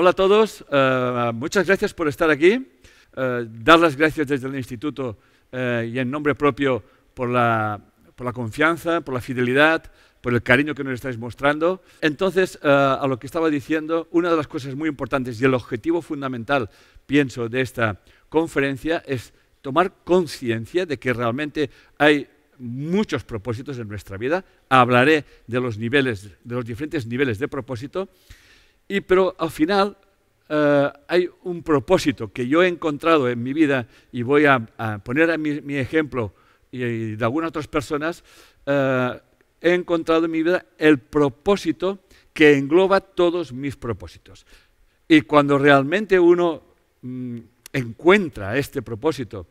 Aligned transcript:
Hola 0.00 0.10
a 0.10 0.12
todos, 0.12 0.64
eh, 0.70 1.30
muchas 1.34 1.66
gracias 1.66 1.92
por 1.92 2.06
estar 2.06 2.30
aquí. 2.30 2.64
Eh, 3.16 3.46
dar 3.50 3.80
las 3.80 3.96
gracias 3.96 4.28
desde 4.28 4.46
el 4.46 4.54
instituto 4.54 5.18
eh, 5.50 5.90
y 5.92 5.98
en 5.98 6.08
nombre 6.08 6.36
propio 6.36 6.84
por 7.12 7.28
la, 7.28 7.80
por 8.14 8.24
la, 8.24 8.32
confianza, 8.32 9.00
por 9.00 9.12
la 9.12 9.20
fidelidad, 9.20 9.90
por 10.20 10.34
el 10.34 10.42
cariño 10.44 10.72
que 10.76 10.84
nos 10.84 10.94
estáis 10.94 11.18
mostrando. 11.18 11.82
Entonces, 12.00 12.60
a 12.62 13.04
lo 13.08 13.18
que 13.18 13.26
estaba 13.26 13.50
diciendo, 13.50 14.06
una 14.12 14.30
de 14.30 14.36
las 14.36 14.46
cosas 14.46 14.76
muy 14.76 14.88
importantes 14.88 15.40
y 15.40 15.44
el 15.44 15.54
objetivo 15.54 16.00
fundamental, 16.00 16.70
pienso, 17.04 17.48
de 17.48 17.60
esta 17.60 18.00
conferencia 18.28 19.02
es 19.04 19.32
tomar 19.62 19.92
conciencia 20.04 20.86
de 20.86 20.96
que 21.00 21.12
realmente 21.12 21.70
hay 21.98 22.28
muchos 22.58 23.24
propósitos 23.24 23.76
en 23.80 23.88
nuestra 23.88 24.16
vida. 24.16 24.44
Hablaré 24.68 25.24
de 25.48 25.60
los 25.60 25.76
niveles, 25.76 26.30
de 26.44 26.54
los 26.54 26.64
diferentes 26.64 27.04
niveles 27.04 27.40
de 27.40 27.48
propósito. 27.48 28.08
Y 28.88 29.02
pero 29.02 29.36
al 29.38 29.50
final 29.50 29.96
eh, 30.48 30.90
hay 31.06 31.28
un 31.44 31.62
propósito 31.62 32.32
que 32.32 32.48
yo 32.48 32.62
he 32.62 32.68
encontrado 32.68 33.28
en 33.28 33.42
mi 33.42 33.52
vida 33.52 33.86
y 34.12 34.22
voy 34.22 34.46
a, 34.46 34.58
poner 35.04 35.30
a 35.30 35.36
mi, 35.36 35.76
ejemplo 35.76 36.32
y, 36.70 37.16
de 37.16 37.24
algunas 37.24 37.48
otras 37.48 37.68
personas. 37.68 38.24
Eh, 38.66 39.20
he 39.60 39.74
encontrado 39.74 40.24
en 40.24 40.30
mi 40.30 40.42
vida 40.42 40.64
el 40.78 40.98
propósito 40.98 41.98
que 42.32 42.56
engloba 42.56 43.00
todos 43.00 43.52
mis 43.52 43.76
propósitos. 43.76 44.46
Y 45.06 45.22
cuando 45.22 45.58
realmente 45.58 46.18
uno 46.18 46.62
mm, 47.02 47.38
encuentra 47.72 48.56
este 48.56 48.82
propósito 48.82 49.48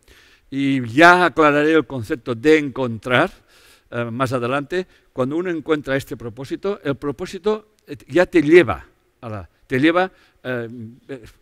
y 0.49 0.87
ya 0.87 1.25
aclararé 1.25 1.73
el 1.73 1.85
concepto 1.85 2.33
de 2.35 2.57
encontrar 2.57 3.31
eh, 3.91 4.05
más 4.05 4.33
adelante. 4.33 4.87
Cuando 5.13 5.37
uno 5.37 5.49
encuentra 5.49 5.95
este 5.95 6.15
propósito, 6.15 6.79
el 6.83 6.95
propósito 6.95 7.73
ya 8.07 8.25
te 8.25 8.41
lleva, 8.41 8.85
te 9.67 9.79
lleva 9.79 10.11
eh, 10.43 10.69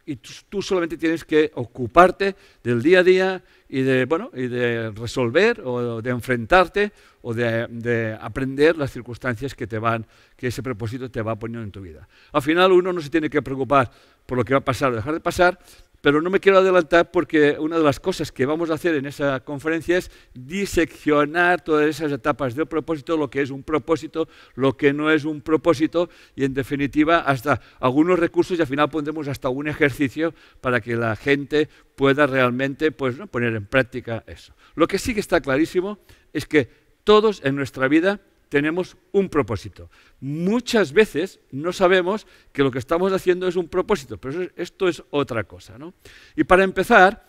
y 0.06 0.16
tú, 0.16 0.62
solamente 0.62 0.98
tienes 0.98 1.24
que 1.24 1.52
ocuparte 1.54 2.36
del 2.64 2.82
día 2.82 3.00
a 3.00 3.04
día 3.04 3.44
y 3.70 3.82
de, 3.82 4.06
bueno, 4.06 4.32
y 4.34 4.48
de 4.48 4.92
resolver 4.92 5.62
o 5.64 6.02
de 6.02 6.10
enfrentarte 6.10 6.92
o 7.22 7.34
de, 7.34 7.68
de, 7.70 8.18
aprender 8.20 8.78
las 8.78 8.92
circunstancias 8.92 9.54
que, 9.54 9.68
te 9.68 9.78
van, 9.78 10.06
que 10.36 10.48
ese 10.48 10.64
propósito 10.64 11.12
te 11.12 11.22
va 11.22 11.36
poniendo 11.36 11.64
en 11.64 11.72
tu 11.72 11.82
vida. 11.82 12.08
Al 12.32 12.42
final 12.42 12.72
uno 12.72 12.94
no 12.94 13.02
se 13.02 13.10
tiene 13.10 13.30
que 13.30 13.42
preocupar 13.42 13.92
por 14.26 14.38
lo 14.38 14.44
que 14.44 14.54
va 14.54 14.60
a 14.60 14.66
pasar 14.66 14.92
o 14.92 14.96
dejar 14.96 15.14
de 15.14 15.20
pasar, 15.20 15.60
pero 16.06 16.22
no 16.22 16.30
me 16.30 16.40
quiero 16.40 16.60
adelantar 16.60 17.10
porque 17.10 17.58
una 17.60 17.80
de 17.80 17.84
las 17.84 18.00
cosas 18.00 18.32
que 18.32 18.46
vamos 18.46 18.70
a 18.70 18.76
hacer 18.76 18.94
en 18.94 19.08
esa 19.08 19.40
conferencia 19.40 19.98
es 19.98 20.12
diseccionar 20.36 21.62
todas 21.62 21.88
esas 21.88 22.12
etapas 22.12 22.54
del 22.54 22.68
propósito, 22.68 23.18
lo 23.18 23.32
que 23.32 23.42
es 23.42 23.50
un 23.50 23.64
propósito, 23.64 24.30
lo 24.54 24.78
que 24.78 24.94
no 24.94 25.10
es 25.10 25.26
un 25.26 25.42
propósito 25.42 26.12
y 26.36 26.46
en 26.46 26.54
definitiva 26.54 27.22
hasta 27.22 27.60
algunos 27.80 28.20
recursos 28.20 28.56
y 28.56 28.62
al 28.62 28.68
final 28.68 28.92
pondremos 28.92 29.28
hasta 29.28 29.50
un 29.50 29.68
ejercicio 29.68 30.36
para 30.62 30.80
que 30.80 30.96
la 30.96 31.16
gente 31.16 31.70
pueda 31.96 32.28
realmente 32.28 32.92
pues, 32.92 33.16
poner 33.32 33.56
en 33.56 33.66
práctica 33.66 34.24
eso. 34.28 34.54
Lo 34.76 34.86
que 34.86 35.00
sí 35.00 35.16
que 35.16 35.22
está 35.22 35.42
clarísimo 35.42 35.98
es 36.34 36.46
que 36.46 36.70
todos 37.04 37.42
en 37.44 37.56
nuestra 37.56 37.88
vida 37.88 38.22
tenemos 38.50 38.98
un 39.12 39.30
propósito. 39.30 39.90
Muchas 40.20 40.94
veces 40.94 41.40
no 41.52 41.74
sabemos 41.74 42.28
que 42.52 42.64
lo 42.64 42.72
que 42.72 42.80
estamos 42.80 43.12
haciendo 43.12 43.48
es 43.48 43.56
un 43.56 43.68
propósito, 43.68 44.18
pero 44.18 44.48
esto 44.56 44.88
es 44.88 45.04
otra 45.12 45.44
cosa. 45.44 45.78
¿no? 45.78 45.94
Y 46.36 46.44
para 46.44 46.64
empezar, 46.64 47.26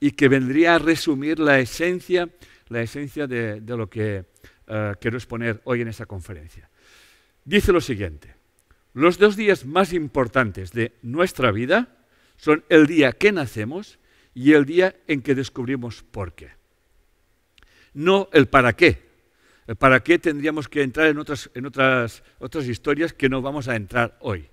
y 0.00 0.12
que 0.12 0.28
vendría 0.28 0.74
a 0.74 0.78
resumir 0.78 1.38
la 1.38 1.58
esencia, 1.58 2.28
la 2.68 2.82
esencia 2.82 3.26
de, 3.26 3.60
lo 3.66 3.88
que 3.88 4.24
eh, 4.66 4.94
quiero 5.00 5.16
exponer 5.16 5.60
hoy 5.64 5.80
en 5.80 5.88
esta 5.88 6.06
conferencia. 6.06 6.68
Dice 7.44 7.72
lo 7.72 7.80
siguiente, 7.80 8.34
los 8.92 9.18
dos 9.18 9.36
días 9.36 9.64
más 9.64 9.92
importantes 9.92 10.72
de 10.72 10.92
nuestra 11.02 11.52
vida 11.52 11.96
son 12.36 12.64
el 12.68 12.86
día 12.86 13.12
que 13.12 13.32
nacemos 13.32 13.98
y 14.34 14.52
el 14.52 14.66
día 14.66 14.96
en 15.06 15.22
que 15.22 15.34
descubrimos 15.34 16.02
por 16.02 16.34
qué. 16.34 16.50
No 17.94 18.28
el 18.32 18.48
para 18.48 18.74
qué, 18.74 19.05
¿Para 19.74 20.00
qué 20.00 20.18
tendríamos 20.18 20.68
que 20.68 20.82
entrar 20.82 21.08
en 21.08 21.18
otras, 21.18 21.50
en 21.54 21.66
otras, 21.66 22.22
otras 22.38 22.66
historias 22.66 23.12
que 23.12 23.28
no 23.28 23.42
vamos 23.42 23.66
a 23.66 23.74
entrar 23.74 24.16
hoy? 24.20 24.48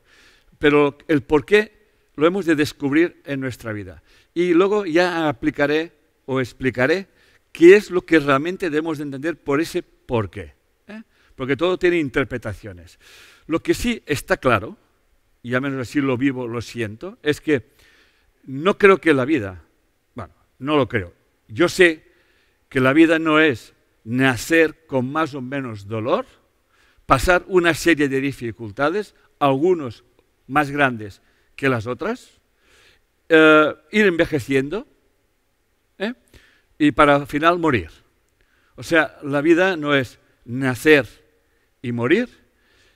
Pero 0.58 0.98
el 1.08 1.22
por 1.22 1.46
qué 1.46 1.84
lo 2.16 2.26
hemos 2.26 2.46
de 2.46 2.56
descubrir 2.56 3.22
en 3.26 3.40
nuestra 3.40 3.74
vida. 3.74 4.02
Y 4.34 4.54
luego 4.54 4.86
ya 4.86 5.30
aplicaré 5.30 5.92
o 6.26 6.40
explicaré 6.40 7.08
qué 7.52 7.76
es 7.76 7.92
lo 7.92 8.02
que 8.06 8.20
realmente 8.20 8.70
debemos 8.70 8.98
de 8.98 9.04
entender 9.04 9.38
por 9.38 9.62
ese 9.62 9.84
por 9.84 10.30
qué. 10.30 10.54
¿eh? 10.88 11.04
Porque 11.36 11.56
todo 11.56 11.78
tiene 11.78 12.00
interpretaciones. 12.00 13.00
Lo 13.46 13.62
que 13.62 13.74
sí 13.74 14.02
está 14.06 14.38
claro, 14.38 14.78
y 15.42 15.54
al 15.54 15.62
menos 15.62 15.82
así 15.82 16.02
lo 16.02 16.18
vivo, 16.18 16.48
lo 16.48 16.62
siento, 16.62 17.18
es 17.22 17.42
que 17.42 17.72
no 18.46 18.78
creo 18.78 19.00
que 19.00 19.14
la 19.14 19.26
vida, 19.26 19.64
bueno, 20.16 20.34
no 20.60 20.78
lo 20.78 20.88
creo. 20.88 21.14
Yo 21.48 21.70
sé 21.70 22.04
que 22.70 22.80
la 22.80 22.94
vida 22.94 23.20
no 23.20 23.40
es 23.40 23.74
nacer 24.04 24.86
con 24.86 25.12
más 25.12 25.34
o 25.34 25.42
menos 25.42 25.88
dolor, 25.88 26.26
pasar 27.06 27.44
una 27.48 27.74
serie 27.74 28.10
de 28.10 28.22
dificultades, 28.22 29.16
algunos 29.40 30.04
más 30.48 30.72
grandes 30.72 31.22
que 31.56 31.70
las 31.70 31.88
otras, 31.88 32.42
eh, 33.30 33.76
ir 33.92 34.06
envejeciendo 34.06 34.88
¿eh? 35.98 36.14
y 36.78 36.92
para 36.92 37.16
al 37.16 37.28
final 37.28 37.60
morir. 37.60 37.90
O 38.76 38.84
sea, 38.84 39.18
la 39.24 39.42
vida 39.42 39.78
no 39.78 39.96
es 39.96 40.20
nacer 40.46 41.08
y 41.82 41.92
morir. 41.92 42.30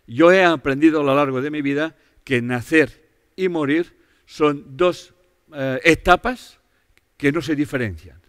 Yo 0.07 0.31
he 0.31 0.43
aprendido 0.43 1.01
a 1.01 1.03
lo 1.03 1.15
largo 1.15 1.41
de 1.41 1.51
mi 1.51 1.61
vida 1.61 1.95
que 2.23 2.41
nacer 2.41 3.07
y 3.35 3.49
morir 3.49 3.95
son 4.25 4.75
dos 4.75 5.13
eh, 5.53 5.79
etapas 5.83 6.59
que 7.15 7.31
no 7.31 7.41
se 7.41 7.55
diferencian. 7.55 8.21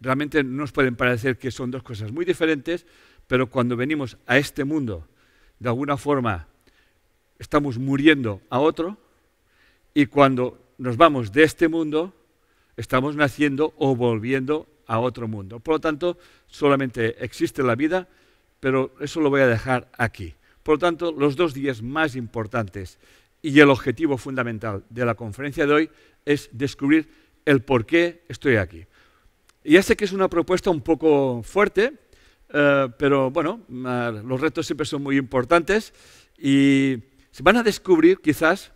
Realmente 0.00 0.44
nos 0.44 0.72
pueden 0.72 0.96
parecer 0.96 1.38
que 1.38 1.50
son 1.50 1.70
dos 1.70 1.82
cosas 1.82 2.12
muy 2.12 2.24
diferentes, 2.24 2.86
pero 3.26 3.48
cuando 3.48 3.76
venimos 3.76 4.16
a 4.26 4.38
este 4.38 4.64
mundo, 4.64 5.06
de 5.58 5.68
alguna 5.68 5.96
forma 5.96 6.46
estamos 7.38 7.78
muriendo 7.78 8.40
a 8.50 8.58
otro, 8.60 8.96
y 9.94 10.06
cuando 10.06 10.58
nos 10.78 10.96
vamos 10.96 11.32
de 11.32 11.42
este 11.42 11.68
mundo, 11.68 12.14
estamos 12.76 13.16
naciendo 13.16 13.74
o 13.78 13.96
volviendo 13.96 14.68
a 14.86 15.00
otro 15.00 15.26
mundo. 15.26 15.58
Por 15.60 15.74
lo 15.74 15.80
tanto, 15.80 16.18
solamente 16.46 17.22
existe 17.24 17.62
la 17.62 17.74
vida, 17.74 18.08
pero 18.60 18.94
eso 19.00 19.20
lo 19.20 19.30
voy 19.30 19.40
a 19.40 19.46
dejar 19.46 19.90
aquí. 19.98 20.34
Por 20.62 20.76
lo 20.76 20.78
tanto, 20.78 21.12
los 21.12 21.36
dos 21.36 21.54
días 21.54 21.82
más 21.82 22.14
importantes 22.14 22.98
y 23.42 23.58
el 23.60 23.70
objetivo 23.70 24.18
fundamental 24.18 24.84
de 24.90 25.04
la 25.04 25.14
conferencia 25.14 25.66
de 25.66 25.72
hoy 25.72 25.90
es 26.24 26.48
descubrir 26.52 27.08
el 27.44 27.62
por 27.62 27.86
qué 27.86 28.22
estoy 28.28 28.56
aquí. 28.56 28.86
Ya 29.68 29.82
sé 29.82 29.96
que 29.96 30.06
es 30.06 30.12
una 30.12 30.28
propuesta 30.28 30.70
un 30.70 30.80
poco 30.80 31.42
fuerte, 31.42 31.92
eh, 32.48 32.88
pero 32.98 33.30
bueno, 33.30 33.60
los 33.68 34.40
retos 34.40 34.64
siempre 34.64 34.86
son 34.86 35.02
muy 35.02 35.18
importantes 35.18 35.92
y 36.38 36.96
se 37.30 37.42
van 37.42 37.58
a 37.58 37.62
descubrir 37.62 38.18
quizás 38.22 38.72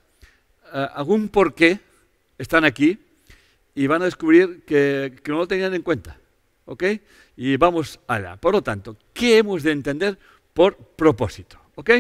eh, 0.74 0.86
algún 0.94 1.30
por 1.30 1.54
qué 1.54 1.80
están 2.36 2.66
aquí 2.66 2.98
y 3.74 3.86
van 3.86 4.02
a 4.02 4.04
descubrir 4.04 4.64
que, 4.66 5.18
no 5.28 5.38
lo 5.38 5.48
tenían 5.48 5.72
en 5.72 5.80
cuenta. 5.80 6.18
¿Ok? 6.66 6.84
Y 7.36 7.56
vamos 7.56 7.98
allá. 8.06 8.36
Por 8.36 8.52
lo 8.52 8.62
tanto, 8.62 8.98
¿qué 9.14 9.38
hemos 9.38 9.62
de 9.62 9.72
entender 9.72 10.18
por 10.52 10.76
propósito? 10.76 11.58
¿Ok? 11.74 11.90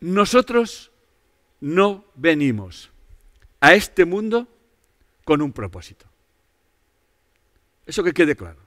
Nosotros 0.00 0.90
no 1.60 2.04
venimos 2.14 2.90
a 3.58 3.72
este 3.74 4.04
mundo 4.04 4.46
con 5.24 5.40
un 5.40 5.52
propósito. 5.52 6.09
Eso 7.86 8.04
que 8.04 8.12
quede 8.12 8.36
claro. 8.36 8.60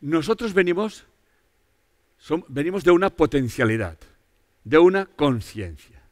Nosotros 0.00 0.52
venimos, 0.52 1.06
venimos 2.48 2.84
de 2.84 2.90
una 2.90 3.10
potencialidad, 3.10 3.98
de 4.64 4.78
una 4.78 5.06
conciencia. 5.06 6.02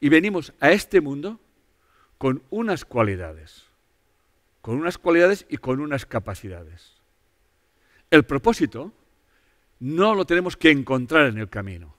Y 0.00 0.08
venimos 0.08 0.52
a 0.60 0.72
este 0.72 1.00
mundo 1.00 1.40
con 2.18 2.42
unas 2.50 2.84
cualidades, 2.84 3.64
con 4.60 4.76
unas 4.76 4.98
cualidades 4.98 5.46
y 5.48 5.56
con 5.56 5.80
unas 5.80 6.06
capacidades. 6.06 7.00
El 8.10 8.24
propósito 8.24 8.92
no 9.80 10.14
lo 10.14 10.26
tenemos 10.26 10.56
que 10.56 10.70
encontrar 10.70 11.26
en 11.26 11.38
el 11.38 11.48
camino. 11.48 11.96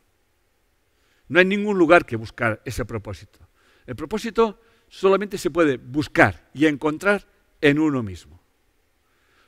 No 1.27 1.39
hay 1.39 1.45
ningún 1.45 1.77
lugar 1.77 2.05
que 2.05 2.15
buscar 2.15 2.61
ese 2.65 2.85
propósito. 2.85 3.39
El 3.85 3.95
propósito 3.95 4.61
solamente 4.87 5.37
se 5.37 5.49
puede 5.49 5.77
buscar 5.77 6.49
y 6.53 6.67
encontrar 6.67 7.25
en 7.59 7.79
uno 7.79 8.03
mismo. 8.03 8.42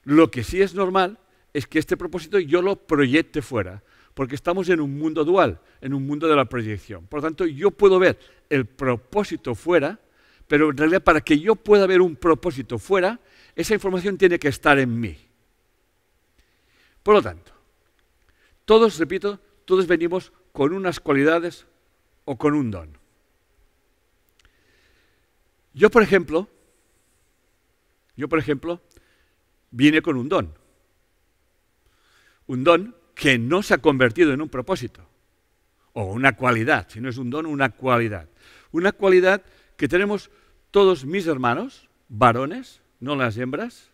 Lo 0.06 0.32
que 0.32 0.44
sí 0.44 0.62
es 0.62 0.74
normal 0.74 1.20
es 1.54 1.68
que 1.68 1.80
este 1.80 1.98
propósito 1.98 2.40
yo 2.40 2.62
lo 2.62 2.76
proyecte 2.76 3.42
fuera, 3.42 3.84
porque 4.14 4.36
estamos 4.36 4.70
en 4.70 4.80
un 4.80 4.98
mundo 4.98 5.26
dual, 5.26 5.60
en 5.82 5.94
un 5.94 6.06
mundo 6.06 6.28
de 6.28 6.36
la 6.36 6.46
proyección. 6.46 7.06
Por 7.08 7.20
lo 7.20 7.28
tanto, 7.28 7.46
yo 7.46 7.72
puedo 7.72 8.00
ver 8.00 8.18
el 8.50 8.66
propósito 8.66 9.56
fuera, 9.56 10.00
pero 10.48 10.70
en 10.70 10.78
realidad 10.78 11.04
para 11.04 11.22
que 11.22 11.40
yo 11.40 11.56
pueda 11.56 11.88
ver 11.88 12.02
un 12.02 12.16
propósito 12.16 12.78
fuera, 12.78 13.20
esa 13.56 13.74
información 13.74 14.18
tiene 14.18 14.38
que 14.38 14.48
estar 14.48 14.78
en 14.80 15.00
mí. 15.00 15.18
Por 17.02 17.16
lo 17.16 17.22
tanto, 17.22 17.52
todos, 18.66 18.98
repito, 19.00 19.40
todos 19.66 19.88
venimos 19.88 20.32
con 20.52 20.74
unas 20.74 21.00
cualidades 21.00 21.66
o 22.26 22.38
con 22.38 22.54
un 22.54 22.72
don. 22.72 22.98
Yo, 25.74 25.90
por 25.90 26.04
ejemplo, 26.04 26.48
yo, 28.16 28.30
por 28.30 28.40
ejemplo, 28.40 28.82
vine 29.72 30.02
con 30.02 30.18
un 30.18 30.30
don. 30.30 30.54
Un 32.48 32.64
don 32.64 32.96
que 33.14 33.38
no 33.38 33.64
se 33.64 33.74
ha 33.74 33.78
convertido 33.80 34.34
en 34.34 34.42
un 34.42 34.50
propósito 34.50 35.08
o 35.94 36.12
una 36.12 36.36
cualidad, 36.36 36.88
si 36.90 37.00
no 37.00 37.10
es 37.10 37.18
un 37.18 37.30
don, 37.30 37.46
una 37.46 37.70
cualidad. 37.70 38.28
Una 38.72 38.92
cualidad 38.92 39.42
que 39.78 39.88
tenemos 39.88 40.30
todos 40.70 41.06
mis 41.06 41.26
hermanos, 41.26 41.88
varones, 42.10 42.82
no 43.00 43.16
las 43.16 43.38
hembras, 43.38 43.90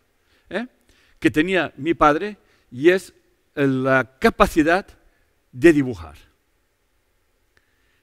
¿eh? 0.50 0.66
que 1.20 1.30
tenía 1.30 1.72
mi 1.76 1.94
padre, 1.94 2.38
y 2.72 2.90
es 2.90 3.14
la 3.54 4.18
capacidad 4.18 4.86
de 5.52 5.72
dibujar. 5.72 6.16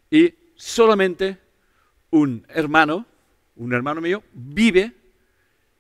Y 0.10 0.34
solamente 0.56 1.38
un 2.12 2.46
hermano, 2.48 3.06
un 3.58 3.74
hermano 3.74 4.00
mío, 4.00 4.24
vive 4.34 4.94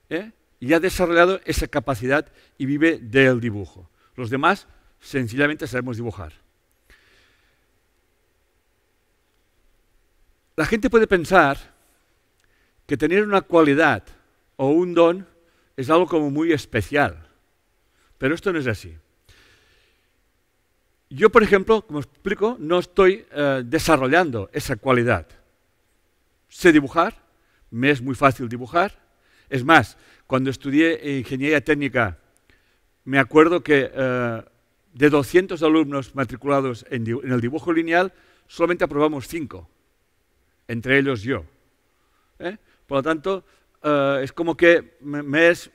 ¿eh? 0.10 0.32
Y 0.60 0.74
ha 0.74 0.80
desarrollado 0.80 1.40
esa 1.46 1.68
capacidad 1.68 2.28
y 2.58 2.66
vive 2.66 3.00
del 3.00 3.40
dibujo. 3.40 3.90
Los 4.16 4.30
demás 4.30 4.68
sencillamente 5.00 5.68
sabemos 5.68 5.98
dibujar. 5.98 6.34
La 10.56 10.66
gente 10.66 10.90
puede 10.90 11.08
pensar 11.08 11.58
que 12.86 12.98
tener 12.98 13.24
una 13.24 13.42
cualidad 13.42 14.04
o 14.58 14.70
un 14.72 14.94
don 14.94 15.26
es 15.78 15.90
algo 15.90 16.08
como 16.08 16.30
muy 16.30 16.52
especial, 16.52 17.30
pero 18.18 18.36
esto 18.36 18.52
no 18.52 18.60
es 18.60 18.68
así. 18.68 18.98
Yo, 21.10 21.30
por 21.32 21.42
ejemplo, 21.42 21.88
como 21.88 22.00
explico, 22.00 22.58
no 22.60 22.80
estoy 22.80 23.26
eh, 23.32 23.64
desarrollando 23.66 24.50
esa 24.54 24.76
cualidad. 24.76 25.26
Sé 26.50 26.72
dibujar, 26.72 27.16
me 27.72 27.90
es 27.90 28.02
muy 28.02 28.14
fácil 28.14 28.50
dibujar. 28.50 29.00
Es 29.50 29.64
más, 29.64 29.98
cuando 30.30 30.52
estudié 30.52 31.18
ingeniería 31.18 31.60
técnica, 31.60 32.20
me 33.04 33.18
acuerdo 33.18 33.64
que 33.64 33.90
eh, 33.92 34.44
de 34.94 35.10
200 35.10 35.64
alumnos 35.64 36.14
matriculados 36.14 36.86
en, 36.92 37.02
en 37.08 37.32
el 37.32 37.42
dibujo 37.42 37.74
lineal, 37.74 38.14
solamente 38.46 38.84
aprobamos 38.84 39.28
5 39.28 39.68
entre 40.70 41.00
ellos 41.00 41.24
yo. 41.24 41.46
¿eh? 42.38 42.58
Por 42.86 43.00
lo 43.00 43.04
tanto, 43.04 43.44
eh, 43.84 44.22
es 44.24 44.32
como 44.32 44.56
que 44.56 44.98
me 45.02 45.50
es, 45.50 45.72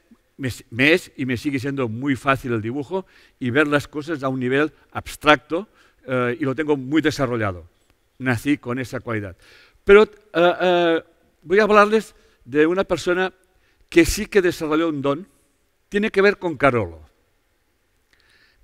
y 1.17 1.27
me 1.27 1.37
sigue 1.37 1.59
siendo 1.59 1.89
muy 1.89 2.15
fácil 2.15 2.53
el 2.53 2.63
dibujo 2.63 3.07
y 3.41 3.51
ver 3.51 3.67
las 3.67 3.89
cosas 3.89 4.23
a 4.23 4.29
un 4.29 4.39
nivel 4.39 4.73
abstracto 4.93 5.67
eh, 6.07 6.37
y 6.39 6.45
lo 6.45 6.55
tengo 6.55 6.77
muy 6.77 7.03
desarrollado. 7.03 7.69
Nací 8.19 8.57
con 8.57 8.79
esa 8.79 9.01
cualidad. 9.01 9.37
Pero 9.83 10.09
voy 11.43 11.59
a 11.59 11.65
hablarles 11.65 12.15
de 12.45 12.69
una 12.69 12.85
persona 12.85 13.33
que 13.95 14.05
sí 14.05 14.27
que 14.27 14.43
desarrolló 14.43 14.89
un 14.89 15.03
don. 15.03 15.29
Tiene 15.89 16.11
que 16.11 16.21
ver 16.21 16.39
con 16.39 16.57
Carolo. 16.57 16.99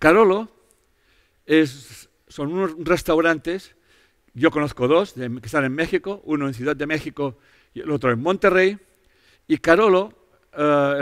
Carolo 0.01 0.51
son 2.27 2.53
unos 2.53 2.75
restaurantes 2.81 3.77
yo 4.35 4.51
conozco 4.51 4.89
dos 4.89 5.13
que 5.13 5.41
están 5.45 5.65
en 5.65 5.73
México, 5.73 6.21
uno 6.25 6.49
en 6.49 6.55
Ciudad 6.55 6.75
de 6.75 6.85
México 6.85 7.39
y 7.73 7.81
el 7.81 7.93
otro 7.93 8.11
en 8.11 8.21
Monterrey. 8.21 8.77
Y 9.47 9.59
Carolo, 9.59 10.13
eh, 10.53 10.97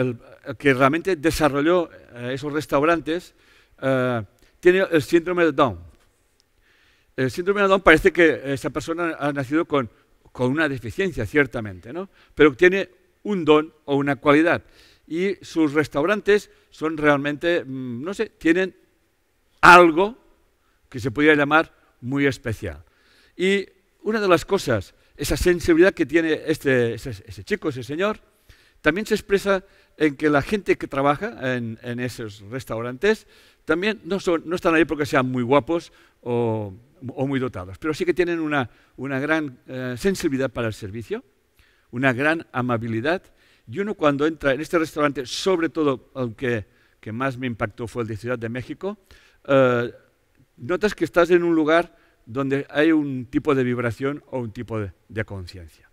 el, 0.46 0.56
que 0.56 0.75
realmente 0.75 1.16
desarrolló 1.16 1.88
eh, 1.90 2.32
esos 2.34 2.52
restaurantes, 2.52 3.34
eh, 3.80 4.22
tiene 4.60 4.84
el 4.90 5.02
síndrome 5.02 5.46
de 5.46 5.52
Down. 5.52 5.78
El 7.16 7.30
síndrome 7.30 7.62
de 7.62 7.69
Down 7.69 7.80
parece 7.80 8.12
que 8.12 8.52
esa 8.52 8.69
persona 8.69 9.16
ha 9.19 9.32
nacido 9.32 9.64
con, 9.64 9.90
con 10.32 10.50
una 10.50 10.69
deficiencia, 10.69 11.25
ciertamente, 11.25 11.94
¿no? 11.94 12.10
pero 12.34 12.52
tiene 12.54 12.98
un 13.28 13.44
don 13.44 13.75
o 13.84 13.96
una 13.96 14.16
cualidad. 14.16 14.64
Y 15.06 15.36
sus 15.42 15.75
restaurantes 15.75 16.50
son 16.70 16.96
realmente, 16.96 17.62
mm, 17.64 18.02
no 18.02 18.14
sé, 18.14 18.30
tienen 18.30 18.75
algo 19.60 20.16
que 20.88 20.98
se 20.98 21.10
podría 21.10 21.34
llamar 21.34 21.75
muy 22.00 22.26
especial. 22.26 22.82
Y 23.36 23.66
una 24.02 24.20
de 24.20 24.28
las 24.28 24.44
cosas, 24.44 24.94
esa 25.16 25.36
sensibilidad 25.36 25.92
que 25.92 26.06
tiene 26.06 26.40
este, 26.46 26.94
ese, 26.94 27.44
chico, 27.44 27.69
ese 27.69 27.82
señor, 27.82 28.20
también 28.80 29.06
se 29.06 29.14
expresa 29.14 29.62
en 29.98 30.16
que 30.16 30.30
la 30.30 30.40
gente 30.40 30.76
que 30.76 30.86
trabaja 30.86 31.54
en, 31.54 32.00
esos 32.00 32.40
restaurantes 32.50 33.26
también 33.66 34.00
no, 34.04 34.16
están 34.54 34.75
ahí 34.75 34.86
porque 34.86 35.04
sean 35.04 35.30
muy 35.30 35.42
guapos 35.42 35.92
o, 36.22 36.72
muy 37.02 37.40
dotados, 37.40 37.76
pero 37.78 37.92
sí 37.92 38.04
que 38.04 38.14
tienen 38.14 38.40
una, 38.40 38.70
gran 38.96 39.58
eh, 39.66 39.96
sensibilidad 39.98 40.50
para 40.50 40.69
el 40.69 40.75
servicio, 40.75 41.22
una 41.90 42.12
gran 42.12 42.46
amabilidad. 42.52 43.23
Y 43.70 43.81
uno 43.81 43.94
cuando 43.94 44.26
entra 44.26 44.55
en 44.55 44.61
este 44.61 44.79
restaurante, 44.79 45.26
sobre 45.26 45.69
todo, 45.69 46.11
aunque 46.14 46.67
que 47.00 47.12
más 47.12 47.37
me 47.38 47.46
impactó 47.46 47.87
fue 47.87 48.02
el 48.02 48.08
de 48.08 48.17
Ciudad 48.17 48.38
de 48.38 48.49
México, 48.49 48.99
eh, 49.46 49.93
notas 50.56 50.94
que 50.94 51.05
estás 51.05 51.31
en 51.31 51.43
un 51.43 51.55
lugar 51.55 51.96
donde 52.26 52.67
hay 52.69 52.93
un 52.93 53.26
tipo 53.26 53.55
de 53.55 53.64
vibración 53.64 54.23
o 54.31 54.40
un 54.40 54.52
tipo 54.52 54.79
de, 54.79 55.25
conciencia. 55.25 55.90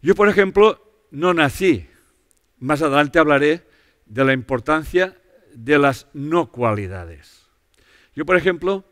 Yo, 0.00 0.14
por 0.14 0.28
ejemplo, 0.28 1.06
no 1.10 1.34
nací. 1.34 1.88
Más 2.60 2.80
adelante 2.82 3.18
hablaré 3.18 3.66
de 4.06 4.24
la 4.24 4.32
importancia 4.32 5.16
de 5.52 5.78
las 5.78 6.06
no 6.12 6.52
cualidades. 6.52 7.48
Yo, 8.14 8.24
por 8.24 8.36
ejemplo, 8.36 8.84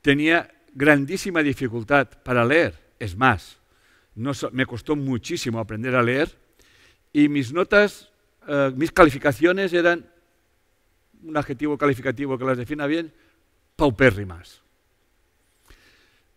tenía 0.00 0.50
grandísima 0.74 1.42
dificultad 1.42 2.08
para 2.24 2.44
leer. 2.44 2.74
Es 2.98 3.16
más, 3.16 3.60
me 4.14 4.66
costó 4.66 4.96
muchísimo 4.96 5.58
aprender 5.58 5.94
a 5.94 6.02
leer 6.02 6.36
y 7.12 7.28
mis 7.28 7.52
notas, 7.52 8.10
eh, 8.48 8.72
mis 8.74 8.92
calificaciones 8.92 9.72
eran, 9.72 10.10
un 11.22 11.36
adjetivo 11.36 11.78
calificativo 11.78 12.36
que 12.36 12.44
las 12.44 12.58
defina 12.58 12.86
bien, 12.86 13.12
paupérrimas. 13.76 14.62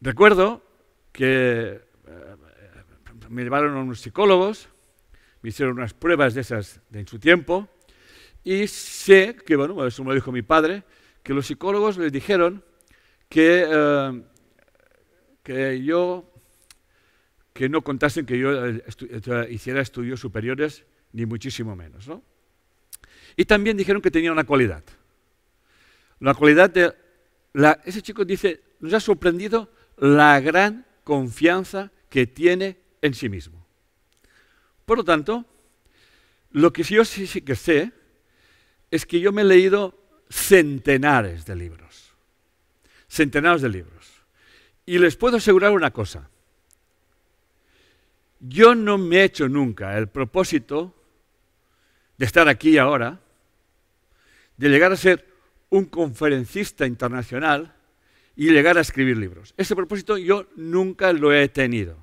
Recuerdo 0.02 0.62
que 1.12 1.82
eh, 2.08 2.36
me 3.30 3.44
llevaron 3.44 3.76
a 3.76 3.82
unos 3.82 4.02
psicólogos, 4.02 4.70
me 5.42 5.50
hicieron 5.50 5.78
unas 5.78 5.94
pruebas 5.94 6.34
de 6.34 6.42
esas 6.42 6.82
en 6.92 7.08
su 7.08 7.20
tiempo, 7.20 7.68
y 8.44 8.68
sé 8.68 9.36
que, 9.36 9.56
bueno, 9.56 9.86
eso 9.88 10.04
me 10.04 10.10
lo 10.10 10.16
dijo 10.16 10.32
mi 10.32 10.44
padre, 10.44 10.84
que 11.24 11.34
los 11.34 11.48
psicólogos 11.48 11.98
les 11.98 12.12
dijeron 12.12 12.64
que, 13.30 13.66
eh, 13.68 14.24
que 15.42 15.84
yo, 15.84 16.32
que 17.56 17.70
no 17.70 17.82
contasen 17.82 18.26
que 18.26 18.38
yo 18.38 18.68
eh, 18.68 18.84
hiciera 19.50 19.80
estudios 19.80 20.20
superiores, 20.20 20.84
ni 21.14 21.26
muchísimo 21.26 21.74
menos. 21.74 22.06
¿no? 22.06 22.22
Y 23.38 23.46
también 23.46 23.78
dijeron 23.78 24.02
que 24.02 24.12
tenía 24.12 24.34
una 24.34 24.44
cualidad. 24.44 24.84
La 26.20 26.34
cualidad 26.34 26.70
de... 26.70 26.94
Ese 27.86 28.02
chico 28.02 28.26
dice, 28.26 28.62
nos 28.82 28.94
ha 28.94 29.00
sorprendido 29.00 29.72
la 29.96 30.38
gran 30.42 30.86
confianza 31.06 31.94
que 32.10 32.28
tiene 32.28 32.78
en 33.02 33.14
sí 33.14 33.30
mismo. 33.30 33.66
Por 34.86 34.98
lo 34.98 35.06
tanto, 35.06 35.46
lo 36.52 36.74
que 36.74 36.84
yo 36.84 37.06
sí, 37.06 37.26
sí 37.26 37.40
que 37.40 37.56
sé 37.56 37.94
es 38.92 39.06
que 39.06 39.22
yo 39.22 39.32
me 39.32 39.44
he 39.44 39.46
leído 39.46 39.98
centenares 40.30 41.46
de 41.46 41.56
libros, 41.56 42.12
centenares 43.08 43.62
de 43.62 43.70
libros. 43.70 44.12
Y 44.86 44.98
les 45.00 45.16
puedo 45.16 45.38
asegurar 45.38 45.72
una 45.72 45.92
cosa, 45.92 46.30
yo 48.48 48.76
no 48.76 48.98
me 48.98 49.18
he 49.18 49.24
hecho 49.24 49.48
nunca 49.50 49.98
el 49.98 50.08
propósito 50.08 50.94
de 52.18 52.26
estar 52.26 52.48
aquí 52.48 52.78
ahora, 52.78 53.20
de 54.58 54.70
llegar 54.70 54.92
a 54.92 54.98
ser 54.98 55.26
un 55.70 55.86
conferencista 55.86 56.86
internacional, 56.86 57.76
y 58.36 58.52
llegar 58.52 58.78
a 58.78 58.82
escribir 58.82 59.18
libros. 59.18 59.54
Ese 59.58 59.76
propósito 59.76 60.18
yo 60.18 60.48
nunca 60.56 61.14
lo 61.14 61.34
he 61.34 61.48
tenido. 61.48 61.98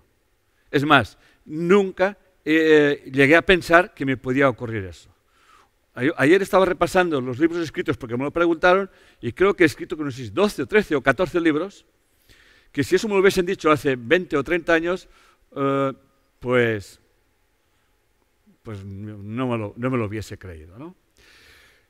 Es 0.70 0.84
más, 0.84 1.18
nunca 1.44 2.16
eh, 2.44 3.10
llegué 3.12 3.36
a 3.36 3.42
pensar 3.42 3.92
que 3.94 4.06
me 4.06 4.16
podía 4.16 4.48
ocurrir 4.48 4.84
eso. 4.84 5.10
Ayer 6.16 6.40
estaba 6.40 6.64
repasando 6.64 7.20
los 7.20 7.38
libros 7.38 7.62
escritos 7.62 7.98
porque 7.98 8.16
me 8.16 8.24
lo 8.24 8.30
preguntaron 8.30 8.90
y 9.20 9.32
creo 9.32 9.54
que 9.54 9.64
he 9.64 9.66
escrito 9.66 9.94
con 9.94 10.04
unos 10.04 10.32
12 10.32 10.62
o 10.62 10.66
13 10.66 10.96
o 10.96 11.02
14 11.02 11.38
libros, 11.38 11.84
que 12.72 12.82
si 12.82 12.94
eso 12.94 13.08
me 13.08 13.14
lo 13.14 13.20
hubiesen 13.20 13.44
dicho 13.44 13.70
hace 13.70 13.96
20 13.96 14.38
o 14.38 14.42
30 14.42 14.72
años, 14.72 15.08
eh, 15.54 15.92
pues, 16.42 17.00
pues 18.64 18.84
no, 18.84 19.48
me 19.48 19.56
lo, 19.56 19.74
no 19.76 19.90
me 19.90 19.96
lo 19.96 20.06
hubiese 20.06 20.36
creído. 20.36 20.76
¿no? 20.76 20.96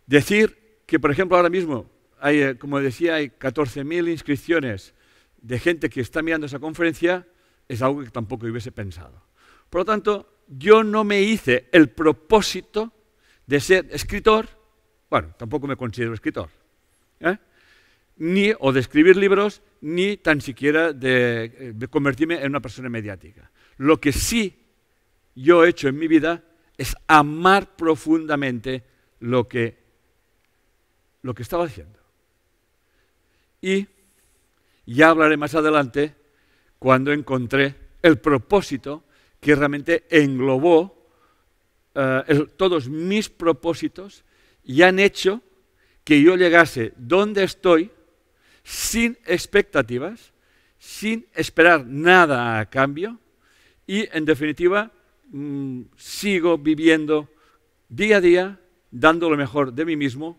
Decir 0.06 0.82
que, 0.86 1.00
por 1.00 1.10
ejemplo, 1.10 1.38
ahora 1.38 1.48
mismo 1.48 1.90
hay, 2.20 2.42
eh, 2.42 2.58
como 2.58 2.78
decía, 2.78 3.14
hay 3.14 3.30
14.000 3.30 4.10
inscripciones 4.10 4.94
de 5.40 5.58
gente 5.58 5.88
que 5.88 6.02
está 6.02 6.20
mirando 6.22 6.46
esa 6.46 6.58
conferencia, 6.58 7.26
es 7.66 7.80
algo 7.80 8.04
que 8.04 8.10
tampoco 8.10 8.46
hubiese 8.46 8.70
pensado. 8.70 9.22
Por 9.70 9.80
lo 9.80 9.84
tanto, 9.86 10.44
yo 10.46 10.84
no 10.84 11.02
me 11.02 11.22
hice 11.22 11.68
el 11.72 11.88
propósito 11.88 12.92
de 13.46 13.58
ser 13.58 13.88
escritor, 13.90 14.48
bueno, 15.08 15.34
tampoco 15.38 15.66
me 15.66 15.76
considero 15.76 16.12
escritor, 16.12 16.50
¿eh? 17.20 17.38
ni 18.18 18.52
o 18.60 18.70
de 18.70 18.80
escribir 18.80 19.16
libros, 19.16 19.62
ni 19.80 20.18
tan 20.18 20.42
siquiera 20.42 20.92
de, 20.92 21.74
convertirme 21.90 22.40
en 22.42 22.50
una 22.50 22.60
persona 22.60 22.90
mediática. 22.90 23.50
Lo 23.82 24.00
que 24.00 24.12
sí 24.12 24.54
yo 25.34 25.64
he 25.64 25.70
hecho 25.70 25.88
en 25.88 25.98
mi 25.98 26.06
vida 26.06 26.44
es 26.78 26.94
amar 27.08 27.74
profundamente 27.74 28.84
lo 29.18 29.48
que, 29.48 29.76
lo 31.22 31.34
que 31.34 31.42
estaba 31.42 31.64
haciendo. 31.64 31.98
Y 33.60 33.88
ya 34.86 35.08
hablaré 35.08 35.36
más 35.36 35.56
adelante 35.56 36.14
cuando 36.78 37.12
encontré 37.12 37.74
el 38.02 38.20
propósito 38.20 39.02
que 39.40 39.56
realmente 39.56 40.04
englobó 40.10 41.08
eh, 41.96 42.46
todos 42.56 42.88
mis 42.88 43.30
propósitos 43.30 44.22
y 44.62 44.82
han 44.82 45.00
hecho 45.00 45.40
que 46.04 46.22
yo 46.22 46.36
llegase 46.36 46.92
donde 46.96 47.42
estoy 47.42 47.90
sin 48.62 49.18
expectativas, 49.26 50.32
sin 50.78 51.26
esperar 51.34 51.84
nada 51.84 52.60
a 52.60 52.70
cambio 52.70 53.18
y, 53.86 54.08
en 54.16 54.24
definitiva, 54.24 54.90
mm, 55.30 55.82
sigo 55.96 56.58
viviendo 56.58 57.28
día 57.88 58.18
a 58.18 58.20
día, 58.20 58.60
dando 58.90 59.28
lo 59.28 59.36
mejor 59.36 59.72
de 59.72 59.84
mí 59.84 59.96
mismo 59.96 60.38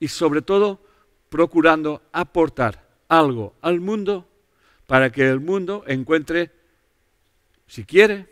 y, 0.00 0.08
sobre 0.08 0.42
todo, 0.42 0.84
procurando 1.28 2.02
aportar 2.12 2.88
algo 3.08 3.54
al 3.60 3.80
mundo 3.80 4.28
para 4.86 5.10
que 5.10 5.28
el 5.28 5.40
mundo 5.40 5.84
encuentre, 5.86 6.50
si 7.66 7.84
quiere, 7.84 8.28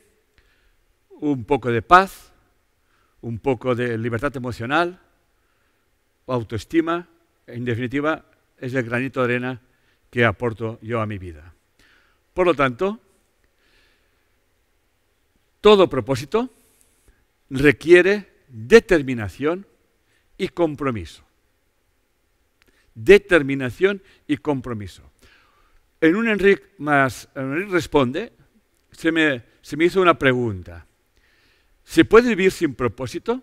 un 1.20 1.44
poco 1.44 1.70
de 1.70 1.82
paz, 1.82 2.32
un 3.22 3.38
poco 3.38 3.74
de 3.74 3.96
libertad 3.98 4.34
emocional, 4.36 5.00
autoestima, 6.26 7.08
en 7.46 7.64
definitiva, 7.64 8.24
es 8.58 8.74
el 8.74 8.84
granito 8.84 9.20
de 9.20 9.24
arena 9.24 9.60
que 10.10 10.24
aporto 10.24 10.78
yo 10.82 11.00
a 11.00 11.06
mi 11.06 11.18
vida. 11.18 11.54
Por 12.34 12.46
lo 12.46 12.54
tanto, 12.54 13.00
todo 15.60 15.88
propósito 15.88 16.50
requiere 17.50 18.28
determinación 18.48 19.66
y 20.38 20.48
compromiso. 20.48 21.24
Determinación 22.94 24.02
y 24.26 24.38
compromiso. 24.38 25.10
En 26.00 26.16
un 26.16 26.28
Enrique 26.28 26.64
más, 26.78 27.28
Enrique 27.34 27.72
responde, 27.72 28.32
se 28.90 29.12
me, 29.12 29.42
se 29.60 29.76
me 29.76 29.84
hizo 29.84 30.00
una 30.00 30.18
pregunta. 30.18 30.86
¿Se 31.84 32.04
puede 32.04 32.30
vivir 32.30 32.52
sin 32.52 32.74
propósito? 32.74 33.42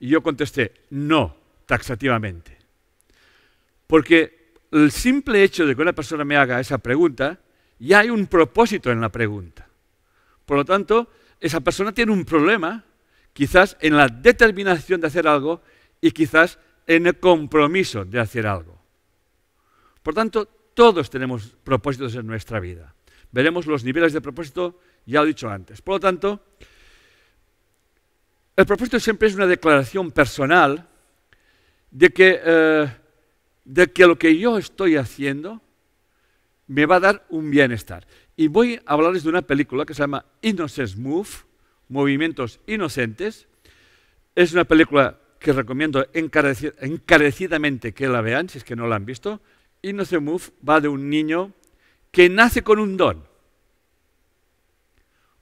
Y 0.00 0.08
yo 0.08 0.22
contesté, 0.22 0.72
no, 0.90 1.36
taxativamente. 1.66 2.56
Porque 3.86 4.52
el 4.70 4.90
simple 4.90 5.42
hecho 5.42 5.66
de 5.66 5.74
que 5.74 5.82
una 5.82 5.92
persona 5.92 6.24
me 6.24 6.36
haga 6.36 6.60
esa 6.60 6.78
pregunta, 6.78 7.38
ya 7.78 8.00
hay 8.00 8.10
un 8.10 8.26
propósito 8.26 8.90
en 8.90 9.00
la 9.00 9.10
pregunta. 9.10 9.67
Por 10.48 10.56
lo 10.56 10.64
tanto, 10.64 11.12
esa 11.38 11.60
persona 11.60 11.92
tiene 11.92 12.10
un 12.10 12.24
problema, 12.24 12.82
quizás 13.34 13.76
en 13.80 13.94
la 13.94 14.08
determinación 14.08 14.98
de 14.98 15.08
hacer 15.08 15.28
algo 15.28 15.60
y 16.00 16.10
quizás 16.10 16.58
en 16.86 17.06
el 17.06 17.20
compromiso 17.20 18.06
de 18.06 18.18
hacer 18.18 18.46
algo. 18.46 18.80
Por 20.02 20.14
tanto, 20.14 20.46
todos 20.72 21.10
tenemos 21.10 21.54
propósitos 21.62 22.14
en 22.14 22.26
nuestra 22.26 22.60
vida. 22.60 22.94
Veremos 23.30 23.66
los 23.66 23.84
niveles 23.84 24.14
de 24.14 24.22
propósito, 24.22 24.80
ya 25.04 25.20
lo 25.20 25.26
he 25.26 25.28
dicho 25.28 25.50
antes. 25.50 25.82
Por 25.82 25.96
lo 25.96 26.00
tanto, 26.00 26.40
el 28.56 28.64
propósito 28.64 28.98
siempre 28.98 29.28
es 29.28 29.34
una 29.34 29.46
declaración 29.46 30.10
personal 30.10 30.88
de 31.90 32.08
que 32.08 32.40
eh, 32.42 32.88
de 33.66 33.92
que 33.92 34.06
lo 34.06 34.18
que 34.18 34.38
yo 34.38 34.56
estoy 34.56 34.96
haciendo 34.96 35.60
me 36.68 36.86
va 36.86 36.96
a 36.96 37.00
dar 37.00 37.26
un 37.28 37.50
bienestar. 37.50 38.06
Y 38.38 38.46
voy 38.46 38.80
a 38.86 38.92
hablarles 38.92 39.24
de 39.24 39.30
una 39.30 39.42
película 39.42 39.84
que 39.84 39.94
se 39.94 40.04
llama 40.04 40.24
Innocence 40.42 40.96
Move, 40.96 41.28
Movimientos 41.88 42.60
Inocentes. 42.68 43.48
Es 44.36 44.52
una 44.52 44.64
película 44.64 45.18
que 45.40 45.52
recomiendo 45.52 46.06
encarecidamente 46.12 47.92
que 47.92 48.06
la 48.06 48.20
vean, 48.20 48.48
si 48.48 48.58
es 48.58 48.64
que 48.64 48.76
no 48.76 48.86
la 48.86 48.94
han 48.94 49.04
visto. 49.04 49.40
Innocence 49.82 50.24
Move 50.24 50.44
va 50.66 50.80
de 50.80 50.86
un 50.86 51.10
niño 51.10 51.52
que 52.12 52.28
nace 52.28 52.62
con 52.62 52.78
un 52.78 52.96
don. 52.96 53.26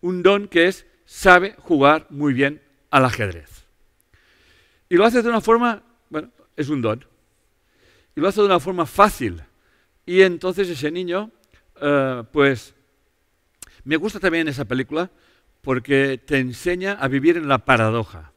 Un 0.01 0.23
don 0.23 0.49
que 0.49 0.67
es, 0.67 0.87
sabe 1.05 1.55
jugar 1.59 2.07
muy 2.09 2.33
bien 2.33 2.63
al 2.91 3.05
ajedrez. 3.05 3.67
Y 4.89 4.97
lo 4.97 5.05
hace 5.05 5.23
de 5.23 5.29
una 5.29 5.43
forma, 5.43 5.83
bueno, 6.09 6.31
es 6.57 6.71
un 6.71 6.81
don 6.81 7.05
y 8.17 8.21
lo 8.23 8.29
hace 8.29 8.41
de 8.41 8.47
una 8.47 8.59
forma 8.59 8.87
fácil. 8.87 9.43
Y 10.07 10.23
entonces 10.23 10.67
ese 10.71 10.91
niño, 10.91 11.31
eh, 11.79 12.23
pues, 12.33 12.75
me 13.87 13.97
gusta 13.97 14.19
también 14.19 14.49
esa 14.49 14.65
película 14.65 15.11
porque 15.63 16.19
te 16.19 16.39
enseña 16.39 16.95
a 16.95 17.07
vivir 17.07 17.37
en 17.37 17.47
la 17.47 17.59
paradoja. 17.59 18.33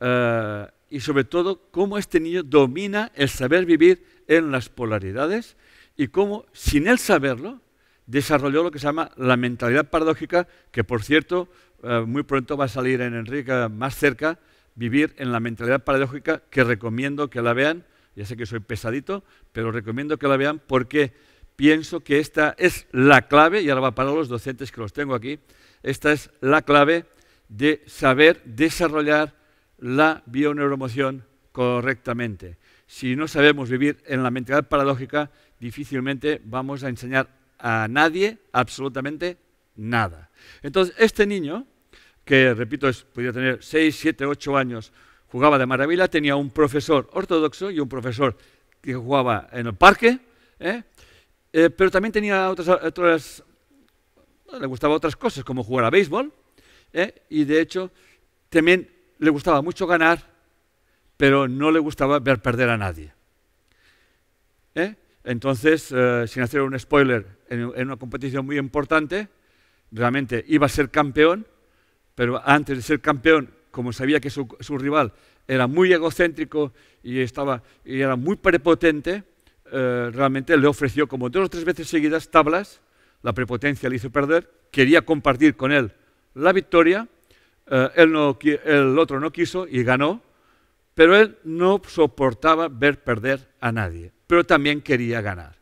Eh, 0.00 0.66
y 0.90 1.00
sobre 1.00 1.24
todo 1.24 1.60
cómo 1.72 1.98
este 1.98 2.20
niño 2.20 2.44
domina 2.44 3.10
el 3.16 3.28
saber 3.28 3.66
vivir 3.66 4.04
en 4.28 4.52
las 4.52 4.68
polaridades 4.68 5.56
y 5.96 6.08
cómo, 6.08 6.46
sin 6.52 6.86
él 6.86 6.98
saberlo, 6.98 7.60
desarrolló 8.06 8.62
lo 8.62 8.70
que 8.70 8.78
se 8.78 8.86
llama 8.86 9.10
la 9.16 9.36
mentalidad 9.36 9.90
paradójica, 9.90 10.46
que 10.70 10.84
por 10.84 11.02
cierto, 11.02 11.48
eh, 11.82 12.04
muy 12.06 12.22
pronto 12.22 12.56
va 12.56 12.66
a 12.66 12.68
salir 12.68 13.00
en 13.00 13.14
Enrique 13.14 13.68
más 13.68 13.96
cerca, 13.96 14.38
vivir 14.76 15.12
en 15.18 15.32
la 15.32 15.40
mentalidad 15.40 15.82
paradójica, 15.82 16.42
que 16.50 16.62
recomiendo 16.62 17.30
que 17.30 17.42
la 17.42 17.52
vean, 17.52 17.84
ya 18.14 18.24
sé 18.24 18.36
que 18.36 18.46
soy 18.46 18.60
pesadito, 18.60 19.24
pero 19.50 19.72
recomiendo 19.72 20.18
que 20.18 20.28
la 20.28 20.36
vean 20.36 20.60
porque 20.64 21.12
pienso 21.58 22.04
que 22.04 22.20
esta 22.20 22.54
es 22.56 22.86
la 22.92 23.26
clave, 23.26 23.62
y 23.62 23.68
ahora 23.68 23.80
va 23.80 23.94
para 23.96 24.12
los 24.12 24.28
docentes 24.28 24.70
que 24.70 24.80
los 24.80 24.92
tengo 24.92 25.12
aquí, 25.12 25.40
esta 25.82 26.12
es 26.12 26.30
la 26.40 26.62
clave 26.62 27.04
de 27.48 27.82
saber 27.88 28.40
desarrollar 28.44 29.34
la 29.78 30.22
bioneuromoción 30.26 31.24
correctamente. 31.50 32.58
Si 32.86 33.16
no 33.16 33.26
sabemos 33.26 33.68
vivir 33.68 33.98
en 34.06 34.22
la 34.22 34.30
mentalidad 34.30 34.68
paradójica, 34.68 35.32
difícilmente 35.58 36.40
vamos 36.44 36.84
a 36.84 36.90
enseñar 36.90 37.28
a 37.58 37.88
nadie 37.90 38.38
absolutamente 38.52 39.36
nada. 39.74 40.30
Entonces, 40.62 40.94
este 40.96 41.26
niño, 41.26 41.66
que 42.24 42.54
repito, 42.54 42.88
es, 42.88 43.02
podría 43.02 43.32
tener 43.32 43.64
6, 43.64 43.96
7, 43.98 44.26
8 44.26 44.56
años, 44.56 44.92
jugaba 45.26 45.58
de 45.58 45.66
maravilla, 45.66 46.06
tenía 46.06 46.36
un 46.36 46.50
profesor 46.50 47.10
ortodoxo 47.14 47.68
y 47.72 47.80
un 47.80 47.88
profesor 47.88 48.38
que 48.80 48.94
jugaba 48.94 49.48
en 49.50 49.66
el 49.66 49.74
parque, 49.74 50.20
¿eh? 50.60 50.84
Eh, 51.52 51.70
pero 51.70 51.90
también 51.90 52.12
tenía 52.12 52.50
otras, 52.50 52.68
otras 52.68 53.42
le 54.60 54.66
gustaba 54.66 54.94
otras 54.94 55.16
cosas, 55.16 55.44
como 55.44 55.62
jugar 55.62 55.84
a 55.84 55.90
béisbol, 55.90 56.32
¿eh? 56.92 57.22
y 57.28 57.44
de 57.44 57.60
hecho 57.60 57.90
también 58.48 58.90
le 59.18 59.30
gustaba 59.30 59.62
mucho 59.62 59.86
ganar, 59.86 60.22
pero 61.16 61.48
no 61.48 61.70
le 61.70 61.78
gustaba 61.78 62.18
ver 62.18 62.40
perder 62.40 62.70
a 62.70 62.78
nadie. 62.78 63.12
Entonces, 65.24 65.92
sin 66.30 66.42
hacer 66.42 66.62
un 66.62 66.78
spoiler, 66.78 67.26
en, 67.50 67.64
una 67.64 67.96
competición 67.96 68.46
muy 68.46 68.58
importante, 68.58 69.28
realmente 69.90 70.44
iba 70.48 70.66
a 70.66 70.68
ser 70.68 70.90
campeón, 70.90 71.46
pero 72.14 72.40
antes 72.42 72.76
de 72.76 72.82
ser 72.82 73.00
campeón 73.00 73.50
como 73.70 73.92
sabía 73.92 74.20
que 74.20 74.30
su, 74.30 74.46
rival 74.78 75.12
era 75.46 75.66
muy 75.66 75.92
egocéntrico 75.92 76.72
y, 77.02 77.20
estaba, 77.20 77.62
y 77.84 78.00
era 78.00 78.16
muy 78.16 78.36
prepotente, 78.36 79.24
eh, 79.72 80.10
realmente 80.12 80.56
le 80.56 80.66
ofreció 80.66 81.06
como 81.06 81.30
dos 81.30 81.46
o 81.46 81.48
tres 81.48 81.64
veces 81.64 81.88
seguidas 81.88 82.30
tablas, 82.30 82.80
la 83.22 83.32
prepotencia 83.32 83.88
le 83.88 83.96
hizo 83.96 84.10
perder, 84.10 84.50
quería 84.70 85.02
compartir 85.02 85.56
con 85.56 85.72
él 85.72 85.92
la 86.34 86.52
victoria, 86.52 87.08
eh, 87.66 87.88
él 87.96 88.14
el 88.64 88.98
otro 88.98 89.20
no 89.20 89.32
quiso 89.32 89.66
y 89.66 89.82
ganó, 89.82 90.22
pero 90.94 91.16
él 91.16 91.38
no 91.44 91.80
soportaba 91.86 92.68
ver 92.68 93.02
perder 93.02 93.48
a 93.60 93.72
nadie, 93.72 94.12
pero 94.26 94.44
también 94.44 94.80
quería 94.80 95.20
ganar. 95.20 95.58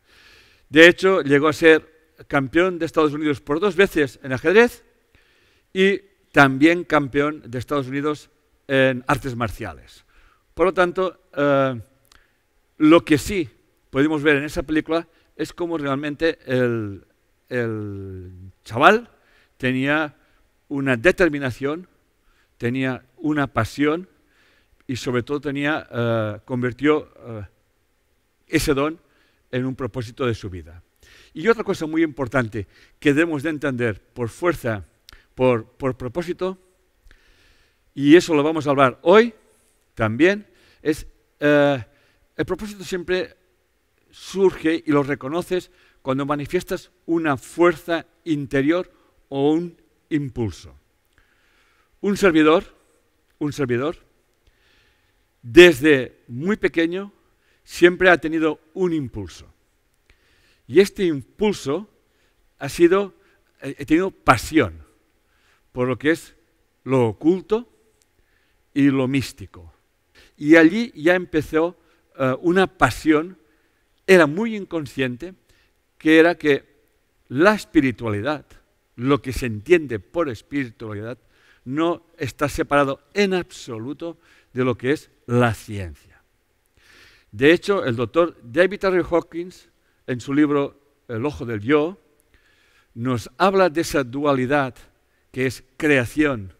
De 0.69 0.87
hecho, 0.87 1.21
llegó 1.21 1.47
a 1.47 1.53
ser 1.53 2.13
campeón 2.27 2.79
de 2.79 2.85
Estados 2.85 3.13
Unidos 3.13 3.41
por 3.41 3.59
dos 3.59 3.75
veces 3.75 4.19
en 4.23 4.33
ajedrez 4.33 4.83
y 5.73 5.99
también 6.31 6.83
campeón 6.83 7.43
de 7.45 7.59
Estados 7.59 7.87
Unidos 7.87 8.29
en 8.67 9.03
artes 9.07 9.35
marciales. 9.35 10.05
Por 10.53 10.67
lo 10.67 10.73
tanto, 10.73 11.21
eh, 11.35 11.79
lo 12.77 13.05
que 13.05 13.17
sí 13.17 13.49
podemos 13.97 14.21
ver 14.21 14.35
en 14.35 14.43
esa 14.43 14.61
película 14.61 15.07
es 15.35 15.51
cómo 15.53 15.75
realmente 15.75 16.37
el, 16.45 17.03
chaval 18.63 19.09
tenía 19.57 20.15
una 20.67 20.95
determinación, 20.95 21.87
tenía 22.59 23.03
una 23.15 23.47
pasión 23.47 24.07
y 24.85 24.97
sobre 24.97 25.23
todo 25.23 25.41
tenía, 25.41 25.87
eh, 25.91 26.39
convirtió 26.45 27.11
eh, 27.17 27.47
ese 28.45 28.75
don 28.75 28.99
en 29.49 29.65
un 29.65 29.75
propósito 29.75 30.27
de 30.27 30.35
su 30.35 30.51
vida. 30.51 30.83
Y 31.33 31.47
otra 31.47 31.63
cosa 31.63 31.87
muy 31.87 32.03
importante 32.03 32.67
que 32.99 33.15
debemos 33.15 33.41
de 33.41 33.49
entender 33.49 33.99
por 33.99 34.29
fuerza 34.29 34.85
por, 35.33 35.75
propósito, 35.97 36.59
y 37.95 38.15
eso 38.15 38.35
lo 38.35 38.43
vamos 38.43 38.67
a 38.67 38.69
hablar 38.69 38.99
hoy 39.01 39.33
también, 39.95 40.45
es 40.83 41.07
eh, 41.39 41.83
el 42.35 42.45
propósito 42.45 42.83
siempre 42.83 43.37
surge 44.11 44.83
y 44.85 44.91
lo 44.91 45.03
reconoces 45.03 45.71
cuando 46.01 46.25
manifiestas 46.25 46.91
una 47.05 47.37
fuerza 47.37 48.05
interior 48.23 48.91
o 49.29 49.51
un 49.51 49.77
impulso. 50.09 50.75
Un 52.01 52.17
servidor, 52.17 52.63
un 53.39 53.51
servidor, 53.53 53.97
desde 55.41 56.23
muy 56.27 56.57
pequeño 56.57 57.11
siempre 57.63 58.09
ha 58.09 58.17
tenido 58.17 58.59
un 58.73 58.93
impulso. 58.93 59.47
Y 60.67 60.79
este 60.79 61.05
impulso 61.05 61.89
ha 62.59 62.69
sido, 62.69 63.13
eh, 63.61 63.75
he 63.77 63.85
tenido 63.85 64.11
pasión 64.11 64.85
por 65.71 65.87
lo 65.87 65.97
que 65.97 66.11
es 66.11 66.35
lo 66.83 67.07
oculto 67.07 67.69
y 68.73 68.89
lo 68.89 69.07
místico. 69.07 69.73
Y 70.37 70.55
allí 70.55 70.91
ya 70.95 71.15
empezó 71.15 71.77
eh, 72.17 72.35
una 72.41 72.67
pasión, 72.67 73.37
era 74.07 74.25
muy 74.25 74.55
inconsciente, 74.55 75.35
que 75.97 76.17
era 76.17 76.35
que 76.35 76.65
la 77.27 77.53
espiritualidad, 77.53 78.45
lo 78.95 79.21
que 79.21 79.33
se 79.33 79.45
entiende 79.45 79.99
por 79.99 80.29
espiritualidad, 80.29 81.17
no 81.65 82.05
está 82.17 82.47
separado 82.47 83.01
en 83.13 83.33
absoluto 83.33 84.17
de 84.53 84.63
lo 84.63 84.77
que 84.77 84.93
es 84.93 85.11
la 85.25 85.53
ciencia. 85.53 86.23
De 87.31 87.51
hecho, 87.51 87.83
el 87.83 87.97
doctor 87.97 88.37
David 88.41 88.85
R. 88.85 89.03
Hawkins, 89.03 89.69
en 90.07 90.21
su 90.21 90.33
libro 90.33 90.79
El 91.09 91.25
ojo 91.25 91.45
del 91.45 91.59
yo, 91.59 91.99
nos 92.93 93.29
habla 93.37 93.69
de 93.69 93.81
esa 93.81 94.03
dualidad 94.03 94.73
que 95.31 95.45
es 95.45 95.63
creación 95.75 96.53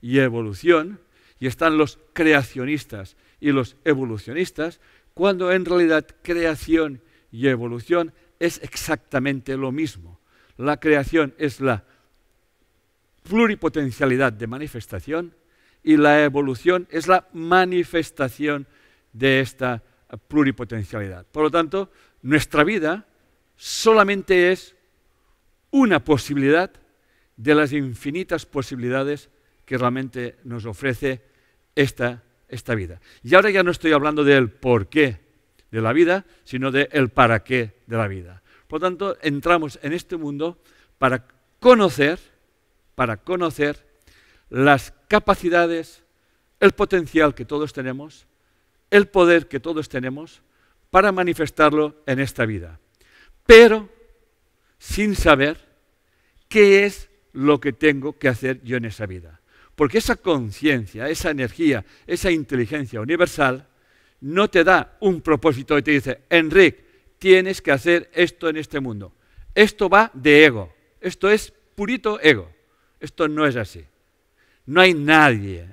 y 0.00 0.18
evolución, 0.18 1.00
y 1.38 1.46
están 1.46 1.76
los 1.76 1.98
creacionistas 2.14 3.16
y 3.40 3.52
los 3.52 3.76
evolucionistas, 3.84 4.80
cuando 5.16 5.50
en 5.50 5.64
realidad 5.64 6.06
creación 6.20 7.00
y 7.32 7.48
evolución 7.48 8.12
es 8.38 8.60
exactamente 8.62 9.56
lo 9.56 9.72
mismo. 9.72 10.20
La 10.58 10.78
creación 10.78 11.34
es 11.38 11.58
la 11.62 11.84
pluripotencialidad 13.22 14.34
de 14.34 14.46
manifestación 14.46 15.34
y 15.82 15.96
la 15.96 16.22
evolución 16.22 16.86
es 16.90 17.08
la 17.08 17.28
manifestación 17.32 18.66
de 19.14 19.40
esta 19.40 19.82
pluripotencialidad. 20.28 21.24
Por 21.32 21.44
lo 21.44 21.50
tanto, 21.50 21.90
nuestra 22.20 22.62
vida 22.62 23.06
solamente 23.56 24.52
es 24.52 24.76
una 25.70 26.04
posibilidad 26.04 26.70
de 27.38 27.54
las 27.54 27.72
infinitas 27.72 28.44
posibilidades 28.44 29.30
que 29.64 29.78
realmente 29.78 30.36
nos 30.44 30.66
ofrece 30.66 31.22
esta, 31.74 32.22
esta 32.48 32.74
vida. 32.74 33.00
Y 33.22 33.34
ahora 33.34 33.50
ya 33.50 33.62
no 33.62 33.70
estoy 33.70 33.92
hablando 33.92 34.24
del 34.24 34.50
por 34.50 34.88
qué 34.88 35.20
de 35.70 35.80
la 35.80 35.92
vida, 35.92 36.24
sino 36.44 36.70
del 36.70 37.10
para 37.10 37.42
qué 37.44 37.76
de 37.86 37.96
la 37.96 38.08
vida. 38.08 38.42
Por 38.68 38.80
lo 38.80 38.86
tanto, 38.88 39.16
entramos 39.22 39.78
en 39.82 39.92
este 39.92 40.16
mundo 40.16 40.58
para 40.98 41.26
conocer, 41.60 42.18
para 42.94 43.18
conocer 43.18 43.86
las 44.48 44.92
capacidades, 45.08 46.02
el 46.60 46.72
potencial 46.72 47.34
que 47.34 47.44
todos 47.44 47.72
tenemos, 47.72 48.26
el 48.90 49.08
poder 49.08 49.48
que 49.48 49.60
todos 49.60 49.88
tenemos 49.88 50.42
para 50.90 51.12
manifestarlo 51.12 52.02
en 52.06 52.20
esta 52.20 52.46
vida. 52.46 52.80
Pero 53.44 53.88
sin 54.78 55.14
saber 55.14 55.58
qué 56.48 56.84
es 56.84 57.10
lo 57.32 57.60
que 57.60 57.72
tengo 57.72 58.18
que 58.18 58.28
hacer 58.28 58.62
yo 58.62 58.76
en 58.76 58.86
esa 58.86 59.06
vida. 59.06 59.35
Porque 59.76 59.98
esa 59.98 60.16
conciencia, 60.16 61.08
esa 61.08 61.30
energía, 61.30 61.84
esa 62.06 62.30
inteligencia 62.30 63.00
universal 63.00 63.68
no 64.22 64.48
te 64.48 64.64
da 64.64 64.96
un 65.00 65.20
propósito 65.20 65.78
y 65.78 65.82
te 65.82 65.92
dice, 65.92 66.22
Enrique, 66.30 66.84
tienes 67.18 67.62
que 67.62 67.70
hacer 67.70 68.10
esto 68.14 68.48
en 68.48 68.56
este 68.56 68.80
mundo. 68.80 69.12
Esto 69.54 69.88
va 69.88 70.10
de 70.12 70.46
ego. 70.46 70.74
Esto 71.00 71.30
es 71.30 71.52
purito 71.74 72.18
ego. 72.20 72.50
Esto 72.98 73.28
no 73.28 73.46
es 73.46 73.56
así. 73.56 73.84
No 74.64 74.80
hay 74.80 74.94
nadie 74.94 75.68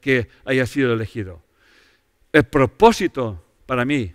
que 0.00 0.28
haya 0.44 0.66
sido 0.66 0.92
elegido. 0.92 1.42
El 2.32 2.44
propósito 2.44 3.42
para 3.66 3.84
mí 3.84 4.14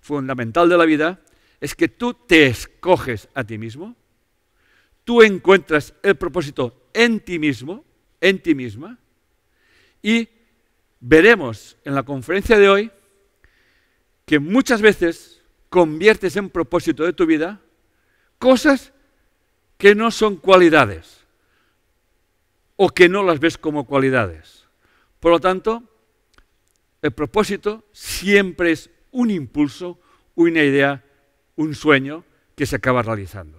fundamental 0.00 0.68
de 0.68 0.78
la 0.78 0.86
vida 0.86 1.20
es 1.60 1.74
que 1.74 1.88
tú 1.88 2.14
te 2.14 2.46
escoges 2.46 3.28
a 3.34 3.44
ti 3.44 3.58
mismo, 3.58 3.94
tú 5.04 5.22
encuentras 5.22 5.94
el 6.02 6.16
propósito 6.16 6.88
en 6.94 7.20
ti 7.20 7.38
mismo, 7.38 7.84
en 8.20 8.42
ti 8.42 8.54
misma, 8.54 8.98
y 10.02 10.28
veremos 11.00 11.76
en 11.84 11.94
la 11.94 12.02
conferencia 12.02 12.58
de 12.58 12.68
hoy 12.68 12.90
que 14.24 14.38
muchas 14.38 14.82
veces 14.82 15.42
conviertes 15.68 16.36
en 16.36 16.50
propósito 16.50 17.04
de 17.04 17.12
tu 17.12 17.26
vida 17.26 17.60
cosas 18.38 18.92
que 19.76 19.94
no 19.94 20.10
son 20.10 20.36
cualidades 20.36 21.24
o 22.76 22.88
que 22.90 23.08
no 23.08 23.22
las 23.22 23.40
ves 23.40 23.58
como 23.58 23.86
cualidades. 23.86 24.66
Por 25.20 25.32
lo 25.32 25.40
tanto, 25.40 25.82
el 27.02 27.12
propósito 27.12 27.84
siempre 27.92 28.72
es 28.72 28.90
un 29.10 29.30
impulso, 29.30 30.00
una 30.34 30.62
idea, 30.62 31.04
un 31.56 31.74
sueño 31.74 32.24
que 32.54 32.66
se 32.66 32.76
acaba 32.76 33.02
realizando. 33.02 33.58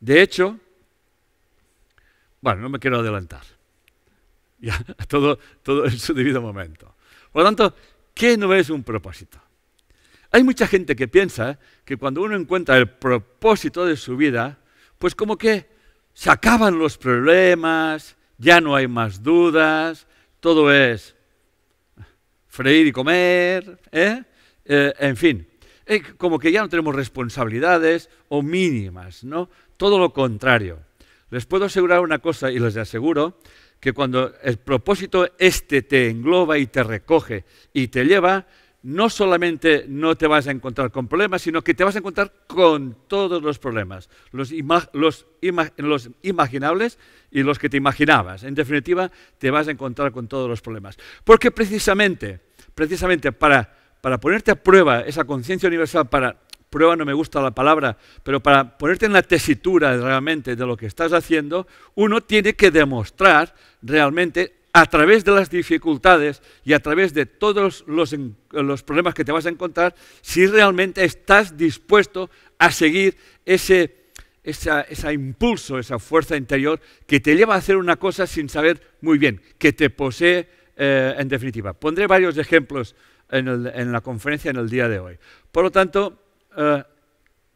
De 0.00 0.20
hecho, 0.20 0.58
bueno, 2.40 2.62
no 2.62 2.68
me 2.68 2.78
quiero 2.78 2.98
adelantar. 2.98 3.55
Ya, 4.58 4.78
todo, 5.08 5.38
todo 5.62 5.86
en 5.86 5.98
su 5.98 6.14
debido 6.14 6.40
momento. 6.40 6.94
Por 7.32 7.42
lo 7.42 7.48
tanto, 7.48 7.74
¿qué 8.14 8.36
no 8.36 8.54
es 8.54 8.70
un 8.70 8.82
propósito? 8.82 9.40
Hay 10.30 10.42
mucha 10.42 10.66
gente 10.66 10.96
que 10.96 11.08
piensa 11.08 11.58
que 11.84 11.96
cuando 11.96 12.22
uno 12.22 12.36
encuentra 12.36 12.76
el 12.76 12.88
propósito 12.88 13.84
de 13.84 13.96
su 13.96 14.16
vida, 14.16 14.58
pues 14.98 15.14
como 15.14 15.38
que 15.38 15.68
se 16.14 16.30
acaban 16.30 16.78
los 16.78 16.98
problemas, 16.98 18.16
ya 18.38 18.60
no 18.60 18.74
hay 18.74 18.88
más 18.88 19.22
dudas, 19.22 20.06
todo 20.40 20.72
es 20.72 21.14
freír 22.48 22.86
y 22.86 22.92
comer, 22.92 23.78
¿eh? 23.92 24.22
Eh, 24.64 24.92
en 24.98 25.16
fin, 25.16 25.46
eh, 25.84 26.02
como 26.16 26.38
que 26.38 26.50
ya 26.50 26.62
no 26.62 26.68
tenemos 26.68 26.94
responsabilidades 26.94 28.10
o 28.28 28.42
mínimas, 28.42 29.24
¿no? 29.24 29.48
Todo 29.76 29.98
lo 29.98 30.12
contrario. 30.12 30.80
Les 31.30 31.46
puedo 31.46 31.66
asegurar 31.66 32.00
una 32.00 32.18
cosa 32.18 32.50
y 32.50 32.58
les 32.58 32.76
aseguro 32.76 33.38
que 33.80 33.92
cuando 33.92 34.32
el 34.42 34.58
propósito 34.58 35.28
este 35.38 35.82
te 35.82 36.08
engloba 36.10 36.58
y 36.58 36.66
te 36.66 36.82
recoge 36.82 37.44
y 37.72 37.88
te 37.88 38.04
lleva, 38.04 38.46
no 38.86 39.10
solamente 39.10 39.84
no 39.88 40.16
te 40.16 40.28
vas 40.28 40.46
a 40.46 40.52
encontrar 40.52 40.92
con 40.92 41.08
problemas, 41.08 41.42
sino 41.42 41.62
que 41.62 41.74
te 41.74 41.82
vas 41.82 41.96
a 41.96 41.98
encontrar 41.98 42.32
con 42.46 42.96
todos 43.08 43.42
los 43.42 43.58
problemas, 43.58 44.08
los, 44.30 44.52
imaginables 46.22 46.98
y 47.32 47.42
los 47.42 47.58
que 47.58 47.68
te 47.68 47.76
imaginabas. 47.76 48.44
En 48.44 48.54
definitiva, 48.54 49.10
te 49.38 49.50
vas 49.50 49.66
a 49.66 49.72
encontrar 49.72 50.12
con 50.12 50.28
todos 50.28 50.48
los 50.48 50.62
problemas. 50.62 50.96
Porque 51.24 51.50
precisamente, 51.50 52.38
precisamente 52.76 53.32
para, 53.32 53.76
para 54.00 54.20
ponerte 54.20 54.52
a 54.52 54.62
prueba 54.62 55.00
esa 55.00 55.24
conciencia 55.24 55.66
universal, 55.66 56.08
para 56.08 56.45
prueba 56.76 56.94
no 56.94 57.06
me 57.06 57.14
gusta 57.14 57.40
la 57.40 57.52
palabra, 57.52 57.96
pero 58.22 58.42
para 58.42 58.76
ponerte 58.76 59.06
en 59.06 59.14
la 59.14 59.22
tesitura 59.22 59.96
realmente 59.96 60.56
de 60.56 60.66
lo 60.66 60.76
que 60.76 60.84
estás 60.84 61.14
haciendo, 61.14 61.66
uno 61.94 62.20
tiene 62.20 62.52
que 62.52 62.70
demostrar 62.70 63.54
realmente 63.80 64.56
a 64.74 64.84
través 64.84 65.24
de 65.24 65.32
las 65.32 65.48
dificultades 65.48 66.42
y 66.66 66.74
a 66.74 66.80
través 66.80 67.14
de 67.14 67.24
todos 67.24 67.82
los, 67.86 68.14
problemas 68.82 69.14
que 69.14 69.24
te 69.24 69.32
vas 69.32 69.46
a 69.46 69.48
encontrar, 69.48 69.94
si 70.20 70.46
realmente 70.46 71.02
estás 71.02 71.56
dispuesto 71.56 72.28
a 72.58 72.70
seguir 72.70 73.16
ese, 73.46 73.94
impulso, 75.10 75.78
esa 75.78 75.98
fuerza 75.98 76.36
interior 76.36 76.78
que 77.06 77.20
te 77.20 77.36
lleva 77.36 77.54
a 77.54 77.58
hacer 77.58 77.78
una 77.78 77.96
cosa 77.96 78.26
sin 78.26 78.50
saber 78.50 78.82
muy 79.00 79.16
bien, 79.16 79.40
que 79.56 79.72
te 79.72 79.88
posee 79.88 80.46
eh, 80.76 81.14
en 81.16 81.26
definitiva. 81.26 81.72
Pondré 81.72 82.06
varios 82.06 82.36
ejemplos 82.36 82.94
en, 83.30 83.92
la 83.92 84.02
conferencia 84.02 84.50
en 84.50 84.56
el 84.56 84.68
día 84.68 84.90
de 84.90 84.98
hoy. 84.98 85.18
Por 85.50 85.64
lo 85.64 85.70
tanto, 85.70 86.25
eh, 86.56 86.84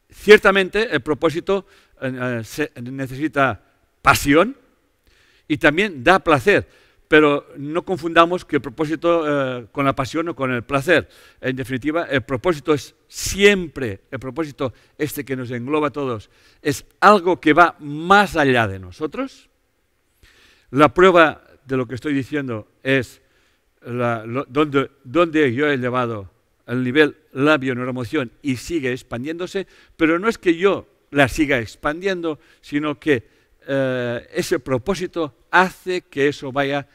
ciertamente 0.09 0.93
el 0.93 1.01
propósito 1.01 1.65
eh, 2.01 2.43
necesita 2.81 3.61
pasión 4.01 4.55
y 5.47 5.57
también 5.57 6.03
da 6.03 6.19
placer 6.19 6.67
pero 7.11 7.45
no 7.57 7.83
confundamos 7.83 8.45
que 8.45 8.55
el 8.55 8.61
propósito 8.61 9.25
eh, 9.27 9.67
con 9.73 9.83
la 9.83 9.93
pasión 9.93 10.29
o 10.29 10.33
con 10.33 10.49
el 10.49 10.63
placer. 10.63 11.09
En 11.41 11.57
definitiva, 11.57 12.05
el 12.05 12.21
propósito 12.21 12.73
es 12.73 12.95
siempre, 13.09 13.99
el 14.11 14.17
propósito 14.17 14.71
este 14.97 15.25
que 15.25 15.35
nos 15.35 15.51
engloba 15.51 15.89
a 15.89 15.91
todos, 15.91 16.29
es 16.61 16.85
algo 17.01 17.41
que 17.41 17.51
va 17.51 17.75
más 17.79 18.37
allá 18.37 18.65
de 18.65 18.79
nosotros. 18.79 19.49
La 20.69 20.93
prueba 20.93 21.43
de 21.65 21.75
lo 21.75 21.85
que 21.85 21.95
estoy 21.95 22.13
diciendo 22.13 22.69
es 22.81 23.21
donde, 23.83 25.53
yo 25.53 25.67
he 25.67 25.73
elevado 25.73 26.31
el 26.71 26.83
nivel 26.83 27.17
labio 27.33 27.75
neuromoción 27.75 28.31
y 28.41 28.55
sigue 28.55 28.91
expandiéndose, 28.91 29.67
pero 29.97 30.19
no 30.19 30.27
es 30.29 30.37
que 30.37 30.55
yo 30.55 30.87
la 31.11 31.27
siga 31.27 31.59
expandiendo, 31.59 32.39
sino 32.61 32.99
que 32.99 33.27
eh, 33.67 34.27
ese 34.33 34.59
propósito 34.59 35.35
hace 35.51 36.01
que 36.01 36.27
eso 36.29 36.51
vaya 36.51 36.87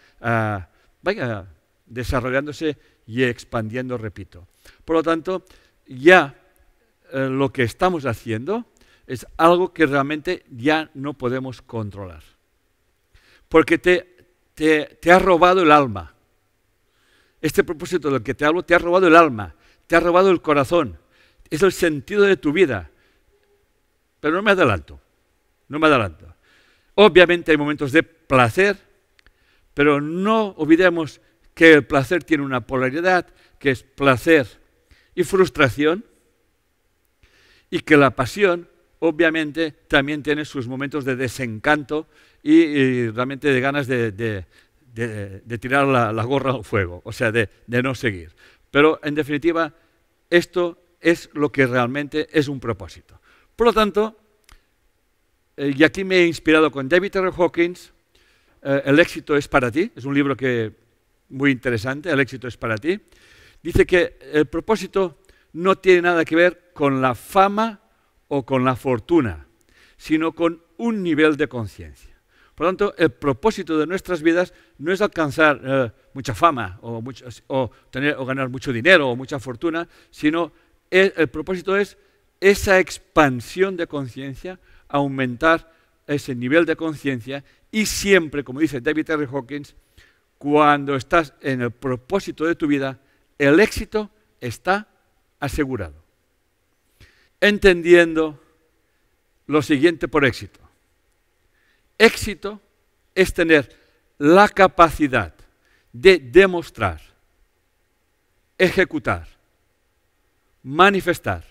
vaya 1.02 1.46
desarrollándose 1.86 2.76
y 3.06 3.22
expandiendo, 3.22 3.96
repito. 3.96 4.48
Por 4.84 4.96
lo 4.96 5.02
tanto, 5.02 5.44
ya 5.86 6.34
eh, 7.12 7.28
lo 7.30 7.52
que 7.52 7.62
estamos 7.62 8.06
haciendo 8.06 8.66
es 9.06 9.26
algo 9.36 9.72
que 9.72 9.86
realmente 9.86 10.44
ya 10.50 10.90
no 10.94 11.14
podemos 11.14 11.62
controlar. 11.62 12.24
Porque 13.48 13.78
te, 13.78 14.16
te, 14.54 15.12
ha 15.12 15.18
robado 15.20 15.62
el 15.62 15.70
alma. 15.70 16.14
Este 17.40 17.62
propósito 17.62 18.10
del 18.10 18.24
que 18.24 18.34
te 18.34 18.44
hablo 18.44 18.64
te 18.64 18.74
ha 18.74 18.78
robado 18.78 19.06
el 19.06 19.14
alma, 19.14 19.54
te 19.86 19.96
ha 19.96 20.00
robado 20.00 20.30
el 20.30 20.42
corazón, 20.42 20.98
es 21.50 21.62
el 21.62 21.72
sentido 21.72 22.22
de 22.22 22.36
tu 22.36 22.52
vida. 22.52 22.90
Pero 24.20 24.34
no 24.34 24.42
me 24.42 24.50
adelanto, 24.52 25.00
no 25.68 25.78
me 25.78 25.86
adelanto. 25.86 26.34
Obviamente 26.94 27.52
hay 27.52 27.58
momentos 27.58 27.92
de 27.92 28.02
placer, 28.02 28.76
pero 29.74 30.00
no 30.00 30.48
olvidemos 30.56 31.20
que 31.54 31.72
el 31.72 31.86
placer 31.86 32.24
tiene 32.24 32.44
una 32.44 32.66
polaridad, 32.66 33.26
que 33.58 33.70
es 33.70 33.82
placer 33.82 34.46
y 35.14 35.24
frustración, 35.24 36.04
y 37.70 37.80
que 37.80 37.96
la 37.96 38.10
pasión 38.10 38.68
obviamente 38.98 39.72
también 39.72 40.22
tiene 40.22 40.44
sus 40.44 40.66
momentos 40.66 41.04
de 41.04 41.16
desencanto 41.16 42.08
y, 42.42 43.08
realmente 43.10 43.48
de 43.48 43.60
ganas 43.60 43.86
de, 43.86 44.44
tirar 45.60 45.86
la, 45.86 46.22
gorra 46.24 46.52
al 46.52 46.64
fuego, 46.64 47.02
o 47.04 47.12
sea, 47.12 47.32
de, 47.32 47.48
no 47.66 47.94
seguir. 47.94 48.34
Pero 48.70 49.00
en 49.02 49.14
definitiva, 49.14 49.72
esto 50.30 50.78
es 51.00 51.30
lo 51.34 51.50
que 51.50 51.66
realmente 51.66 52.28
es 52.32 52.48
un 52.48 52.60
propósito. 52.60 53.20
Por 53.54 53.68
lo 53.68 53.72
tanto, 53.72 54.16
eh, 55.56 55.72
y 55.76 55.84
aquí 55.84 56.04
me 56.04 56.16
he 56.16 56.26
inspirado 56.26 56.70
con 56.70 56.88
David 56.88 57.16
R. 57.16 57.30
Hawkins, 57.36 57.92
eh, 58.62 58.82
El 58.84 58.98
éxito 58.98 59.36
es 59.36 59.48
para 59.48 59.70
ti, 59.70 59.90
es 59.94 60.04
un 60.04 60.14
libro 60.14 60.36
que, 60.36 60.72
muy 61.28 61.50
interesante, 61.50 62.10
El 62.10 62.20
éxito 62.20 62.48
es 62.48 62.56
para 62.56 62.76
ti. 62.76 63.00
Dice 63.62 63.86
que 63.86 64.18
el 64.32 64.46
propósito 64.46 65.18
no 65.52 65.76
tiene 65.76 66.02
nada 66.02 66.24
que 66.24 66.36
ver 66.36 66.70
con 66.74 67.00
la 67.00 67.14
fama 67.14 67.80
o 68.28 68.44
con 68.44 68.64
la 68.64 68.76
fortuna, 68.76 69.46
sino 69.96 70.32
con 70.32 70.62
un 70.76 71.02
nivel 71.02 71.36
de 71.36 71.48
conciencia. 71.48 72.14
Por 72.54 72.66
lo 72.66 72.70
tanto, 72.70 72.94
el 72.98 73.10
propósito 73.10 73.78
de 73.78 73.86
nuestras 73.86 74.22
vidas 74.22 74.52
no 74.78 74.92
es 74.92 75.00
alcanzar 75.00 75.60
eh, 75.64 75.90
mucha 76.12 76.34
fama 76.34 76.78
o, 76.82 77.02
tener, 77.90 78.16
o, 78.18 78.24
ganar 78.24 78.48
mucho 78.48 78.72
dinero 78.72 79.10
o 79.10 79.16
mucha 79.16 79.38
fortuna, 79.38 79.88
sino 80.10 80.52
el, 80.90 81.12
el 81.16 81.28
propósito 81.28 81.76
es 81.76 81.96
esa 82.40 82.78
expansión 82.78 83.76
de 83.76 83.86
conciencia, 83.86 84.58
aumentar 84.88 85.72
ese 86.06 86.34
nivel 86.34 86.66
de 86.66 86.76
conciencia 86.76 87.44
y 87.70 87.86
siempre, 87.86 88.44
como 88.44 88.60
dice 88.60 88.80
David 88.80 89.10
R. 89.10 89.26
Hawkins, 89.26 89.74
cuando 90.38 90.94
estás 90.94 91.34
en 91.40 91.62
el 91.62 91.70
propósito 91.70 92.44
de 92.44 92.54
tu 92.54 92.66
vida, 92.66 92.98
el 93.38 93.60
éxito 93.60 94.10
está 94.40 94.86
asegurado 95.40 96.06
entendiendo 97.40 98.42
lo 99.46 99.62
siguiente 99.62 100.08
por 100.08 100.24
éxito. 100.24 100.60
Éxito 101.98 102.60
es 103.14 103.32
tener 103.32 103.85
la 104.18 104.48
capacidad 104.48 105.34
de 105.92 106.18
demostrar, 106.18 107.00
ejecutar, 108.58 109.26
manifestar, 110.62 111.44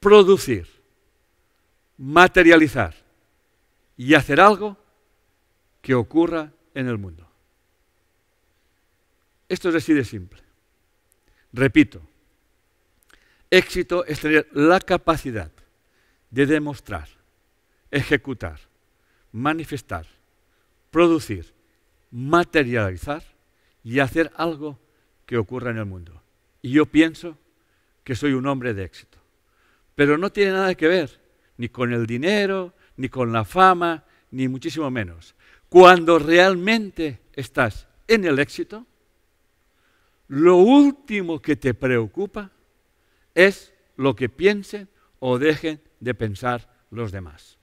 producir, 0.00 0.68
materializar 1.96 2.94
y 3.96 4.14
hacer 4.14 4.40
algo 4.40 4.76
que 5.80 5.94
ocurra 5.94 6.52
en 6.74 6.88
el 6.88 6.98
mundo. 6.98 7.28
Esto 9.48 9.68
es 9.68 9.74
así 9.76 9.92
de 9.92 10.04
simple. 10.04 10.42
Repito, 11.52 12.00
Éxito 13.50 14.04
es 14.04 14.18
tener 14.18 14.48
la 14.52 14.80
capacidad 14.80 15.52
de 16.30 16.46
demostrar, 16.46 17.08
ejecutar, 17.90 18.58
manifestar, 19.30 20.06
producir, 20.94 21.52
materializar 22.12 23.24
y 23.82 23.98
hacer 23.98 24.30
algo 24.36 24.78
que 25.26 25.36
ocurra 25.36 25.72
en 25.72 25.78
el 25.78 25.86
mundo. 25.86 26.22
Y 26.62 26.70
yo 26.70 26.86
pienso 26.86 27.36
que 28.04 28.14
soy 28.14 28.32
un 28.32 28.46
hombre 28.46 28.74
de 28.74 28.84
éxito. 28.84 29.18
Pero 29.96 30.18
no 30.18 30.30
tiene 30.30 30.52
nada 30.52 30.76
que 30.76 30.86
ver 30.86 31.20
ni 31.56 31.68
con 31.68 31.92
el 31.92 32.06
dinero, 32.06 32.74
ni 32.96 33.08
con 33.08 33.32
la 33.32 33.44
fama, 33.44 34.04
ni 34.30 34.46
muchísimo 34.46 34.88
menos. 34.88 35.34
Cuando 35.68 36.20
realmente 36.20 37.22
estás 37.32 37.88
en 38.06 38.24
el 38.24 38.38
éxito, 38.38 38.86
lo 40.28 40.58
último 40.58 41.42
que 41.42 41.56
te 41.56 41.74
preocupa 41.74 42.52
es 43.34 43.74
lo 43.96 44.14
que 44.14 44.28
piensen 44.28 44.88
o 45.18 45.40
dejen 45.40 45.80
de 45.98 46.14
pensar 46.14 46.86
los 46.92 47.10
demás. 47.10 47.58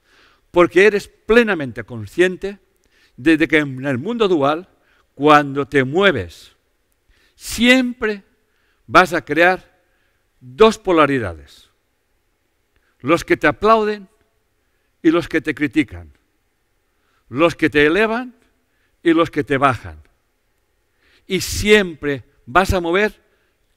Porque 0.51 0.85
eres 0.85 1.07
plenamente 1.07 1.85
consciente 1.85 2.59
de 3.17 3.47
que 3.47 3.57
en 3.57 3.85
el 3.85 3.97
mundo 3.97 4.27
dual, 4.27 4.67
cuando 5.15 5.67
te 5.67 5.83
mueves, 5.83 6.55
siempre 7.35 8.23
vas 8.87 9.13
a 9.13 9.23
crear 9.23 9.79
dos 10.39 10.77
polaridades. 10.77 11.69
Los 12.99 13.23
que 13.23 13.37
te 13.37 13.47
aplauden 13.47 14.07
y 15.01 15.11
los 15.11 15.27
que 15.27 15.41
te 15.41 15.55
critican. 15.55 16.11
Los 17.29 17.55
que 17.55 17.69
te 17.69 17.85
elevan 17.85 18.35
y 19.03 19.13
los 19.13 19.31
que 19.31 19.43
te 19.43 19.57
bajan. 19.57 20.01
Y 21.27 21.41
siempre 21.41 22.23
vas 22.45 22.73
a 22.73 22.81
mover 22.81 23.21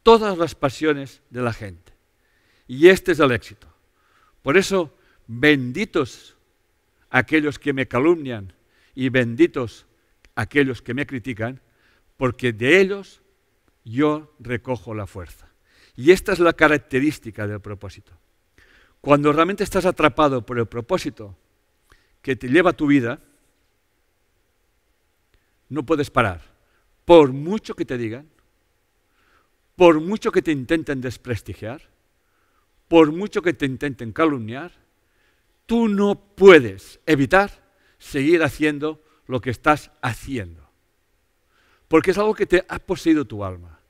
todas 0.02 0.36
las 0.36 0.54
pasiones 0.54 1.22
de 1.30 1.42
la 1.42 1.52
gente. 1.52 1.92
Y 2.66 2.88
este 2.88 3.12
es 3.12 3.20
el 3.20 3.32
éxito. 3.32 3.68
Por 4.42 4.56
eso, 4.56 4.96
benditos 5.26 6.36
aquellos 7.10 7.58
que 7.58 7.72
me 7.72 7.86
calumnian 7.86 8.52
y 8.94 9.08
benditos 9.08 9.86
aquellos 10.34 10.82
que 10.82 10.94
me 10.94 11.06
critican, 11.06 11.60
porque 12.16 12.52
de 12.52 12.80
ellos 12.80 13.22
yo 13.84 14.34
recojo 14.38 14.94
la 14.94 15.06
fuerza. 15.06 15.48
Y 15.96 16.10
esta 16.10 16.32
es 16.32 16.38
la 16.38 16.52
característica 16.52 17.46
del 17.46 17.60
propósito. 17.60 18.12
Cuando 19.00 19.32
realmente 19.32 19.64
estás 19.64 19.84
atrapado 19.84 20.44
por 20.44 20.58
el 20.58 20.66
propósito 20.66 21.36
que 22.22 22.36
te 22.36 22.48
lleva 22.48 22.70
a 22.70 22.76
tu 22.76 22.86
vida, 22.86 23.20
no 25.68 25.84
puedes 25.84 26.10
parar. 26.10 26.40
Por 27.04 27.32
mucho 27.32 27.74
que 27.74 27.84
te 27.84 27.98
digan, 27.98 28.28
por 29.76 30.00
mucho 30.00 30.32
que 30.32 30.42
te 30.42 30.52
intenten 30.52 31.00
desprestigiar, 31.00 31.82
por 32.88 33.12
mucho 33.12 33.42
que 33.42 33.52
te 33.52 33.66
intenten 33.66 34.12
calumniar, 34.12 34.72
tú 35.66 35.88
no 35.88 36.14
puedes 36.14 37.00
evitar 37.06 37.63
seguir 38.04 38.42
haciendo 38.42 39.02
lo 39.26 39.40
que 39.40 39.50
estás 39.50 39.90
haciendo. 40.02 40.68
Porque 41.88 42.10
es 42.10 42.18
algo 42.18 42.34
que 42.34 42.46
te 42.46 42.64
ha 42.68 42.78
poseído 42.78 43.24
tu 43.24 43.44
alma, 43.44 43.80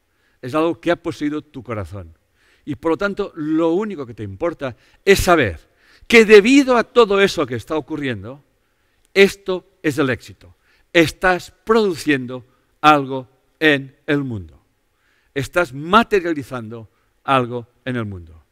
es 0.40 0.54
algo 0.54 0.80
que 0.80 0.92
ha 0.92 0.96
poseído 0.96 1.42
tu 1.42 1.62
corazón. 1.62 2.16
Y 2.64 2.76
por 2.76 2.92
lo 2.92 2.96
tanto, 2.96 3.32
lo 3.34 3.70
único 3.70 4.06
que 4.06 4.14
te 4.14 4.22
importa 4.22 4.76
es 5.04 5.18
saber 5.18 5.58
que 6.06 6.24
debido 6.24 6.76
a 6.76 6.84
todo 6.84 7.20
eso 7.20 7.44
que 7.44 7.56
está 7.56 7.76
ocurriendo, 7.76 8.42
esto 9.12 9.66
es 9.82 9.98
el 9.98 10.10
éxito. 10.10 10.54
Estás 10.92 11.50
produciendo 11.50 12.44
algo 12.80 13.28
en 13.58 13.96
el 14.06 14.22
mundo. 14.22 14.62
Estás 15.34 15.72
materializando 15.72 16.88
algo 17.24 17.66
en 17.84 17.96
el 17.96 18.04
mundo. 18.04 18.42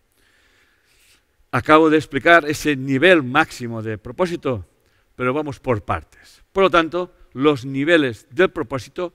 Acabo 1.53 1.89
de 1.89 1.99
explicar 1.99 2.47
ese 2.47 2.75
nivel 2.75 3.23
máximo 3.23 3.83
de 3.83 3.99
propósito, 3.99 4.67
pero 5.15 5.33
vamos 5.33 5.61
por 5.61 5.85
partes. 5.85 6.43
Por 6.53 6.65
lo 6.65 6.71
tanto, 6.71 7.15
los 7.33 7.65
niveles 7.65 8.27
del 8.31 8.51
propósito, 8.51 9.15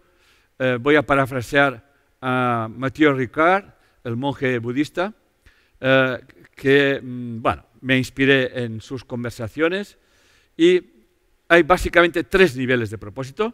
eh, 0.59 0.77
voy 0.79 0.95
a 0.95 1.03
parafrasear 1.03 1.91
a 2.21 2.67
Mathieu 2.69 3.13
Ricard, 3.13 3.65
el 4.03 4.15
monje 4.15 4.59
budista, 4.59 5.13
eh, 5.79 6.19
que, 6.55 6.99
mm, 7.01 7.41
bueno, 7.41 7.65
me 7.81 7.97
inspiré 7.97 8.63
en 8.63 8.81
sus 8.81 9.03
conversaciones 9.03 9.97
y 10.55 10.81
hay 11.47 11.63
básicamente 11.63 12.23
tres 12.23 12.55
niveles 12.55 12.89
de 12.89 12.97
propósito. 12.97 13.53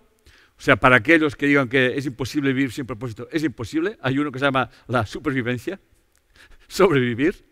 O 0.57 0.61
sea, 0.61 0.77
para 0.77 0.95
aquellos 0.95 1.35
que 1.35 1.47
digan 1.47 1.67
que 1.67 1.97
es 1.97 2.05
imposible 2.05 2.53
vivir 2.53 2.71
sin 2.71 2.85
propósito, 2.85 3.27
es 3.31 3.43
imposible. 3.43 3.97
Hay 4.01 4.17
uno 4.17 4.31
que 4.31 4.39
se 4.39 4.45
llama 4.45 4.69
la 4.87 5.05
supervivencia, 5.05 5.79
sobrevivir. 6.67 7.45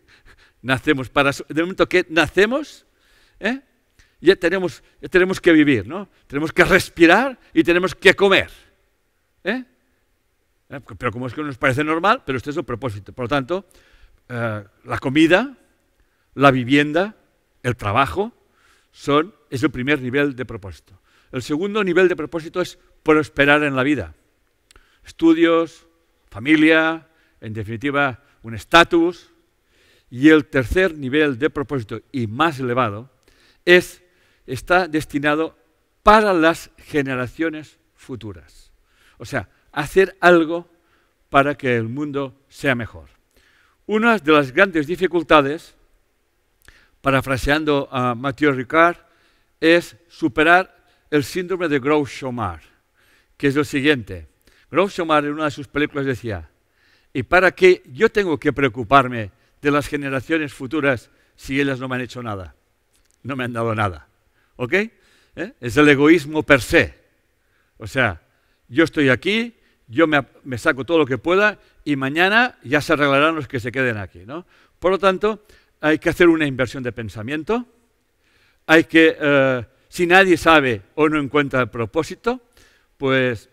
Nacemos 0.62 1.10
para... 1.10 1.32
De 1.48 1.62
momento 1.62 1.88
que 1.88 2.06
nacemos, 2.08 2.86
¿eh? 3.40 3.60
Ya, 4.26 4.36
tenemos, 4.36 4.82
tenemos 5.10 5.40
que 5.40 5.52
vivir, 5.52 5.86
¿no? 5.86 6.08
Tenemos 6.26 6.52
que 6.52 6.64
respirar 6.64 7.38
y 7.52 7.64
tenemos 7.64 7.94
que 7.94 8.14
comer. 8.14 8.50
¿eh? 9.44 9.64
¿Eh? 10.70 10.80
Pero 10.96 11.10
como 11.10 11.26
es 11.26 11.34
que 11.34 11.42
nos 11.42 11.58
parece 11.58 11.82
normal, 11.82 12.22
pero 12.24 12.38
este 12.38 12.50
es 12.50 12.56
el 12.56 12.64
propósito. 12.64 13.12
Por 13.12 13.24
lo 13.24 13.28
tanto, 13.28 13.66
la 14.28 14.98
comida, 15.00 15.58
la 16.34 16.50
vivienda, 16.50 17.16
el 17.62 17.76
trabajo, 17.76 18.32
son, 18.92 19.34
es 19.50 19.62
el 19.62 19.70
primer 19.70 20.00
nivel 20.00 20.36
de 20.36 20.44
propósito. 20.44 21.00
El 21.32 21.42
segundo 21.42 21.82
nivel 21.82 22.08
de 22.08 22.16
propósito 22.16 22.60
es 22.60 22.78
prosperar 23.02 23.64
en 23.64 23.74
la 23.74 23.82
vida. 23.82 24.14
Estudios, 25.04 25.86
familia, 26.30 27.08
en 27.40 27.52
definitiva, 27.54 28.22
un 28.42 28.54
estatus, 28.54 29.30
Y 30.10 30.28
el 30.28 30.44
tercer 30.44 30.94
nivel 30.94 31.38
de 31.38 31.48
propósito 31.48 32.02
y 32.12 32.26
más 32.26 32.60
elevado 32.60 33.10
es, 33.64 34.01
está 34.46 34.88
destinado 34.88 35.56
para 36.02 36.32
las 36.32 36.70
generaciones 36.78 37.78
futuras. 37.94 38.72
O 39.18 39.24
sea, 39.24 39.48
hacer 39.70 40.16
algo 40.20 40.68
para 41.30 41.56
que 41.56 41.76
el 41.76 41.88
mundo 41.88 42.34
sea 42.48 42.74
mejor. 42.74 43.08
Una 43.86 44.18
de 44.18 44.32
las 44.32 44.52
grandes 44.52 44.86
dificultades, 44.86 45.74
parafraseando 47.00 47.88
a 47.90 48.14
Mathieu 48.14 48.52
Ricard, 48.52 48.96
es 49.60 49.96
superar 50.08 50.84
el 51.10 51.24
síndrome 51.24 51.68
de 51.68 51.78
Groucho-Mar, 51.78 52.60
que 53.36 53.48
es 53.48 53.54
lo 53.54 53.64
siguiente. 53.64 54.28
Groucho-Mar 54.70 55.24
en 55.24 55.32
una 55.32 55.44
de 55.44 55.50
sus 55.50 55.68
películas 55.68 56.06
decía, 56.06 56.48
¿y 57.12 57.22
para 57.22 57.52
qué 57.52 57.82
yo 57.86 58.10
tengo 58.10 58.38
que 58.38 58.52
preocuparme 58.52 59.30
de 59.60 59.70
las 59.70 59.86
generaciones 59.86 60.52
futuras 60.52 61.10
si 61.36 61.60
ellas 61.60 61.78
no 61.78 61.88
me 61.88 61.96
han 61.96 62.02
hecho 62.02 62.22
nada? 62.22 62.54
No 63.22 63.36
me 63.36 63.44
han 63.44 63.52
dado 63.52 63.74
nada. 63.74 64.08
¿Ok? 64.56 64.72
¿Eh? 64.72 65.52
Es 65.60 65.76
el 65.76 65.88
egoísmo 65.88 66.42
per 66.42 66.60
se. 66.60 66.94
O 67.78 67.86
sea, 67.86 68.22
yo 68.68 68.84
estoy 68.84 69.08
aquí, 69.08 69.54
yo 69.88 70.06
me, 70.06 70.58
saco 70.58 70.84
todo 70.84 70.98
lo 70.98 71.06
que 71.06 71.18
pueda 71.18 71.58
y 71.84 71.96
mañana 71.96 72.58
ya 72.62 72.80
se 72.80 72.92
arreglarán 72.92 73.34
los 73.34 73.48
que 73.48 73.60
se 73.60 73.72
queden 73.72 73.96
aquí. 73.96 74.20
¿no? 74.24 74.46
Por 74.78 74.92
lo 74.92 74.98
tanto, 74.98 75.44
hay 75.80 75.98
que 75.98 76.08
hacer 76.08 76.28
una 76.28 76.46
inversión 76.46 76.82
de 76.82 76.92
pensamiento, 76.92 77.66
hay 78.66 78.84
que, 78.84 79.16
eh, 79.20 79.66
si 79.88 80.06
nadie 80.06 80.36
sabe 80.36 80.82
o 80.94 81.08
no 81.08 81.18
encuentra 81.18 81.60
el 81.60 81.68
propósito, 81.68 82.40
pues 82.96 83.50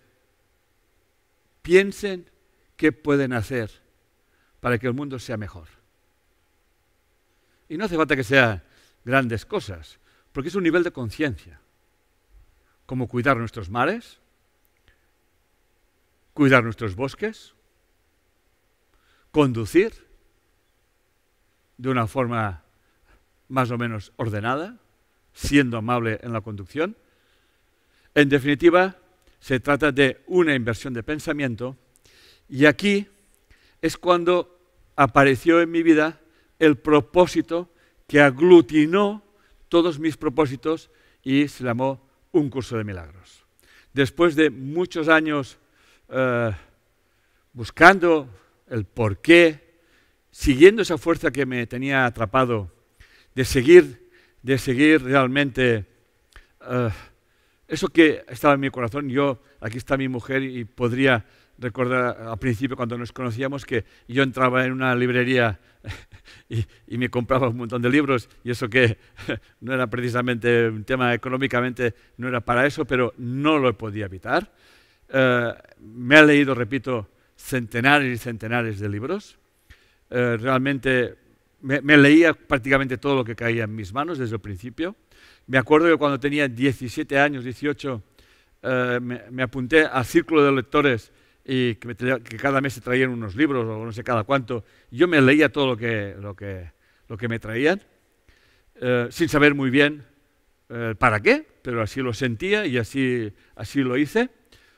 piensen 1.62 2.30
qué 2.76 2.92
pueden 2.92 3.34
hacer 3.34 3.72
para 4.60 4.78
que 4.78 4.88
el 4.88 4.94
mundo 4.94 5.20
sea 5.20 5.38
mejor. 5.38 5.68
Y 7.68 7.78
no 7.78 7.86
hace 7.86 7.98
falta 7.98 8.16
que 8.16 8.24
sean 8.24 8.64
grandes 9.04 9.46
cosas, 9.46 10.00
porque 10.40 10.48
es 10.48 10.56
un 10.56 10.64
nivel 10.64 10.84
de 10.84 10.92
conciencia, 10.94 11.60
como 12.86 13.10
cuidar 13.10 13.36
nuestros 13.36 13.70
mares, 13.70 14.22
cuidar 16.34 16.64
nuestros 16.64 16.96
bosques, 16.96 17.54
conducir 19.32 19.92
de 21.78 21.90
una 21.90 22.08
forma 22.08 22.64
más 23.50 23.70
o 23.70 23.78
menos 23.78 24.14
ordenada, 24.16 24.78
siendo 25.34 25.76
amable 25.76 26.22
en 26.24 26.32
la 26.32 26.40
conducción. 26.40 26.96
En 28.16 28.30
definitiva, 28.30 28.96
se 29.42 29.60
trata 29.60 29.92
de 29.92 30.24
una 30.28 30.56
inversión 30.56 30.94
de 30.94 31.04
pensamiento 31.04 31.76
y 32.48 32.66
aquí 32.66 33.10
es 33.82 33.98
cuando 33.98 34.58
apareció 34.96 35.60
en 35.60 35.70
mi 35.70 35.84
vida 35.84 36.22
el 36.60 36.78
propósito 36.78 37.70
que 38.08 38.22
aglutinó 38.22 39.26
todos 39.70 40.00
mis 40.00 40.18
propósitos 40.18 40.92
y 41.24 41.48
se 41.48 41.64
llamó 41.64 42.08
un 42.32 42.50
curso 42.50 42.78
de 42.78 42.84
milagros. 42.84 43.46
Después 43.94 44.36
de 44.36 44.50
muchos 44.50 45.08
años 45.08 45.58
eh, 46.10 46.52
buscando 47.54 48.30
el 48.68 48.86
porqué, 48.86 49.80
siguiendo 50.32 50.82
esa 50.82 50.98
fuerza 50.98 51.32
que 51.32 51.46
me 51.46 51.66
tenía 51.68 52.06
atrapado, 52.06 52.72
de 53.36 53.46
seguir, 53.46 54.10
de 54.42 54.58
seguir 54.58 55.04
realmente 55.04 55.86
eh, 56.70 56.90
eso 57.68 57.88
que 57.88 58.24
estaba 58.28 58.56
en 58.56 58.60
mi 58.60 58.70
corazón. 58.70 59.10
Yo, 59.10 59.42
aquí 59.60 59.78
está 59.78 59.98
mi 59.98 60.08
mujer 60.08 60.44
y 60.44 60.66
podría 60.66 61.26
recordar 61.58 62.18
al 62.22 62.38
principio 62.40 62.78
cuando 62.78 62.98
nos 62.98 63.12
conocíamos 63.12 63.66
que 63.66 63.86
yo 64.08 64.24
entraba 64.24 64.66
en 64.66 64.72
una 64.72 64.96
librería 64.96 65.60
y, 66.50 66.66
y, 66.88 66.98
me 66.98 67.10
compraba 67.10 67.50
un 67.50 67.58
montón 67.58 67.82
de 67.82 67.90
libros 67.90 68.30
y 68.44 68.52
eso 68.52 68.70
que 68.70 68.98
no 69.62 69.74
era 69.74 69.88
precisamente 69.88 70.68
un 70.68 70.84
tema 70.84 71.14
económicamente, 71.14 71.94
no 72.18 72.28
era 72.28 72.42
para 72.42 72.66
eso, 72.66 72.86
pero 72.86 73.14
no 73.18 73.58
lo 73.58 73.78
podía 73.78 74.06
evitar. 74.06 74.52
Eh, 75.10 75.54
me 75.80 76.18
ha 76.18 76.24
leído, 76.24 76.54
repito, 76.54 77.10
centenares 77.36 78.14
y 78.14 78.18
centenares 78.18 78.80
de 78.80 78.90
libros. 78.90 79.38
Eh, 80.10 80.38
realmente 80.40 81.16
me, 81.62 81.98
leía 81.98 82.34
prácticamente 82.34 82.98
todo 82.98 83.16
lo 83.16 83.26
que 83.26 83.36
caía 83.36 83.64
en 83.64 83.76
mis 83.76 83.94
manos 83.94 84.18
desde 84.18 84.36
el 84.36 84.42
principio. 84.42 84.96
Me 85.48 85.58
acuerdo 85.58 85.88
que 85.88 85.98
cuando 85.98 86.20
tenía 86.20 86.48
17 86.48 87.18
años, 87.20 87.44
18, 87.44 88.04
eh, 88.62 89.00
me, 89.32 89.44
apunté 89.44 89.84
al 89.84 90.06
círculo 90.06 90.44
de 90.44 90.52
lectores 90.52 91.12
y 91.52 91.76
que, 91.76 91.96
cada 92.38 92.62
mes 92.62 92.74
se 92.74 92.82
traían 92.82 93.10
unos 93.10 93.36
libros 93.36 93.66
o 93.66 93.84
no 93.84 93.92
sé 93.92 94.04
cada 94.04 94.24
cuánto. 94.24 94.64
Yo 94.92 95.08
me 95.08 95.20
leía 95.20 95.52
todo 95.52 95.66
lo 95.66 95.76
que, 95.76 96.16
lo 96.20 96.36
que, 96.36 96.72
lo 97.08 97.18
que 97.18 97.28
me 97.28 97.40
traían, 97.40 97.82
sin 99.10 99.28
saber 99.30 99.56
muy 99.56 99.72
bien 99.72 100.06
para 101.00 101.20
qué, 101.20 101.48
pero 101.64 101.82
así 101.82 102.02
lo 102.02 102.14
sentía 102.14 102.68
y 102.68 102.78
así, 102.78 103.34
así 103.56 103.82
lo 103.82 103.98
hice. 103.98 104.30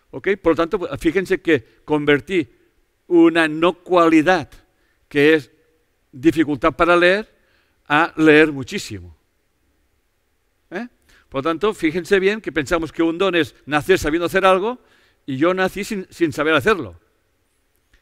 Por 0.10 0.54
lo 0.54 0.56
tanto, 0.56 0.80
pues, 0.80 0.92
fíjense 0.98 1.42
que 1.42 1.62
convertí 1.84 2.50
una 3.08 3.50
no 3.50 3.74
cualidad, 3.74 4.50
que 5.10 5.34
es 5.34 5.52
dificultad 6.10 6.72
para 6.72 6.96
leer, 6.96 7.28
a 7.90 8.14
leer 8.16 8.54
muchísimo. 8.54 9.14
¿Eh? 10.70 10.88
Por 11.28 11.40
lo 11.40 11.50
tanto, 11.50 11.74
fíjense 11.74 12.18
bien 12.18 12.40
que 12.40 12.54
pensamos 12.54 12.94
que 12.94 13.04
un 13.04 13.18
don 13.18 13.36
es 13.36 13.56
nacer 13.66 14.00
sabiendo 14.00 14.28
hacer 14.28 14.46
algo 14.46 14.80
y 15.26 15.38
yo 15.38 15.54
nací 15.54 15.84
sin, 15.84 16.08
sin 16.10 16.34
saber 16.34 16.54
hacerlo. 16.54 17.00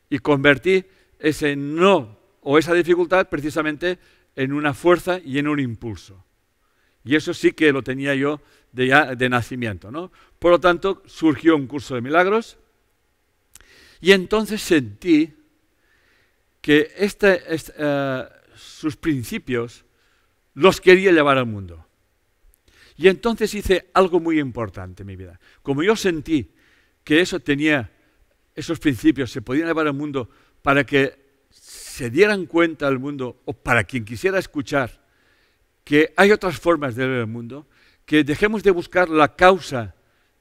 Y 0.09 0.19
convertí 0.19 0.85
ese 1.19 1.55
no 1.55 2.17
o 2.41 2.57
esa 2.57 2.73
dificultad 2.73 3.29
precisamente 3.29 3.99
en 4.35 4.53
una 4.53 4.73
fuerza 4.73 5.19
y 5.23 5.37
en 5.37 5.47
un 5.47 5.59
impulso. 5.59 6.23
Y 7.03 7.15
eso 7.15 7.33
sí 7.33 7.51
que 7.51 7.71
lo 7.71 7.83
tenía 7.83 8.15
yo 8.15 8.41
de, 8.71 9.29
nacimiento. 9.29 9.91
¿no? 9.91 10.11
Por 10.37 10.51
lo 10.51 10.59
tanto, 10.59 11.03
surgió 11.05 11.55
un 11.55 11.67
curso 11.67 11.95
de 11.95 12.01
milagros 12.01 12.57
y 14.01 14.11
entonces 14.11 14.61
sentí 14.61 15.33
que 16.61 16.91
este, 16.97 17.41
sus 18.55 18.95
principios 18.95 19.85
los 20.53 20.81
quería 20.81 21.11
llevar 21.11 21.37
al 21.37 21.45
mundo. 21.45 21.85
Y 22.97 23.07
entonces 23.07 23.53
hice 23.53 23.89
algo 23.93 24.19
muy 24.19 24.39
importante 24.39 25.03
en 25.03 25.07
mi 25.07 25.15
vida. 25.15 25.39
Como 25.61 25.83
yo 25.83 25.95
sentí 25.95 26.51
que 27.03 27.21
eso 27.21 27.39
tenía, 27.39 27.91
esos 28.55 28.79
principios 28.79 29.31
se 29.31 29.41
podían 29.41 29.67
llevar 29.67 29.87
al 29.87 29.93
mundo 29.93 30.29
para 30.61 30.85
que 30.85 31.17
se 31.49 32.09
dieran 32.09 32.45
cuenta 32.45 32.87
al 32.87 32.99
mundo, 32.99 33.41
o 33.45 33.53
para 33.53 33.83
quien 33.83 34.05
quisiera 34.05 34.39
escuchar, 34.39 35.01
que 35.83 36.13
hay 36.15 36.31
otras 36.31 36.59
formas 36.59 36.95
de 36.95 37.07
ver 37.07 37.19
el 37.19 37.27
mundo, 37.27 37.67
que 38.05 38.23
dejemos 38.23 38.63
de 38.63 38.71
buscar 38.71 39.09
la 39.09 39.35
causa 39.35 39.95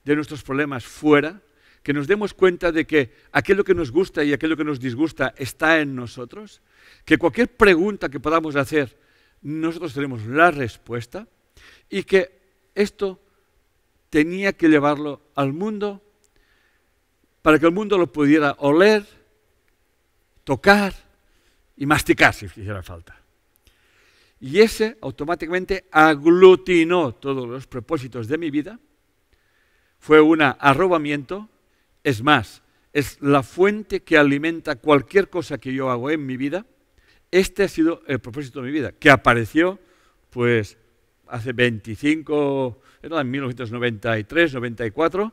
de 0.05 0.15
nuestros 0.15 0.43
problemas 0.43 0.85
fuera, 0.85 1.43
que 1.83 1.93
nos 1.93 2.07
demos 2.07 2.35
cuenta 2.35 2.71
de 2.71 2.87
que 2.87 3.13
aquello 3.33 3.65
que 3.65 3.75
nos 3.75 3.91
gusta 3.91 4.23
y 4.25 4.33
aquello 4.33 4.57
que 4.57 4.65
nos 4.65 4.81
disgusta 4.81 5.35
está 5.37 5.81
en 5.81 5.95
nosotros, 5.95 6.61
que 7.05 7.19
cualquier 7.19 7.49
pregunta 7.49 8.09
que 8.09 8.21
podamos 8.21 8.57
hacer, 8.57 8.99
nosotros 9.43 9.95
tenemos 9.95 10.27
la 10.27 10.51
respuesta 10.51 11.27
y 11.89 12.03
que 12.03 12.31
esto 12.75 13.21
tenía 14.11 14.53
que 14.53 14.69
llevarlo 14.69 15.23
al 15.35 15.53
mundo 15.53 16.03
para 17.49 17.59
que 17.59 17.65
el 17.65 17.73
mundo 17.73 17.97
lo 17.97 18.13
pudiera 18.13 18.57
oler, 18.59 19.07
tocar 20.45 20.93
y 21.79 21.87
masticar 21.87 22.35
si 22.35 22.45
hiciera 22.45 22.83
falta. 22.83 23.19
Y 24.39 24.61
ese 24.61 24.99
automáticamente 25.01 25.87
aglutinó 25.91 27.15
todos 27.15 27.49
los 27.49 27.67
propósitos 27.67 28.29
de 28.29 28.37
mi 28.37 28.51
vida. 28.51 28.79
Fue 29.99 30.21
un 30.21 30.43
arrobamiento. 30.43 31.49
Es 32.05 32.23
más, 32.23 32.63
es 32.93 33.17
la 33.23 33.43
fuente 33.43 34.01
que 34.01 34.19
alimenta 34.19 34.77
cualquier 34.77 35.31
cosa 35.31 35.57
que 35.57 35.73
yo 35.73 35.91
hago 35.91 36.11
en 36.11 36.27
mi 36.27 36.37
vida. 36.37 36.67
Este 37.31 37.63
ha 37.63 37.69
sido 37.69 38.03
el 38.09 38.19
propósito 38.19 38.61
de 38.61 38.67
mi 38.67 38.73
vida, 38.73 38.93
que 38.93 39.09
apareció 39.09 39.79
pues 40.29 40.77
hace 41.29 41.55
25, 41.55 42.83
era 43.01 43.23
en 43.23 43.31
1993, 43.31 44.53
94, 44.53 45.33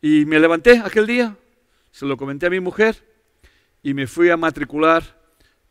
y 0.00 0.24
me 0.24 0.38
levanté 0.38 0.78
aquel 0.78 1.06
día, 1.06 1.36
se 1.90 2.06
lo 2.06 2.16
comenté 2.16 2.46
a 2.46 2.50
mi 2.50 2.60
mujer 2.60 2.96
y 3.82 3.94
me 3.94 4.06
fui 4.06 4.30
a 4.30 4.36
matricular 4.36 5.02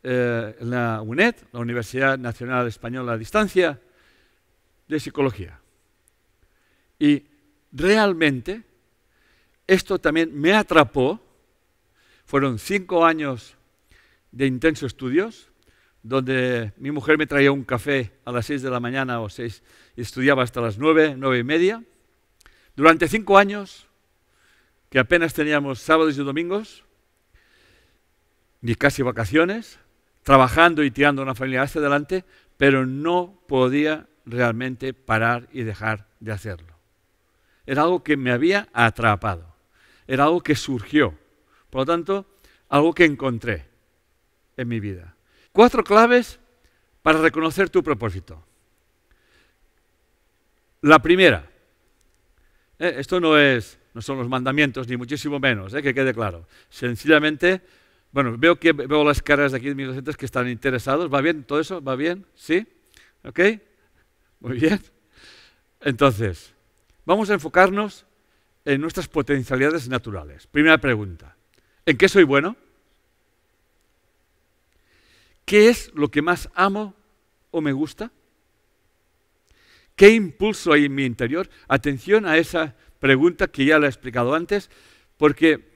eh, 0.04 0.56
la 0.62 1.02
UNED, 1.02 1.36
la 1.52 1.60
Universidad 1.60 2.18
Nacional 2.18 2.68
Española 2.68 3.13
a 3.13 3.18
Distancia, 3.18 3.80
de 4.88 5.00
Psicología. 5.00 5.60
Y 6.98 7.26
realmente 7.72 8.63
esto 9.68 10.00
también 10.00 10.32
me 10.34 10.54
atrapó. 10.54 11.22
Fueron 12.26 12.60
cinco 12.60 13.06
años 13.06 13.56
de 14.32 14.46
intensos 14.46 14.88
estudios, 14.88 15.50
donde 16.02 16.74
mi 16.78 16.92
mujer 16.92 17.18
me 17.18 17.28
traía 17.28 17.52
un 17.52 17.63
café 17.63 18.12
a 18.26 18.32
las 18.32 18.46
seis 18.46 18.62
de 18.62 18.70
la 18.70 18.80
mañana 18.80 19.20
o 19.22 19.30
seis 19.30 19.63
y 19.96 20.02
estudiaba 20.02 20.44
hasta 20.44 20.62
las 20.62 20.78
nueve, 20.78 21.15
nueve 21.18 21.39
y 21.39 21.44
media. 21.44 21.84
Durante 22.76 23.08
cinco 23.08 23.38
años, 23.38 23.88
que 24.89 24.99
apenas 24.99 25.34
teníamos 25.34 25.80
sábados 25.80 26.17
y 26.17 26.23
domingos, 26.23 26.84
ni 28.62 28.75
casi 28.75 29.04
vacaciones, 29.04 29.80
trabajando 30.23 30.84
y 30.84 30.91
tirando 30.91 31.21
una 31.21 31.36
familia 31.36 31.62
hacia 31.62 31.80
adelante, 31.80 32.25
pero 32.58 32.86
no 32.86 33.41
podía 33.47 34.08
realmente 34.25 34.93
parar 34.93 35.47
y 35.52 35.63
dejar 35.63 36.08
de 36.19 36.32
hacerlo. 36.32 36.75
Era 37.65 37.84
algo 37.84 38.04
que 38.04 38.17
me 38.17 38.32
había 38.32 38.67
atrapado, 38.73 39.56
era 40.08 40.25
algo 40.25 40.41
que 40.41 40.56
surgió, 40.56 41.17
por 41.69 41.82
lo 41.82 41.86
tanto, 41.86 42.25
algo 42.67 42.93
que 42.93 43.06
encontré 43.06 43.67
en 44.58 44.67
mi 44.67 44.80
vida. 44.80 45.15
Cuatro 45.52 45.84
claves 45.84 46.39
para 47.02 47.21
reconocer 47.21 47.69
tu 47.69 47.84
propósito. 47.84 48.43
La 50.82 50.99
primera, 50.99 51.49
eh, 52.78 52.95
esto 52.97 53.19
no, 53.19 53.38
es, 53.38 53.80
no 53.93 54.02
son 54.02 54.17
los 54.17 54.30
mandamientos, 54.30 54.88
ni 54.88 54.97
muchísimo 54.97 55.39
menos, 55.39 55.73
eh, 55.73 55.82
que 55.82 55.93
quede 55.93 56.13
claro. 56.13 56.47
Sencillamente, 56.69 57.62
bueno, 58.12 58.36
veo 58.38 58.60
que 58.60 58.71
veo 58.71 59.04
las 59.04 59.21
caras 59.21 59.52
de 59.52 59.58
aquí 59.58 59.69
de 59.69 59.75
mis 59.75 59.88
docentes 59.88 60.17
que 60.17 60.25
están 60.25 60.47
interesados. 60.47 61.12
¿Va 61.13 61.21
bien 61.21 61.43
todo 61.43 61.60
eso? 61.60 61.82
¿Va 61.82 61.95
bien? 61.95 62.25
¿Sí? 62.36 62.67
¿Ok? 63.23 63.39
Muy 64.39 64.60
bien. 64.60 64.82
Entonces, 65.82 66.54
vamos 67.06 67.30
a 67.30 67.34
enfocarnos 67.34 68.06
en 68.65 68.82
nuestras 68.82 69.08
potencialidades 69.08 69.88
naturales. 69.89 70.47
Primera 70.47 70.78
pregunta. 70.78 71.36
¿En 71.86 71.97
qué 71.97 72.08
soy 72.08 72.23
bueno? 72.23 72.56
¿Qué 75.45 75.69
es 75.69 75.91
lo 75.95 76.12
que 76.12 76.21
más 76.21 76.49
amo 76.54 76.93
o 77.49 77.62
me 77.62 77.71
gusta? 77.71 78.12
¿Qué 79.95 80.10
impulso 80.10 80.71
hay 80.71 80.86
en 80.86 80.95
mi 80.95 81.06
interior? 81.06 81.49
Atención 81.67 82.25
a 82.25 82.38
esa 82.38 82.75
pregunta 83.00 83.48
que 83.48 83.66
ya 83.66 83.80
la 83.80 83.88
he 83.88 83.90
explicado 83.90 84.34
antes, 84.34 84.70
porque 85.18 85.70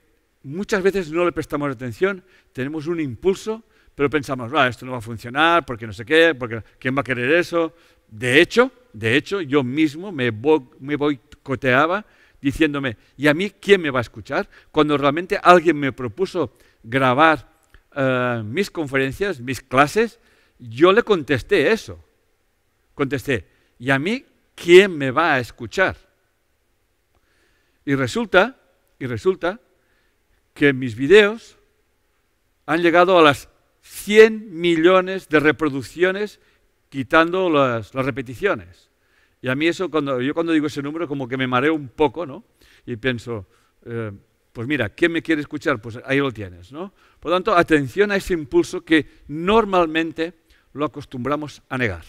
muchas 0.43 0.83
veces 0.83 1.11
no 1.11 1.25
le 1.25 1.31
prestamos 1.31 1.71
atención, 1.71 2.23
tenemos 2.51 2.87
un 2.87 2.99
impulso, 2.99 3.63
pero 3.95 4.09
pensamos, 4.09 4.51
ah, 4.53 4.67
esto 4.67 4.85
no 4.85 4.93
va 4.93 4.97
a 4.97 5.01
funcionar, 5.01 5.65
porque 5.65 5.87
no 5.87 5.93
sé 5.93 6.05
qué, 6.05 6.35
porque 6.35 6.63
¿quién 6.79 6.95
va 6.95 7.01
a 7.01 7.03
querer 7.03 7.31
eso? 7.31 7.73
De 8.07 8.41
hecho, 8.41 8.71
de 8.91 9.15
hecho, 9.15 9.41
yo 9.41 9.63
mismo 9.63 10.11
me, 10.11 10.31
me 10.79 10.95
boicoteaba 10.95 12.05
diciéndome, 12.41 12.97
¿y 13.15 13.27
a 13.27 13.33
mí 13.33 13.51
quién 13.51 13.81
me 13.81 13.89
va 13.89 13.99
a 13.99 14.01
escuchar? 14.01 14.49
Cuando 14.71 14.97
realmente 14.97 15.39
alguien 15.41 15.77
me 15.79 15.93
propuso 15.93 16.53
grabar 16.83 17.49
eh, 17.95 18.41
mis 18.45 18.69
conferencias, 18.69 19.39
mis 19.39 19.61
clases, 19.61 20.19
yo 20.59 20.91
le 20.91 21.03
contesté 21.03 21.71
eso. 21.71 22.03
Contesté, 22.93 23.47
¿y 23.79 23.89
a 23.89 23.99
mí 23.99 24.25
quién 24.55 24.97
me 24.97 25.11
va 25.11 25.35
a 25.35 25.39
escuchar? 25.39 25.95
Y 27.85 27.95
resulta, 27.95 28.59
y 28.99 29.07
resulta 29.07 29.59
que 30.53 30.73
mis 30.73 30.95
videos 30.95 31.57
han 32.65 32.81
llegado 32.81 33.17
a 33.17 33.21
las 33.21 33.49
100 33.81 34.59
millones 34.59 35.27
de 35.27 35.39
reproducciones 35.39 36.39
quitando 36.89 37.49
las, 37.49 37.93
repeticiones. 37.93 38.89
Y 39.41 39.49
a 39.49 39.55
mí 39.55 39.67
eso, 39.67 39.89
cuando, 39.89 40.21
yo 40.21 40.33
cuando 40.33 40.53
digo 40.53 40.67
ese 40.67 40.81
número, 40.81 41.07
como 41.07 41.27
que 41.27 41.37
me 41.37 41.47
mareo 41.47 41.73
un 41.73 41.89
poco, 41.89 42.25
¿no? 42.25 42.45
Y 42.85 42.95
pienso, 42.95 43.45
eh, 43.85 44.11
pues 44.53 44.67
mira, 44.67 44.89
¿quién 44.89 45.11
me 45.11 45.21
quiere 45.21 45.41
escuchar? 45.41 45.81
Pues 45.81 45.99
ahí 46.05 46.19
lo 46.19 46.31
tienes, 46.31 46.71
¿no? 46.71 46.93
Por 47.19 47.31
lo 47.31 47.37
tanto, 47.37 47.55
atención 47.55 48.11
a 48.11 48.15
ese 48.15 48.33
impulso 48.33 48.81
que 48.81 49.23
normalmente 49.27 50.33
lo 50.73 50.85
acostumbramos 50.85 51.61
a 51.67 51.77
negar. 51.77 52.05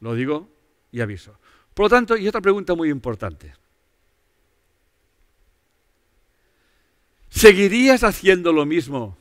Lo 0.00 0.14
digo 0.14 0.48
y 0.90 1.00
aviso. 1.00 1.38
Por 1.74 1.86
lo 1.86 1.90
tanto, 1.90 2.16
y 2.16 2.26
otra 2.26 2.40
pregunta 2.40 2.74
muy 2.74 2.88
importante. 2.88 3.52
¿Seguirías 7.38 8.02
haciendo 8.02 8.52
lo 8.52 8.66
mismo 8.66 9.16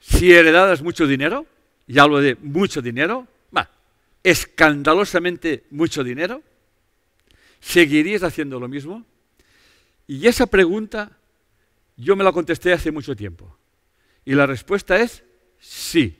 si 0.00 0.32
heredaras 0.32 0.82
mucho 0.82 1.06
dinero? 1.06 1.46
Y 1.86 2.00
hablo 2.00 2.20
de 2.20 2.34
mucho 2.34 2.82
dinero, 2.82 3.28
va, 3.56 3.70
escandalosamente 4.24 5.62
mucho 5.70 6.02
dinero. 6.02 6.42
¿Seguirías 7.60 8.24
haciendo 8.24 8.58
lo 8.58 8.66
mismo? 8.66 9.06
Y 10.08 10.26
esa 10.26 10.46
pregunta 10.46 11.16
yo 11.96 12.16
me 12.16 12.24
la 12.24 12.32
contesté 12.32 12.72
hace 12.72 12.90
mucho 12.90 13.14
tiempo. 13.14 13.56
Y 14.24 14.34
la 14.34 14.46
respuesta 14.46 14.96
es 14.96 15.22
sí. 15.60 16.18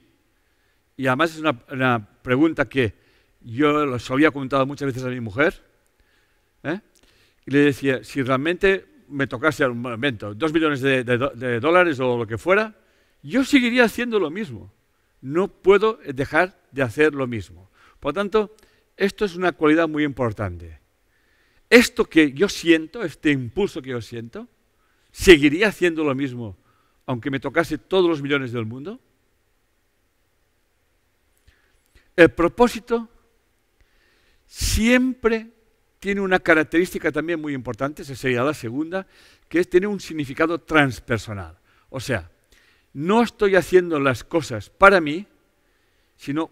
Y 0.97 1.09
además 1.09 1.35
es 1.35 1.41
una, 1.41 2.09
pregunta 2.23 2.69
que 2.69 2.95
yo 3.41 3.87
les 3.87 4.09
había 4.09 4.31
comentado 4.31 4.67
muchas 4.67 4.87
veces 4.87 5.03
a 5.03 5.09
mi 5.09 5.19
mujer. 5.19 5.65
¿eh? 6.63 6.79
Y 7.45 7.51
le 7.51 7.59
decía, 7.59 8.05
si 8.05 8.23
realmente 8.23 8.93
me 9.09 9.27
tocase 9.27 9.67
un 9.67 9.81
momento 9.81 10.35
dos 10.35 10.53
millones 10.53 10.81
de, 10.81 11.05
dólares 11.61 12.01
o 12.01 12.19
lo 12.19 12.27
que 12.27 12.38
fuera, 12.38 12.75
yo 13.23 13.45
seguiría 13.45 13.85
haciendo 13.85 14.19
lo 14.19 14.31
mismo. 14.31 14.73
No 15.21 15.49
puedo 15.49 15.99
dejar 16.05 16.61
de 16.71 16.83
hacer 16.83 17.14
lo 17.14 17.27
mismo. 17.27 17.71
Por 18.01 18.11
lo 18.11 18.14
tanto, 18.14 18.57
esto 18.97 19.25
es 19.25 19.37
una 19.37 19.53
cualidad 19.53 19.88
muy 19.88 20.05
importante. 20.05 20.81
Esto 21.71 22.05
que 22.05 22.33
yo 22.33 22.49
siento, 22.49 23.03
este 23.03 23.31
impulso 23.31 23.81
que 23.81 23.90
yo 23.90 24.03
siento, 24.03 24.47
seguiría 25.11 25.69
haciendo 25.69 26.05
lo 26.05 26.14
mismo 26.14 26.57
aunque 27.07 27.31
me 27.31 27.40
tocase 27.40 27.79
todos 27.79 28.09
los 28.09 28.23
millones 28.23 28.53
del 28.53 28.64
mundo. 28.64 29.01
El 32.17 32.31
propósito 32.31 33.09
siempre 34.47 35.51
tiene 36.05 36.21
una 36.21 36.38
característica 36.38 37.11
también 37.11 37.40
muy 37.40 37.55
importante, 37.55 38.03
esa 38.03 38.14
sería 38.14 38.45
la 38.45 38.53
segunda, 38.53 39.07
que 39.49 39.59
es 39.59 39.71
tener 39.71 39.88
un 39.88 40.01
significado 40.01 40.61
transpersonal. 40.61 41.59
O 41.88 41.99
sea, 41.99 42.31
no 42.93 43.23
estoy 43.23 43.57
haciendo 43.57 43.99
las 43.99 44.23
cosas 44.23 44.69
para 44.69 45.01
mí, 45.01 45.27
sino 46.19 46.51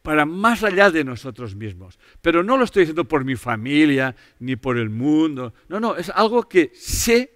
para 0.00 0.24
más 0.24 0.64
allá 0.64 0.90
de 0.90 1.04
nosotros 1.04 1.54
mismos. 1.54 1.98
Pero 2.22 2.42
no 2.42 2.56
lo 2.56 2.64
estoy 2.64 2.84
haciendo 2.84 3.04
por 3.04 3.26
mi 3.26 3.36
familia, 3.36 4.16
ni 4.38 4.56
por 4.56 4.78
el 4.78 4.88
mundo. 4.88 5.52
No, 5.68 5.78
no, 5.78 5.94
es 5.94 6.08
algo 6.08 6.48
que 6.48 6.72
sé 6.72 7.34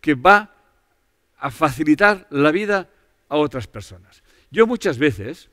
que 0.00 0.14
va 0.14 0.56
a 1.36 1.50
facilitar 1.50 2.26
la 2.30 2.52
vida 2.52 2.88
a 3.28 3.36
otras 3.36 3.66
personas. 3.66 4.22
Yo 4.50 4.66
muchas 4.66 4.96
veces 4.96 5.50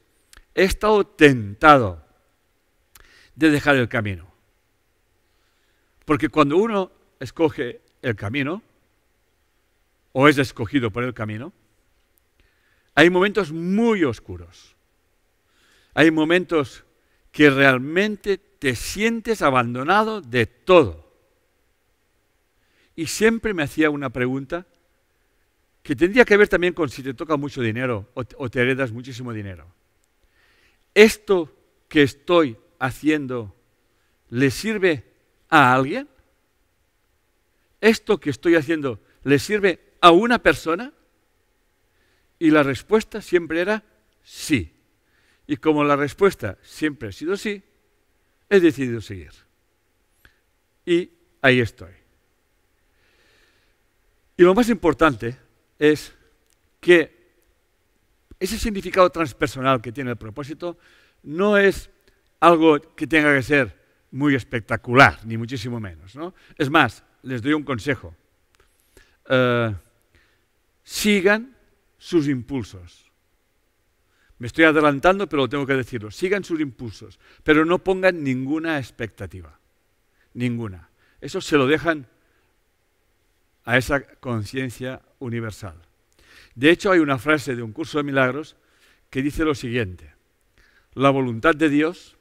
he 0.56 0.63
estado 0.63 1.06
tentado 1.06 2.08
de 3.36 3.49
dejar 3.52 3.76
el 3.76 3.89
camino. 3.89 4.33
Porque 6.05 6.29
cuando 6.29 6.57
uno 6.57 6.91
escoge 7.19 7.81
el 8.01 8.15
camino, 8.15 8.61
o 10.11 10.27
es 10.27 10.37
escogido 10.37 10.91
por 10.91 11.03
el 11.03 11.13
camino, 11.13 11.51
hay 12.95 13.09
momentos 13.09 13.51
muy 13.51 14.03
oscuros. 14.03 14.75
Hay 15.93 16.11
momentos 16.11 16.83
que 17.31 17.49
realmente 17.49 18.37
te 18.37 18.75
sientes 18.75 19.41
abandonado 19.41 20.21
de 20.21 20.45
todo. 20.45 21.11
Y 22.95 23.07
siempre 23.07 23.53
me 23.53 23.63
hacía 23.63 23.89
una 23.89 24.11
pregunta 24.11 24.67
que 25.81 25.95
tendría 25.95 26.25
que 26.25 26.37
ver 26.37 26.47
también 26.47 26.73
con 26.73 26.89
si 26.89 27.03
te 27.03 27.13
toca 27.13 27.35
mucho 27.35 27.61
dinero 27.61 28.09
o, 28.13 28.49
te 28.49 28.61
heredas 28.61 28.91
muchísimo 28.91 29.33
dinero. 29.33 29.67
¿Esto 30.93 31.51
que 31.89 32.03
estoy 32.03 32.57
haciendo 32.79 33.55
le 34.29 34.51
sirve 34.51 35.03
a 35.53 35.71
alguien? 35.71 36.09
¿Esto 37.79 38.19
que 38.19 38.31
estoy 38.31 38.55
haciendo 38.55 38.99
le 39.23 39.37
sirve 39.37 39.79
a 40.01 40.09
una 40.09 40.39
persona? 40.39 40.91
Y 42.39 42.49
la 42.49 42.63
respuesta 42.63 43.21
siempre 43.21 43.61
era 43.61 43.83
sí. 44.23 44.73
Y 45.45 45.57
como 45.57 45.83
la 45.83 45.95
respuesta 45.95 46.57
siempre 46.63 47.09
ha 47.09 47.11
sido 47.11 47.37
sí, 47.37 47.61
he 48.49 48.59
decidido 48.59 48.99
seguir. 48.99 49.31
Y 50.87 51.11
ahí 51.39 51.59
estoy. 51.59 51.91
Y 54.35 54.41
lo 54.41 54.55
más 54.55 54.69
importante 54.69 55.37
es 55.77 56.15
que 56.81 57.31
ese 58.39 58.58
significado 58.58 59.08
transpersonal 59.12 59.83
que 59.83 59.91
tiene 59.91 60.10
el 60.10 60.17
propósito 60.17 60.79
no 61.21 61.58
es 61.58 61.91
algo 62.39 62.81
que 62.95 63.06
tenga 63.06 63.35
que 63.35 63.43
ser 63.43 63.83
muy 64.13 64.35
espectacular, 64.35 65.19
ni 65.25 65.37
muchísimo 65.37 65.79
menos. 65.79 66.15
¿no? 66.15 66.33
Es 66.57 66.69
más, 66.69 67.03
les 67.23 67.41
doy 67.41 67.53
un 67.53 67.63
consejo. 67.63 68.15
Eh, 69.27 69.75
sigan 70.83 71.55
sus 71.97 72.27
impulsos. 72.27 73.11
Me 74.37 74.47
estoy 74.47 74.65
adelantando, 74.65 75.27
pero 75.27 75.49
tengo 75.49 75.65
que 75.65 75.73
decirlo. 75.73 76.11
Sigan 76.11 76.43
sus 76.43 76.59
impulsos, 76.59 77.19
pero 77.43 77.65
no 77.65 77.79
pongan 77.79 78.23
ninguna 78.23 78.77
expectativa. 78.77 79.57
Ninguna. 80.35 80.89
Eso 81.19 81.41
se 81.41 81.57
lo 81.57 81.65
dejan 81.65 82.05
a 83.65 83.77
esa 83.77 84.03
conciencia 84.17 85.01
universal. 85.19 85.75
De 86.53 86.69
hecho, 86.69 86.91
hay 86.91 86.99
una 86.99 87.17
frase 87.17 87.55
de 87.55 87.63
un 87.63 87.71
curso 87.71 87.97
de 87.97 88.03
milagros 88.03 88.57
que 89.09 89.23
dice 89.23 89.43
lo 89.43 89.55
siguiente. 89.55 90.13
La 90.93 91.09
voluntad 91.09 91.55
de 91.55 91.69
Dios 91.69 92.17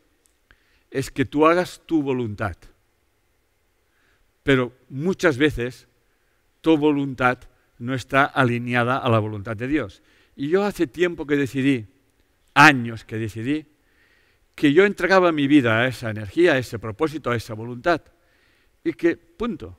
es 0.92 1.10
que 1.10 1.24
tú 1.24 1.46
hagas 1.46 1.80
tu 1.86 2.02
voluntad. 2.02 2.54
Pero 4.42 4.72
muchas 4.90 5.38
veces 5.38 5.88
tu 6.60 6.76
voluntad 6.76 7.38
no 7.78 7.94
está 7.94 8.24
alineada 8.24 8.98
a 8.98 9.08
la 9.08 9.18
voluntad 9.18 9.56
de 9.56 9.66
Dios. 9.66 10.02
Y 10.36 10.48
yo 10.48 10.64
hace 10.64 10.86
tiempo 10.86 11.26
que 11.26 11.36
decidí, 11.36 11.86
años 12.54 13.04
que 13.04 13.16
decidí, 13.16 13.66
que 14.54 14.74
yo 14.74 14.84
entregaba 14.84 15.32
mi 15.32 15.46
vida 15.46 15.80
a 15.80 15.86
esa 15.86 16.10
energía, 16.10 16.52
a 16.52 16.58
ese 16.58 16.78
propósito, 16.78 17.30
a 17.30 17.36
esa 17.36 17.54
voluntad. 17.54 18.02
Y 18.84 18.92
que, 18.92 19.16
punto. 19.16 19.78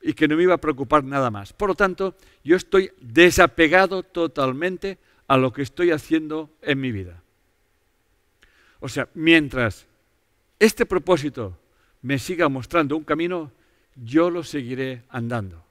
Y 0.00 0.14
que 0.14 0.26
no 0.26 0.36
me 0.36 0.44
iba 0.44 0.54
a 0.54 0.60
preocupar 0.60 1.04
nada 1.04 1.30
más. 1.30 1.52
Por 1.52 1.68
lo 1.68 1.74
tanto, 1.74 2.16
yo 2.42 2.56
estoy 2.56 2.92
desapegado 3.00 4.02
totalmente 4.02 4.98
a 5.28 5.36
lo 5.36 5.52
que 5.52 5.62
estoy 5.62 5.90
haciendo 5.90 6.50
en 6.62 6.80
mi 6.80 6.92
vida. 6.92 7.22
O 8.80 8.88
sea, 8.88 9.08
mientras 9.14 9.86
este 10.58 10.86
propósito 10.86 11.58
me 12.02 12.18
siga 12.18 12.48
mostrando 12.48 12.96
un 12.96 13.04
camino, 13.04 13.52
yo 13.96 14.30
lo 14.30 14.44
seguiré 14.44 15.04
andando. 15.08 15.64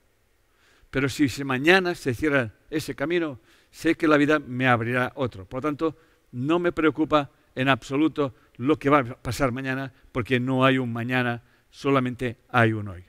Pero 0.90 1.10
si 1.10 1.28
mañana 1.44 1.96
se 1.96 2.14
cierra 2.14 2.54
ese 2.70 2.96
camino, 2.96 3.40
sé 3.72 3.96
que 3.96 4.08
la 4.08 4.18
vida 4.18 4.40
me 4.40 4.68
abrirá 4.68 5.12
otro. 5.16 5.46
Por 5.46 5.58
lo 5.64 5.70
tanto, 5.70 5.98
no 6.32 6.60
me 6.60 6.72
preocupa 6.72 7.32
en 7.56 7.70
absoluto 7.70 8.34
lo 8.58 8.78
que 8.78 8.90
va 8.90 9.00
a 9.00 9.04
pasar 9.04 9.52
mañana, 9.52 9.92
porque 10.12 10.40
no 10.40 10.66
hay 10.66 10.78
un 10.78 10.92
mañana, 10.92 11.42
solamente 11.70 12.38
hay 12.50 12.74
un 12.74 12.88
hoy. 12.88 13.04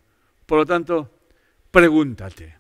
Por 0.47 0.59
lo 0.59 0.67
tanto, 0.67 1.11
pregúntate, 1.71 2.57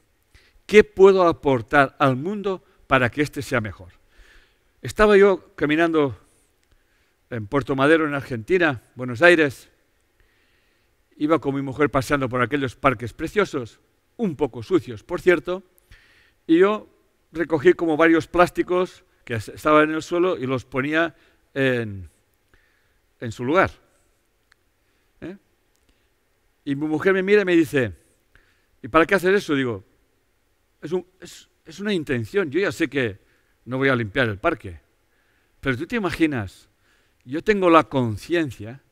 ¿qué 0.66 0.84
puedo 0.84 1.26
aportar 1.26 1.96
al 1.98 2.16
mundo 2.16 2.64
para 2.86 3.10
que 3.10 3.22
éste 3.22 3.42
sea 3.42 3.60
mejor? 3.60 3.92
Estaba 4.82 5.16
yo 5.16 5.54
caminando 5.54 6.18
en 7.30 7.46
Puerto 7.46 7.74
Madero, 7.76 8.06
en 8.06 8.14
Argentina, 8.14 8.82
Buenos 8.94 9.22
Aires, 9.22 9.70
iba 11.16 11.38
con 11.38 11.54
mi 11.54 11.62
mujer 11.62 11.90
pasando 11.90 12.28
por 12.28 12.42
aquellos 12.42 12.76
parques 12.76 13.12
preciosos, 13.12 13.80
un 14.16 14.36
poco 14.36 14.62
sucios, 14.62 15.02
por 15.02 15.20
cierto, 15.20 15.62
y 16.46 16.58
yo 16.58 16.88
recogí 17.32 17.72
como 17.74 17.96
varios 17.96 18.26
plásticos 18.26 19.04
que 19.24 19.34
estaban 19.34 19.90
en 19.90 19.96
el 19.96 20.02
suelo 20.02 20.36
y 20.36 20.46
los 20.46 20.64
ponía 20.64 21.14
en, 21.54 22.10
su 23.30 23.44
lugar. 23.44 23.70
¿eh? 25.20 25.36
Y 26.64 26.76
mi 26.76 26.86
mujer 26.86 27.14
me 27.14 27.22
mira 27.22 27.42
y 27.42 27.44
me 27.44 27.56
dice, 27.56 27.94
¿y 28.82 28.88
para 28.88 29.06
qué 29.06 29.14
hacer 29.14 29.34
eso? 29.34 29.54
Digo, 29.54 29.82
es, 30.82 31.48
es 31.64 31.80
una 31.80 31.92
intención, 31.92 32.50
yo 32.50 32.60
ya 32.60 32.70
sé 32.70 32.88
que 32.88 33.18
no 33.64 33.78
voy 33.78 33.88
a 33.88 33.96
limpiar 33.96 34.28
el 34.28 34.38
parque, 34.38 34.80
pero 35.60 35.76
tú 35.78 35.86
te 35.86 35.96
imaginas, 35.96 36.68
yo 37.24 37.42
tengo 37.42 37.70
la 37.70 37.84
conciencia 37.84 38.82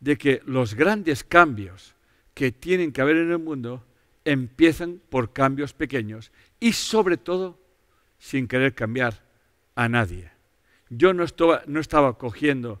de 0.00 0.16
que 0.16 0.42
los 0.46 0.74
grandes 0.74 1.24
cambios 1.24 1.94
que 2.34 2.52
tienen 2.52 2.92
que 2.92 3.00
haber 3.00 3.16
en 3.16 3.30
el 3.30 3.38
mundo 3.38 3.84
empiezan 4.24 5.00
por 5.08 5.32
cambios 5.32 5.72
pequeños 5.72 6.32
y 6.60 6.72
sobre 6.72 7.16
todo 7.16 7.58
sin 8.18 8.48
querer 8.48 8.74
cambiar 8.74 9.22
a 9.74 9.88
nadie. 9.88 10.30
Yo 10.88 11.12
no 11.12 11.24
estaba, 11.24 11.62
no 11.66 11.80
estaba 11.80 12.18
cogiendo 12.18 12.80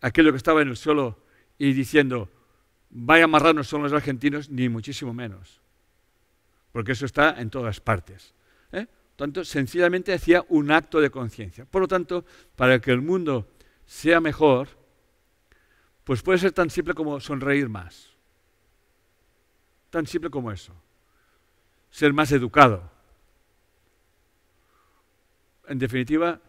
aquello 0.00 0.32
que 0.32 0.38
estaba 0.38 0.62
en 0.62 0.68
el 0.68 0.76
suelo 0.76 1.18
y 1.58 1.72
diciendo, 1.72 2.28
vaya 2.90 3.24
a 3.24 3.26
amarrarnos 3.26 3.66
son 3.66 3.82
los 3.82 3.92
argentinos, 3.92 4.50
ni 4.50 4.68
muchísimo 4.68 5.14
menos. 5.14 5.60
Porque 6.72 6.92
eso 6.92 7.06
está 7.06 7.40
en 7.40 7.50
todas 7.50 7.80
partes. 7.80 8.34
¿eh? 8.72 8.86
Tanto, 9.16 9.44
sencillamente 9.44 10.12
hacía 10.12 10.44
un 10.48 10.70
acto 10.70 11.00
de 11.00 11.10
conciencia. 11.10 11.64
Por 11.64 11.82
lo 11.82 11.88
tanto, 11.88 12.24
para 12.56 12.80
que 12.80 12.90
el 12.90 13.00
mundo 13.00 13.53
sea 13.86 14.20
mejor, 14.20 14.68
pues 16.04 16.22
puede 16.22 16.38
ser 16.38 16.52
tan 16.52 16.70
simple 16.70 16.94
como 16.94 17.18
sonreír 17.20 17.68
más. 17.68 18.10
Tan 19.90 20.06
simple 20.06 20.30
como 20.30 20.50
eso. 20.50 20.72
Ser 21.90 22.12
más 22.12 22.32
educado. 22.32 22.90
En 25.66 25.78
definitiva, 25.78 26.40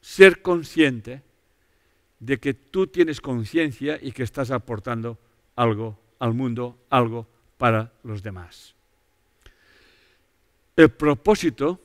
ser 0.00 0.42
consciente 0.42 1.22
de 2.18 2.38
que 2.38 2.54
tú 2.54 2.86
tienes 2.86 3.20
conciencia 3.20 3.98
y 4.00 4.12
que 4.12 4.22
estás 4.22 4.50
aportando 4.50 5.18
algo 5.54 5.98
al 6.18 6.32
mundo, 6.32 6.78
algo 6.90 7.26
para 7.58 7.92
los 8.02 8.22
demás. 8.22 8.74
El 10.74 10.90
propósito, 10.90 11.80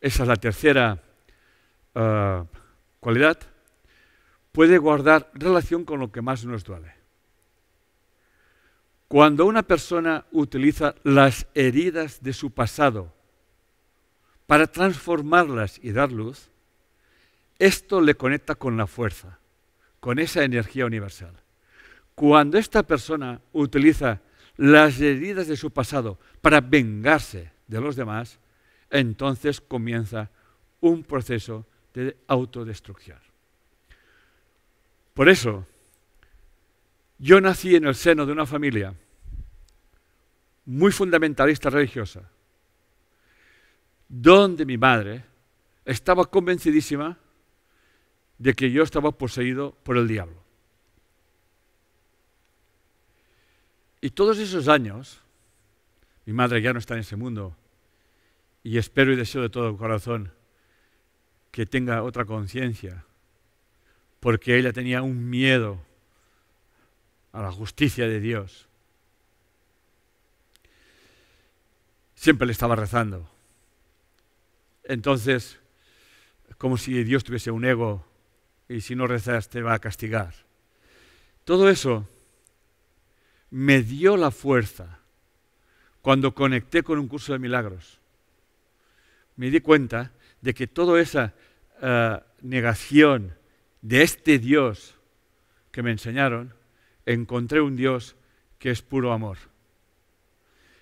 esa 0.00 0.22
es 0.22 0.28
la 0.28 0.36
tercera 0.36 1.02
uh, 1.94 2.44
puede 4.52 4.78
guardar 4.78 5.30
relación 5.34 5.84
con 5.84 6.00
lo 6.00 6.10
que 6.10 6.22
más 6.22 6.44
nos 6.44 6.64
duele. 6.64 6.94
Cuando 9.08 9.46
una 9.46 9.62
persona 9.62 10.24
utiliza 10.32 10.94
las 11.04 11.46
heridas 11.54 12.22
de 12.22 12.32
su 12.32 12.50
pasado 12.50 13.12
para 14.46 14.66
transformarlas 14.66 15.78
y 15.82 15.92
dar 15.92 16.10
luz, 16.10 16.50
esto 17.58 18.00
le 18.00 18.16
conecta 18.16 18.56
con 18.56 18.76
la 18.76 18.86
fuerza, 18.86 19.38
con 20.00 20.18
esa 20.18 20.42
energía 20.42 20.86
universal. 20.86 21.34
Cuando 22.14 22.58
esta 22.58 22.82
persona 22.82 23.40
utiliza 23.52 24.20
las 24.56 25.00
heridas 25.00 25.46
de 25.46 25.56
su 25.56 25.70
pasado 25.70 26.18
para 26.40 26.60
vengarse 26.60 27.52
de 27.68 27.80
los 27.80 27.94
demás, 27.94 28.40
entonces 28.90 29.60
comienza 29.60 30.30
un 30.80 31.04
proceso 31.04 31.66
de 32.02 32.16
autodestrucción. 32.26 33.18
Por 35.14 35.30
eso, 35.30 35.66
yo 37.18 37.40
nací 37.40 37.74
en 37.74 37.86
el 37.86 37.94
seno 37.94 38.26
de 38.26 38.32
una 38.32 38.44
familia 38.44 38.94
muy 40.66 40.92
fundamentalista 40.92 41.70
religiosa, 41.70 42.28
donde 44.08 44.66
mi 44.66 44.76
madre 44.76 45.24
estaba 45.86 46.26
convencidísima 46.26 47.16
de 48.36 48.52
que 48.52 48.70
yo 48.70 48.82
estaba 48.82 49.12
poseído 49.12 49.74
por 49.82 49.96
el 49.96 50.06
diablo. 50.06 50.36
Y 54.02 54.10
todos 54.10 54.36
esos 54.38 54.68
años, 54.68 55.22
mi 56.26 56.34
madre 56.34 56.60
ya 56.60 56.74
no 56.74 56.78
está 56.78 56.92
en 56.92 57.00
ese 57.00 57.16
mundo, 57.16 57.56
y 58.62 58.76
espero 58.76 59.14
y 59.14 59.16
deseo 59.16 59.40
de 59.40 59.48
todo 59.48 59.78
corazón 59.78 60.36
que 61.56 61.64
tenga 61.64 62.02
otra 62.02 62.26
conciencia 62.26 63.06
porque 64.20 64.58
ella 64.58 64.74
tenía 64.74 65.00
un 65.00 65.30
miedo 65.30 65.82
a 67.32 67.40
la 67.40 67.50
justicia 67.50 68.06
de 68.06 68.20
Dios. 68.20 68.68
Siempre 72.14 72.46
le 72.46 72.52
estaba 72.52 72.76
rezando. 72.76 73.26
Entonces, 74.84 75.58
como 76.58 76.76
si 76.76 77.02
Dios 77.04 77.24
tuviese 77.24 77.50
un 77.50 77.64
ego 77.64 78.06
y 78.68 78.82
si 78.82 78.94
no 78.94 79.06
rezas 79.06 79.48
te 79.48 79.62
va 79.62 79.72
a 79.72 79.78
castigar. 79.78 80.34
Todo 81.44 81.70
eso 81.70 82.06
me 83.48 83.82
dio 83.82 84.18
la 84.18 84.30
fuerza 84.30 84.98
cuando 86.02 86.34
conecté 86.34 86.82
con 86.82 86.98
un 86.98 87.08
curso 87.08 87.32
de 87.32 87.38
milagros. 87.38 87.98
Me 89.36 89.48
di 89.48 89.60
cuenta 89.60 90.12
de 90.42 90.52
que 90.52 90.66
toda 90.66 91.00
esa 91.00 91.34
eh, 91.82 92.20
negación, 92.42 93.34
de 93.82 94.02
este 94.02 94.38
Dios 94.38 94.96
que 95.70 95.82
me 95.82 95.92
enseñaron, 95.92 96.54
encontré 97.04 97.60
un 97.60 97.76
Dios 97.76 98.16
que 98.58 98.70
es 98.70 98.82
puro 98.82 99.12
amor. 99.12 99.38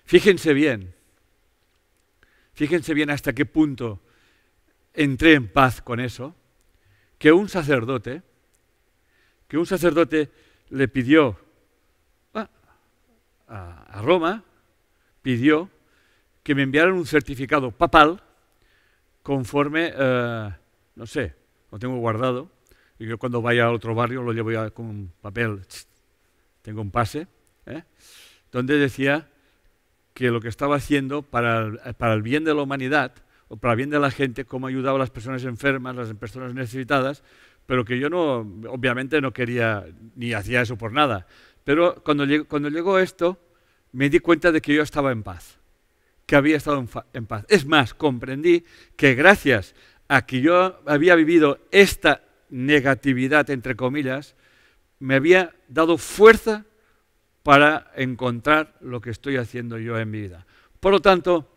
Fíjense 0.05 0.53
bien, 0.53 0.95
fíjense 2.53 2.93
bien 2.93 3.09
hasta 3.09 3.33
qué 3.33 3.45
punto 3.45 4.01
entré 4.93 5.33
en 5.33 5.47
paz 5.47 5.81
con 5.81 5.99
eso, 5.99 6.35
que 7.17 7.31
un 7.31 7.49
sacerdote, 7.49 8.21
que 9.47 9.57
un 9.57 9.65
sacerdote 9.65 10.31
le 10.69 10.87
pidió 10.87 11.39
ah, 12.33 12.49
a, 13.47 14.01
Roma, 14.01 14.43
pidió 15.21 15.69
que 16.43 16.55
me 16.55 16.63
enviaran 16.63 16.93
un 16.93 17.05
certificado 17.05 17.71
papal 17.71 18.21
conforme, 19.23 19.91
eh, 19.95 20.49
no 20.95 21.05
sé, 21.05 21.35
lo 21.71 21.79
tengo 21.79 21.97
guardado, 21.97 22.51
y 22.97 23.07
yo 23.07 23.17
cuando 23.17 23.41
vaya 23.41 23.65
a 23.65 23.71
otro 23.71 23.93
barrio 23.95 24.23
lo 24.23 24.31
llevo 24.31 24.51
ya 24.51 24.69
con 24.69 24.85
un 24.85 25.11
papel, 25.21 25.61
tengo 26.61 26.81
un 26.81 26.91
pase, 26.91 27.27
¿eh? 27.65 27.83
donde 28.51 28.77
decía 28.77 29.29
que 30.13 30.31
lo 30.31 30.39
que 30.39 30.47
estaba 30.47 30.77
haciendo 30.77 31.21
para 31.21 31.65
el, 31.65 31.79
para 31.97 32.13
el 32.13 32.21
bien 32.21 32.45
de 32.45 32.53
la 32.53 32.61
humanidad 32.61 33.13
o 33.49 33.57
para 33.57 33.73
el 33.73 33.77
bien 33.77 33.89
de 33.89 33.99
la 33.99 34.11
gente, 34.11 34.45
cómo 34.45 34.67
ayudaba 34.67 34.95
a 34.95 34.99
las 34.99 35.11
personas 35.11 35.43
enfermas, 35.43 35.95
las 35.95 36.13
personas 36.13 36.53
necesitadas, 36.53 37.21
pero 37.65 37.83
que 37.83 37.99
yo 37.99 38.09
no, 38.09 38.39
obviamente 38.69 39.19
no 39.21 39.33
quería 39.33 39.85
ni 40.15 40.33
hacía 40.33 40.61
eso 40.61 40.77
por 40.77 40.93
nada. 40.93 41.27
Pero 41.63 42.01
cuando 42.03 42.25
llegó, 42.25 42.45
cuando 42.45 42.69
llegó 42.69 42.99
esto, 42.99 43.39
me 43.91 44.09
di 44.09 44.19
cuenta 44.19 44.51
de 44.51 44.61
que 44.61 44.73
yo 44.73 44.81
estaba 44.81 45.11
en 45.11 45.23
paz, 45.23 45.59
que 46.25 46.35
había 46.35 46.57
estado 46.57 46.85
en 47.13 47.25
paz. 47.25 47.45
Es 47.49 47.65
más, 47.65 47.93
comprendí 47.93 48.63
que 48.95 49.15
gracias 49.15 49.75
a 50.07 50.25
que 50.25 50.41
yo 50.41 50.79
había 50.85 51.15
vivido 51.15 51.59
esta 51.71 52.21
negatividad, 52.49 53.49
entre 53.49 53.75
comillas, 53.75 54.35
me 54.99 55.15
había 55.15 55.53
dado 55.67 55.97
fuerza 55.97 56.65
para 57.43 57.91
encontrar 57.95 58.75
lo 58.81 59.01
que 59.01 59.09
estoy 59.09 59.37
haciendo 59.37 59.77
yo 59.77 59.99
en 59.99 60.09
mi 60.09 60.21
vida. 60.21 60.45
Por 60.79 60.91
lo 60.91 61.01
tanto, 61.01 61.51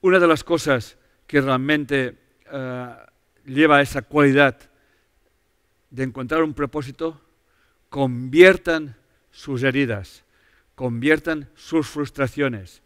una 0.00 0.18
de 0.18 0.26
las 0.26 0.44
cosas 0.44 0.96
que 1.26 1.40
realmente 1.40 2.18
eh, 2.50 2.94
lleva 3.46 3.78
a 3.78 3.82
esa 3.82 4.02
cualidad 4.02 4.58
de 5.90 6.02
encontrar 6.02 6.42
un 6.42 6.54
propósito, 6.54 7.20
conviertan 7.88 8.96
sus 9.30 9.62
heridas, 9.62 10.24
conviertan 10.74 11.48
sus 11.54 11.86
frustraciones, 11.86 12.82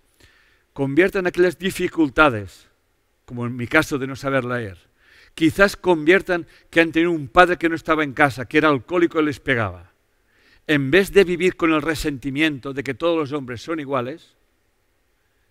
conviertan 0.72 1.26
aquellas 1.26 1.58
dificultades, 1.58 2.67
como 3.28 3.44
en 3.44 3.54
mi 3.54 3.66
caso 3.66 3.98
de 3.98 4.06
no 4.06 4.16
saber 4.16 4.46
leer, 4.46 4.78
quizás 5.34 5.76
conviertan 5.76 6.46
que 6.70 6.80
han 6.80 6.92
tenido 6.92 7.10
un 7.10 7.28
padre 7.28 7.58
que 7.58 7.68
no 7.68 7.74
estaba 7.74 8.02
en 8.02 8.14
casa, 8.14 8.48
que 8.48 8.56
era 8.56 8.70
alcohólico 8.70 9.20
y 9.20 9.26
les 9.26 9.38
pegaba. 9.38 9.92
En 10.66 10.90
vez 10.90 11.12
de 11.12 11.24
vivir 11.24 11.54
con 11.54 11.74
el 11.74 11.82
resentimiento 11.82 12.72
de 12.72 12.82
que 12.82 12.94
todos 12.94 13.18
los 13.18 13.32
hombres 13.32 13.60
son 13.60 13.80
iguales, 13.80 14.34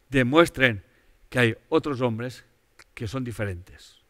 demuestren 0.09 0.83
que 1.29 1.37
hay 1.37 1.57
otros 1.69 2.01
hombres 2.01 2.45
que 2.95 3.07
son 3.07 3.23
diferentes. 3.23 4.01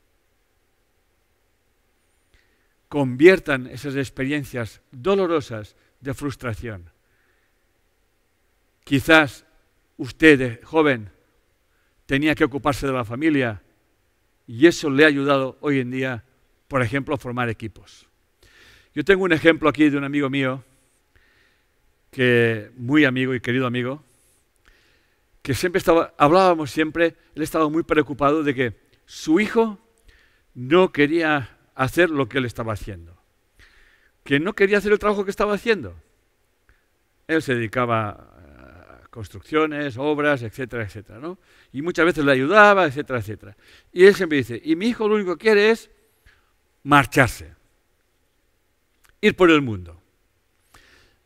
Conviertan 2.88 3.68
esas 3.68 3.98
experiencias 3.98 4.80
dolorosas 4.92 5.76
de 6.00 6.14
frustración. 6.14 6.90
Quizás 8.86 9.46
usted, 9.98 10.64
joven, 10.64 11.12
tenía 12.08 12.34
que 12.34 12.46
ocuparse 12.46 12.88
de 12.88 12.94
la 12.94 13.06
familia 13.06 13.62
y 14.48 14.66
eso 14.66 14.90
le 14.90 15.04
ha 15.04 15.08
ayudado 15.08 15.58
hoy 15.60 15.80
en 15.80 15.92
día, 15.92 16.24
por 16.68 16.82
ejemplo, 16.82 17.14
a 17.14 17.18
formar 17.18 17.50
equipos. 17.50 18.08
Yo 18.96 19.04
tengo 19.04 19.26
un 19.26 19.34
ejemplo 19.34 19.70
aquí 19.70 19.90
de 19.90 19.98
un 19.98 20.06
amigo 20.06 20.30
mío, 20.30 20.64
que 22.10 22.72
muy 22.78 23.06
amigo 23.06 23.36
y 23.36 23.42
querido 23.42 23.68
amigo, 23.68 24.04
que 25.44 25.54
siempre 25.54 25.80
estaba, 25.80 26.14
hablábamos 26.18 26.72
siempre, 26.72 27.16
él 27.36 27.44
estaba 27.44 27.70
muy 27.70 27.84
preocupado 27.84 28.42
de 28.42 28.56
que 28.56 28.74
su 29.06 29.40
hijo 29.40 29.78
no 30.56 30.92
quería 30.92 31.58
hacer 31.76 32.10
lo 32.10 32.28
que 32.28 32.40
él 32.40 32.46
estaba 32.46 32.74
haciendo, 32.74 33.22
que 34.24 34.40
no 34.40 34.54
quería 34.54 34.78
hacer 34.78 34.94
el 34.94 35.00
trabajo 35.00 35.26
que 35.26 35.32
estaba 35.32 35.54
haciendo. 35.54 35.94
Él 37.28 37.42
se 37.42 37.54
dedicaba 37.54 38.37
construcciones, 39.18 39.98
obras, 39.98 40.44
etcétera, 40.44 40.84
etcétera, 40.84 41.18
¿no? 41.18 41.40
Y 41.74 41.82
muchas 41.82 42.06
veces 42.06 42.24
le 42.24 42.34
ayudaba, 42.34 42.86
etcétera, 42.86 43.18
etcétera. 43.18 43.58
Y 43.92 44.06
él 44.06 44.14
siempre 44.14 44.38
dice, 44.38 44.62
y 44.64 44.76
mi 44.76 44.90
hijo 44.90 45.08
lo 45.08 45.16
único 45.16 45.36
que 45.36 45.46
quiere 45.46 45.72
es 45.72 45.90
marcharse, 46.84 47.56
ir 49.20 49.36
por 49.36 49.50
el 49.50 49.64
mundo. 49.64 50.00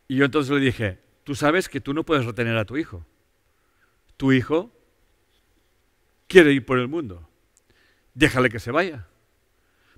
Y 0.08 0.16
yo 0.16 0.24
entonces 0.24 0.54
le 0.54 0.62
dije, 0.62 1.00
tú 1.26 1.36
sabes 1.36 1.68
que 1.68 1.82
tú 1.82 1.94
no 1.94 2.06
puedes 2.06 2.24
retener 2.24 2.56
a 2.56 2.64
tu 2.64 2.78
hijo. 2.78 3.06
Tu 4.16 4.32
hijo 4.32 4.72
quiere 6.30 6.54
ir 6.54 6.66
por 6.66 6.80
el 6.80 6.88
mundo. 6.88 7.28
Déjale 8.14 8.50
que 8.50 8.60
se 8.60 8.72
vaya. 8.72 9.06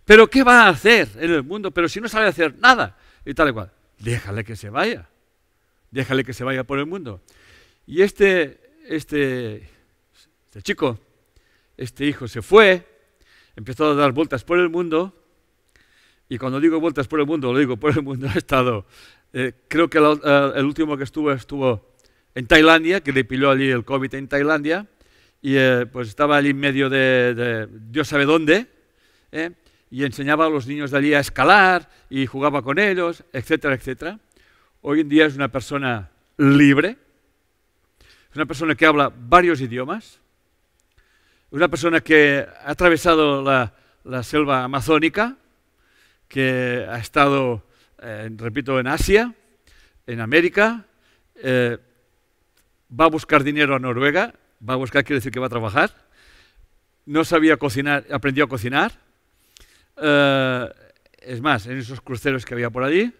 Pero 0.03 0.31
¿qué 0.31 0.43
va 0.43 0.63
a 0.63 0.69
hacer 0.69 1.09
en 1.17 1.29
el 1.29 1.43
mundo? 1.43 1.69
Pero 1.69 1.87
si 1.87 2.01
no 2.01 2.09
sabe 2.09 2.25
hacer 2.25 2.57
nada 2.57 2.97
y 3.23 3.35
tal 3.35 3.49
y 3.49 3.53
cual. 3.53 3.71
Déjale 3.99 4.43
que 4.43 4.55
se 4.55 4.71
vaya. 4.71 5.09
Déjale 5.91 6.23
que 6.23 6.33
se 6.33 6.43
vaya 6.43 6.63
por 6.63 6.79
el 6.79 6.87
mundo. 6.87 7.21
Y 7.85 8.01
este, 8.01 8.61
este, 8.87 9.67
este 10.45 10.61
chico, 10.61 10.97
este 11.75 12.05
hijo 12.05 12.29
se 12.29 12.41
fue, 12.41 12.87
empezó 13.57 13.91
a 13.91 13.93
dar 13.93 14.13
vueltas 14.13 14.45
por 14.45 14.57
el 14.57 14.69
mundo, 14.69 15.13
y 16.29 16.37
cuando 16.37 16.61
digo 16.61 16.79
vueltas 16.79 17.09
por 17.09 17.19
el 17.19 17.25
mundo, 17.25 17.51
lo 17.51 17.59
digo 17.59 17.75
por 17.75 17.91
el 17.91 18.01
mundo, 18.01 18.27
ha 18.33 18.37
estado, 18.37 18.85
eh, 19.33 19.51
creo 19.67 19.89
que 19.89 19.97
eh, 19.97 20.51
el, 20.55 20.65
último 20.65 20.95
que 20.95 21.03
estuvo 21.03 21.31
estuvo 21.33 21.93
en 22.35 22.47
Tailandia, 22.47 23.01
que 23.01 23.11
le 23.11 23.25
pilló 23.25 23.51
allí 23.51 23.69
el 23.69 23.83
COVID 23.83 24.15
en 24.15 24.29
Tailandia, 24.29 24.87
y 25.41 25.57
eh, 25.57 25.85
pues 25.91 26.07
estaba 26.07 26.37
allí 26.37 26.51
en 26.51 26.59
medio 26.59 26.89
de, 26.89 27.35
de 27.35 27.67
Dios 27.89 28.07
sabe 28.07 28.23
dónde, 28.23 28.67
y 29.91 30.03
enseñaba 30.03 30.45
a 30.45 30.49
los 30.49 30.67
niños 30.67 30.91
de 30.91 30.97
allí 30.99 31.13
a 31.13 31.19
escalar, 31.19 31.89
y 32.09 32.27
jugaba 32.27 32.61
con 32.61 32.79
ellos, 32.79 33.25
etcétera, 33.33 33.75
etcétera. 33.75 34.19
Hoy 34.81 35.01
en 35.01 35.09
día 35.09 35.25
es 35.25 35.35
una 35.35 35.51
persona 35.51 36.11
libre, 36.37 36.97
una 38.35 38.45
persona 38.45 38.75
que 38.75 38.85
habla 38.85 39.11
varios 39.15 39.61
idiomas, 39.61 40.19
una 41.51 41.67
persona 41.67 42.01
que 42.01 42.47
ha 42.63 42.71
atravesado 42.71 43.43
la, 43.43 44.23
selva 44.23 44.63
amazónica, 44.63 45.37
que 46.27 46.85
ha 46.89 46.97
estado, 46.97 47.63
eh, 48.01 48.29
repito, 48.35 48.79
en 48.79 48.87
Asia, 48.87 49.33
en 50.07 50.19
América, 50.19 50.85
eh, 51.35 51.77
va 52.99 53.05
a 53.05 53.09
buscar 53.09 53.43
dinero 53.43 53.75
a 53.75 53.79
Noruega, 53.79 54.33
va 54.67 54.73
a 54.73 54.77
buscar 54.77 55.03
quiere 55.03 55.19
decir 55.19 55.31
que 55.31 55.39
va 55.39 55.45
a 55.45 55.49
trabajar, 55.49 55.95
no 57.05 57.23
sabía 57.23 57.57
cocinar, 57.57 58.05
aprendió 58.11 58.45
a 58.45 58.49
cocinar, 58.49 58.93
eh, 59.97 60.69
es 61.21 61.39
más, 61.39 61.67
en 61.67 61.77
esos 61.77 62.01
cruceros 62.01 62.45
que 62.45 62.55
había 62.55 62.71
por 62.71 62.83
allí, 62.83 63.13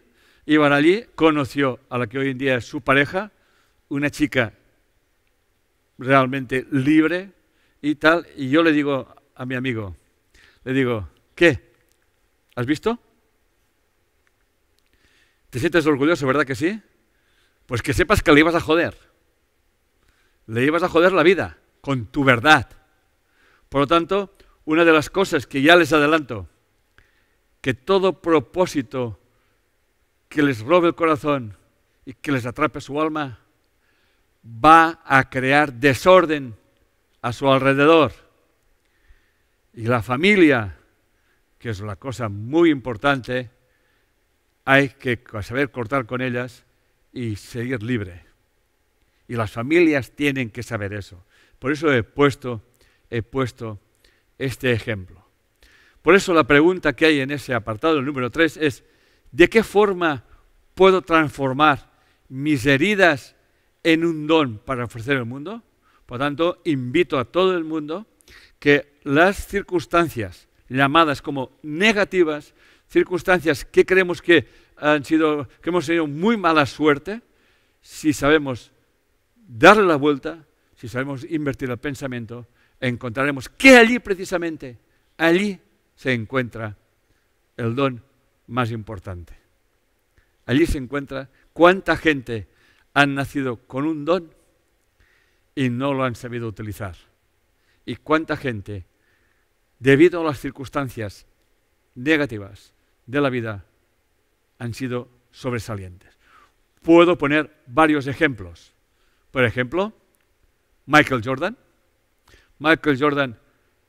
iban 0.48 0.74
allí, 0.74 1.06
conoció 1.14 1.80
a 1.90 2.00
la 2.00 2.08
que 2.08 2.18
hoy 2.18 2.32
en 2.32 2.38
día 2.40 2.56
es 2.56 2.66
su 2.66 2.82
pareja, 2.82 3.32
una 3.90 4.10
chica 4.10 4.54
realmente 5.98 6.66
libre 6.72 7.32
y 7.82 7.96
tal. 7.96 8.28
Y 8.36 8.50
yo 8.50 8.64
le 8.64 8.72
digo 8.72 9.14
a 9.36 9.46
mi 9.46 9.56
amigo, 9.56 9.96
le 10.64 10.74
digo, 10.74 11.10
¿qué? 11.36 11.74
¿Has 12.56 12.66
visto? 12.66 13.00
¿Te 15.50 15.60
sientes 15.60 15.86
orgulloso, 15.86 16.26
verdad 16.26 16.46
que 16.46 16.56
sí? 16.56 16.82
Pues 17.66 17.82
que 17.82 17.94
sepas 17.94 18.22
que 18.22 18.32
le 18.32 18.40
ibas 18.40 18.56
a 18.56 18.60
joder. 18.60 18.96
Le 20.48 20.64
ibas 20.64 20.84
a 20.84 20.90
joder 20.90 21.12
la 21.14 21.24
vida 21.24 21.58
con 21.82 22.06
tu 22.08 22.24
verdad. 22.24 22.70
Por 23.70 23.82
lo 23.82 23.88
tanto, 23.88 24.36
una 24.66 24.86
de 24.86 24.94
las 24.94 25.10
cosas 25.10 25.48
que 25.48 25.62
ya 25.62 25.76
les 25.76 25.94
adelanto, 25.94 26.48
que 27.62 27.74
todo 27.74 28.22
propósito 28.22 29.20
que 30.30 30.42
les 30.42 30.62
robe 30.62 30.88
el 30.88 30.96
corazón 30.96 31.56
y 32.06 32.14
que 32.14 32.32
les 32.32 32.46
atrape 32.46 32.82
su 32.82 33.00
alma, 33.00 33.40
va 34.44 35.02
a 35.06 35.30
crear 35.30 35.74
desorden 35.74 36.56
a 37.22 37.32
su 37.34 37.50
alrededor. 37.50 38.12
Y 39.74 39.84
la 39.84 40.02
familia, 40.02 40.78
que 41.58 41.70
es 41.70 41.80
una 41.80 41.96
cosa 41.96 42.30
muy 42.30 42.70
importante, 42.70 43.50
hay 44.66 44.90
que 44.90 45.22
saber 45.42 45.72
cortar 45.72 46.06
con 46.06 46.22
ellas 46.22 46.66
y 47.12 47.36
seguir 47.36 47.82
libre. 47.82 48.26
Y 49.28 49.36
las 49.36 49.52
familias 49.52 50.12
tienen 50.12 50.50
que 50.50 50.64
saber 50.64 50.94
eso. 50.94 51.26
Por 51.60 51.72
eso 51.72 51.92
he 51.94 52.04
puesto, 52.04 52.62
he 53.10 53.22
puesto 53.22 53.80
este 54.38 54.74
ejemplo. 54.74 55.24
Por 56.02 56.16
eso 56.16 56.34
la 56.34 56.44
pregunta 56.44 56.94
que 56.94 57.06
hay 57.06 57.22
en 57.22 57.32
ese 57.32 57.54
apartado, 57.54 58.00
el 58.00 58.06
número 58.06 58.30
3, 58.30 58.58
es, 58.58 58.84
¿de 59.32 59.50
qué 59.50 59.64
forma 59.64 60.26
puedo 60.76 61.02
transformar 61.02 61.90
mis 62.28 62.66
heridas 62.66 63.36
en 63.84 64.06
un 64.06 64.28
don 64.28 64.58
para 64.60 64.86
ofrecer 64.86 65.18
al 65.18 65.26
mundo. 65.26 65.62
Por 66.06 66.20
tanto, 66.20 66.62
invito 66.66 67.20
a 67.20 67.26
todo 67.26 67.58
el 67.58 67.64
mundo 67.64 68.08
que 68.60 69.00
las 69.04 69.48
circunstancias 69.48 70.48
llamadas 70.70 71.22
como 71.22 71.52
negativas, 71.62 72.54
circunstancias 72.88 73.66
que 73.66 73.86
creemos 73.86 74.22
que 74.22 74.48
han 74.78 75.04
sido, 75.04 75.48
que 75.62 75.70
hemos 75.70 75.86
tenido 75.86 76.08
muy 76.08 76.38
mala 76.38 76.66
suerte, 76.66 77.22
si 77.82 78.14
sabemos 78.14 78.72
darle 79.36 79.84
la 79.84 79.98
vuelta, 79.98 80.46
si 80.76 80.88
sabemos 80.88 81.26
invertir 81.30 81.70
el 81.70 81.78
pensamiento, 81.78 82.48
encontraremos 82.80 83.50
que 83.50 83.78
allí 83.78 84.00
precisamente, 84.00 84.78
allí 85.18 85.60
se 85.96 86.14
encuentra 86.14 86.78
el 87.58 87.76
don 87.76 88.02
más 88.48 88.72
importante. 88.72 89.34
Allí 90.46 90.66
se 90.66 90.78
encuentra 90.78 91.30
cuánta 91.54 91.96
gente 91.96 92.48
han 92.94 93.16
nacido 93.16 93.58
con 93.68 93.86
un 93.86 94.06
don 94.06 94.34
y 95.56 95.70
no 95.70 95.94
lo 95.94 96.04
han 96.04 96.16
sabido 96.16 96.48
utilizar. 96.48 96.96
¿Y 97.86 97.96
cuánta 97.98 98.38
gente, 98.38 98.86
debido 99.80 100.22
a 100.22 100.24
las 100.24 100.40
circunstancias 100.40 101.26
negativas 101.96 102.74
de 103.06 103.22
la 103.22 103.30
vida, 103.30 103.66
han 104.60 104.74
sido 104.74 105.10
sobresalientes? 105.32 106.18
Puedo 106.82 107.18
poner 107.18 107.64
varios 107.66 108.08
ejemplos. 108.08 108.74
Por 109.32 109.44
ejemplo, 109.44 109.94
Michael 110.86 111.22
Jordan. 111.24 111.58
Michael 112.60 112.98
Jordan 113.00 113.40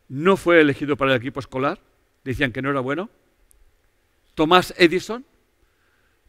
no 0.09 0.37
fue 0.37 0.61
elegido 0.61 0.97
para 0.97 1.13
el 1.13 1.19
equipo 1.19 1.41
escolar, 1.41 1.81
decían 2.25 2.53
que 2.53 2.63
no 2.63 2.71
era 2.71 2.81
bueno. 2.81 3.11
Tomás 4.35 4.75
Edison 4.77 5.25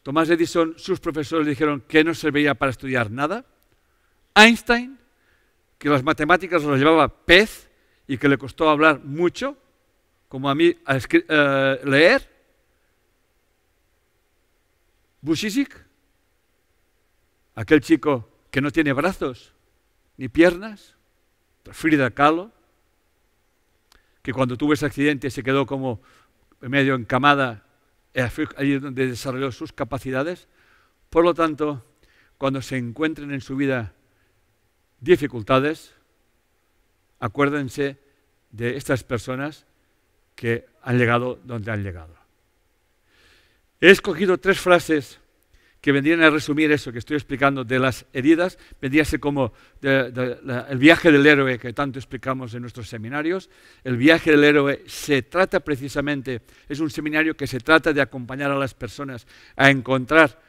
Tomás 0.06 0.30
Edison, 0.30 0.76
sus 0.78 1.00
profesores 1.00 1.48
dijeron 1.48 1.82
que 1.82 2.04
no 2.04 2.14
servía 2.14 2.54
para 2.54 2.70
estudiar 2.70 3.10
nada. 3.10 3.44
Einstein, 4.36 5.00
que 5.80 5.90
las 5.90 6.04
matemáticas 6.04 6.64
las 6.64 6.78
llevaba 6.78 7.26
pez 7.26 7.72
y 8.06 8.20
que 8.20 8.30
le 8.30 8.38
costó 8.38 8.70
hablar 8.70 9.00
mucho, 9.04 9.58
como 10.28 10.48
a 10.48 10.54
mí 10.54 10.76
eh, 10.88 11.82
leer. 11.86 12.32
Bushisik, 15.22 15.76
aquel 17.56 17.82
chico 17.82 18.30
que 18.52 18.62
no 18.62 18.70
tiene 18.70 18.94
brazos 18.94 19.54
ni 20.18 20.30
piernas, 20.30 20.96
Frida 21.72 22.12
Kahlo, 22.12 22.52
que 24.22 24.34
cuando 24.34 24.56
tuvo 24.56 24.74
ese 24.74 24.86
accidente 24.86 25.32
se 25.32 25.42
quedó 25.42 25.66
como 25.66 26.00
medio 26.62 26.94
encamada, 26.94 27.65
ahí 28.58 28.80
donde 28.80 29.08
desarrolló 29.08 29.52
sus 29.52 29.74
capacidades. 29.74 30.48
Por 31.10 31.24
lo 31.24 31.34
tanto, 31.34 31.86
cuando 32.38 32.62
se 32.62 32.78
encuentren 32.78 33.32
en 33.32 33.42
su 33.42 33.56
vida 33.56 33.94
dificultades, 35.00 35.94
acuérdense 37.20 37.98
de 38.52 38.78
estas 38.78 39.04
personas 39.04 39.66
que 40.36 40.66
han 40.82 40.98
llegado 40.98 41.40
donde 41.44 41.72
han 41.72 41.84
llegado. 41.84 42.16
He 43.82 43.90
escogido 43.90 44.38
tres 44.38 44.60
frases 44.60 45.20
que 45.86 45.92
vendrían 45.92 46.24
a 46.24 46.32
resumir 46.32 46.72
eso 46.72 46.92
que 46.92 46.98
estoy 46.98 47.16
explicando 47.16 47.64
de 47.64 47.78
las 47.78 48.08
heridas, 48.12 48.58
vendría 48.82 49.04
a 49.04 49.06
ser 49.06 49.20
como 49.20 49.54
el 49.84 50.80
viaje 50.80 51.12
del 51.12 51.24
héroe 51.28 51.60
que 51.60 51.74
tanto 51.74 52.00
explicamos 52.00 52.56
en 52.56 52.62
nuestros 52.62 52.90
seminarios. 52.90 53.52
El 53.84 53.96
viaje 53.96 54.32
del 54.32 54.46
héroe 54.46 54.82
se 54.88 55.22
trata 55.22 55.60
precisamente, 55.60 56.42
es 56.68 56.80
un 56.80 56.90
seminario 56.90 57.38
que 57.38 57.46
se 57.46 57.60
trata 57.60 57.94
de 57.94 58.02
acompañar 58.02 58.50
a 58.50 58.58
las 58.58 58.74
personas 58.74 59.28
a 59.56 59.70
encontrar 59.70 60.42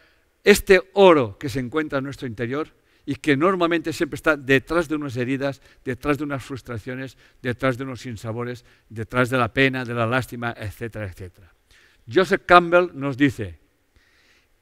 este 0.42 0.80
oro 0.94 1.36
que 1.36 1.50
se 1.50 1.60
encuentra 1.60 1.98
en 1.98 2.04
nuestro 2.04 2.26
interior 2.26 2.72
y 3.04 3.16
que 3.16 3.36
normalmente 3.36 3.92
siempre 3.92 4.16
está 4.16 4.38
detrás 4.38 4.88
de 4.88 4.94
unas 4.94 5.18
heridas, 5.18 5.60
detrás 5.84 6.16
de 6.16 6.24
unas 6.24 6.42
frustraciones, 6.44 7.18
detrás 7.42 7.76
de 7.76 7.84
unos 7.84 8.00
sinsabores, 8.00 8.64
detrás 8.88 9.28
de 9.28 9.36
la 9.36 9.52
pena, 9.52 9.84
de 9.84 9.92
la 9.92 10.06
lástima, 10.06 10.54
etcétera, 10.56 11.04
etcétera. 11.04 11.52
Joseph 12.10 12.44
Campbell 12.46 12.92
nos 12.94 13.18
dice, 13.18 13.65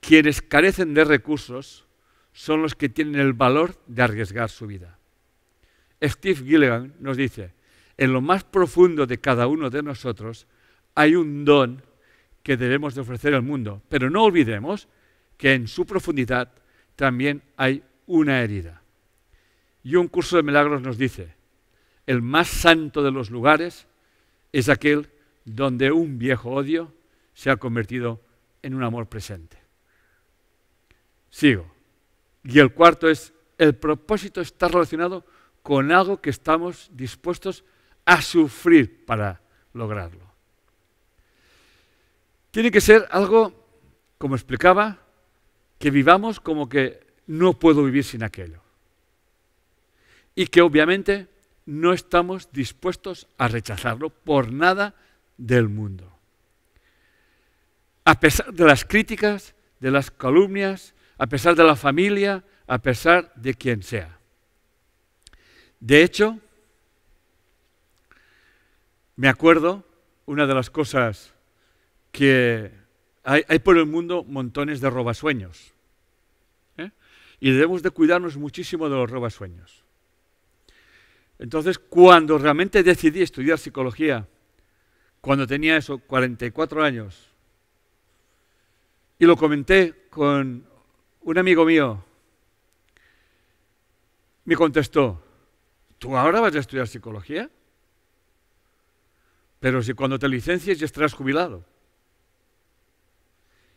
quienes 0.07 0.43
carecen 0.43 0.93
de 0.93 1.05
recursos 1.05 1.87
son 2.33 2.63
los 2.63 2.75
que 2.75 2.89
tienen 2.89 3.21
el 3.21 3.33
valor 3.33 3.75
de 3.87 4.03
arriesgar 4.03 4.51
su 4.51 4.67
vida. 4.67 4.99
Steve 6.03 6.37
Gilligan 6.37 6.95
nos 7.01 7.17
dice, 7.17 7.55
en 7.97 8.13
lo 8.13 8.21
más 8.21 8.45
profundo 8.45 9.07
de 9.07 9.19
cada 9.19 9.47
uno 9.47 9.71
de 9.71 9.83
nosotros 9.83 10.47
hay 10.95 11.15
un 11.15 11.45
don 11.45 11.83
que 12.43 12.57
debemos 12.57 12.95
de 12.95 13.01
ofrecer 13.01 13.35
al 13.35 13.43
mundo, 13.43 13.83
pero 13.89 14.11
no 14.11 14.25
olvidemos 14.25 14.89
que 15.39 15.55
en 15.55 15.69
su 15.69 15.87
profundidad 15.87 16.53
también 16.97 17.43
hay 17.57 17.83
una 18.07 18.43
herida. 18.43 18.83
Y 19.83 19.97
un 19.97 20.09
curso 20.09 20.37
de 20.37 20.43
milagros 20.43 20.83
nos 20.83 20.99
dice, 20.99 21.35
el 22.07 22.21
más 22.21 22.49
santo 22.49 23.03
de 23.03 23.11
los 23.11 23.31
lugares 23.31 23.87
es 24.53 24.69
aquel 24.69 25.09
donde 25.47 25.93
un 25.93 26.19
viejo 26.19 26.51
odio 26.51 26.93
se 27.33 27.51
ha 27.51 27.57
convertido 27.57 28.21
en 28.63 28.75
un 28.75 28.83
amor 28.83 29.09
presente. 29.09 29.64
Sigo. 31.35 31.66
Y 32.45 32.61
el 32.61 32.72
cuarto 32.72 33.09
es, 33.09 33.32
el 33.59 33.74
propósito 33.74 34.41
está 34.41 34.68
relacionado 34.68 35.26
con 35.64 35.91
algo 35.91 36.20
que 36.20 36.30
estamos 36.30 36.89
dispuestos 36.93 37.64
a 38.05 38.22
sufrir 38.22 39.05
para 39.05 39.41
lograrlo. 39.72 40.22
Tiene 42.53 42.70
que 42.70 42.80
ser 42.80 43.09
algo, 43.11 43.66
como 44.18 44.37
explicaba, 44.37 44.99
que 45.80 45.91
vivamos 45.91 46.39
como 46.39 46.68
que 46.68 47.05
no 47.26 47.59
puedo 47.59 47.82
vivir 47.82 48.05
sin 48.05 48.22
aquello. 48.22 48.61
Y 50.37 50.47
que 50.47 50.62
obviamente 50.62 51.26
no 51.66 51.93
estamos 51.93 52.53
dispuestos 52.53 53.26
a 53.39 53.49
rechazarlo 53.49 54.11
por 54.11 54.53
nada 54.53 54.95
del 55.37 55.68
mundo 55.68 56.14
a 58.05 58.20
pesar 58.20 58.53
de 58.53 58.64
las 58.64 58.85
críticas, 58.85 59.55
de 59.80 59.91
las 59.91 60.11
calumnias, 60.11 60.95
a 61.19 61.27
pesar 61.27 61.55
de 61.55 61.65
la 61.65 61.77
familia, 61.77 62.45
a 62.67 62.79
pesar 62.79 63.33
de 63.35 63.55
quien 63.55 63.83
sea. 63.83 64.19
De 65.81 66.03
hecho, 66.03 66.39
me 69.17 69.29
acuerdo 69.29 69.85
una 70.27 70.47
de 70.47 70.55
las 70.55 70.71
cosas 70.71 71.35
que 72.11 72.73
hay, 73.23 73.59
por 73.61 73.77
el 73.79 73.87
mundo 73.87 74.25
montones 74.25 74.81
de 74.81 74.91
robasueños. 74.91 75.73
¿eh? 76.77 76.91
Y 77.41 77.53
debemos 77.53 77.83
de 77.83 77.91
cuidarnos 77.91 78.37
muchísimo 78.37 78.89
de 78.89 78.97
los 78.97 79.11
robasueños. 79.11 79.85
Entonces, 81.39 81.79
cuando 81.79 82.39
realmente 82.39 82.83
decidí 82.83 83.23
estudiar 83.23 83.59
psicología, 83.59 84.27
cuando 85.21 85.47
tenía 85.47 85.77
eso, 85.77 85.99
44 85.99 86.83
años, 86.83 87.29
y 89.19 89.27
lo 89.27 89.37
comenté 89.37 90.07
con 90.11 90.67
un 91.25 91.39
amigo 91.39 91.64
mío. 91.64 92.05
Me 94.45 94.57
contestó, 94.57 95.22
¿tú 95.99 96.16
ahora 96.16 96.41
vas 96.41 96.55
a 96.55 96.61
estudiar 96.61 96.87
psicología? 96.87 97.51
Pero 99.61 99.83
si 99.83 99.95
cuando 99.95 100.18
te 100.18 100.29
licencies 100.29 100.79
ya 100.79 100.85
estarás 100.85 101.14
jubilado. 101.14 101.64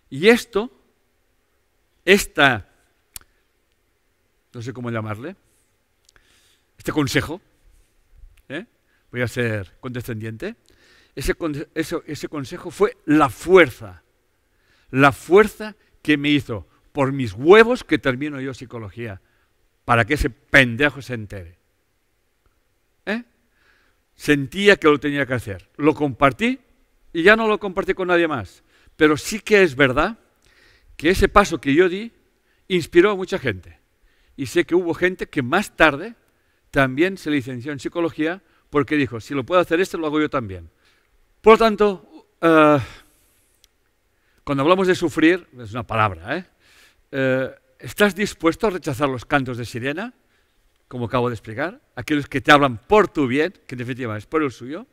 Y 0.09 0.27
esto, 0.27 0.71
esta, 2.05 2.69
no 4.53 4.61
sé 4.61 4.73
cómo 4.73 4.91
llamarle, 4.91 5.35
este 6.77 6.91
consejo, 6.91 7.41
¿eh? 8.49 8.65
voy 9.11 9.21
a 9.21 9.27
ser 9.27 9.77
condescendiente, 9.79 10.55
ese, 11.15 11.35
ese 12.05 12.27
consejo 12.27 12.69
fue 12.69 12.97
la 13.05 13.29
fuerza 13.29 14.03
la 14.91 15.11
fuerza 15.11 15.75
que 16.01 16.17
me 16.17 16.29
hizo 16.29 16.67
por 16.97 17.11
mis 17.11 17.33
huevos 17.33 17.83
que 17.83 17.99
termino 17.99 18.41
yo 18.41 18.55
psicología, 18.55 19.21
para 19.85 20.03
que 20.05 20.15
ese 20.15 20.31
pendejo 20.31 20.99
se 21.03 21.13
entere. 21.13 21.55
¿Eh? 23.05 23.23
Sentía 24.15 24.77
que 24.77 24.87
lo 24.87 24.99
tenía 24.99 25.27
que 25.27 25.35
hacer. 25.35 25.69
Lo 25.77 25.93
compartí 25.93 26.59
y 27.13 27.21
ya 27.21 27.35
no 27.35 27.47
lo 27.47 27.59
compartí 27.59 27.93
con 27.93 28.07
nadie 28.07 28.27
más. 28.27 28.63
Pero 28.95 29.15
sí 29.15 29.41
que 29.41 29.61
es 29.61 29.75
verdad 29.75 30.17
que 30.95 31.11
ese 31.11 31.29
paso 31.29 31.61
que 31.61 31.75
yo 31.75 31.87
di 31.87 32.11
inspiró 32.67 33.11
a 33.11 33.15
mucha 33.15 33.37
gente. 33.37 33.77
Y 34.35 34.47
sé 34.47 34.65
que 34.65 34.73
hubo 34.73 34.95
gente 34.95 35.27
que 35.27 35.43
más 35.43 35.75
tarde 35.75 36.15
también 36.71 37.15
se 37.19 37.29
licenció 37.29 37.73
en 37.73 37.79
psicología 37.79 38.41
porque 38.71 38.95
dijo, 38.95 39.19
si 39.19 39.35
lo 39.35 39.45
puedo 39.45 39.61
hacer 39.61 39.79
este, 39.79 39.99
lo 39.99 40.07
hago 40.07 40.19
yo 40.19 40.31
también. 40.31 40.71
Por 41.41 41.53
lo 41.53 41.57
tanto, 41.59 42.27
uh, 42.41 42.79
cuando 44.43 44.63
hablamos 44.63 44.87
de 44.87 44.95
sufrir, 44.95 45.47
es 45.59 45.73
una 45.73 45.83
palabra, 45.85 46.39
¿eh? 46.39 46.56
¿Eh? 47.11 47.55
estás 47.79 48.15
dispuesto 48.15 48.67
a 48.67 48.71
rechazar 48.71 49.09
los 49.09 49.25
cantos 49.25 49.57
de 49.57 49.65
sirena, 49.65 50.13
como 50.87 51.05
acabo 51.05 51.29
de 51.29 51.35
explicar? 51.35 51.81
Aquellos 51.95 52.27
que 52.27 52.41
te 52.41 52.51
hablan 52.51 52.77
por 52.77 53.07
tu 53.07 53.27
bien, 53.27 53.53
que 53.67 53.75
en 53.75 53.79
definitiva 53.79 54.17
es 54.17 54.25
por 54.25 54.43
el 54.43 54.51
suyo. 54.51 54.87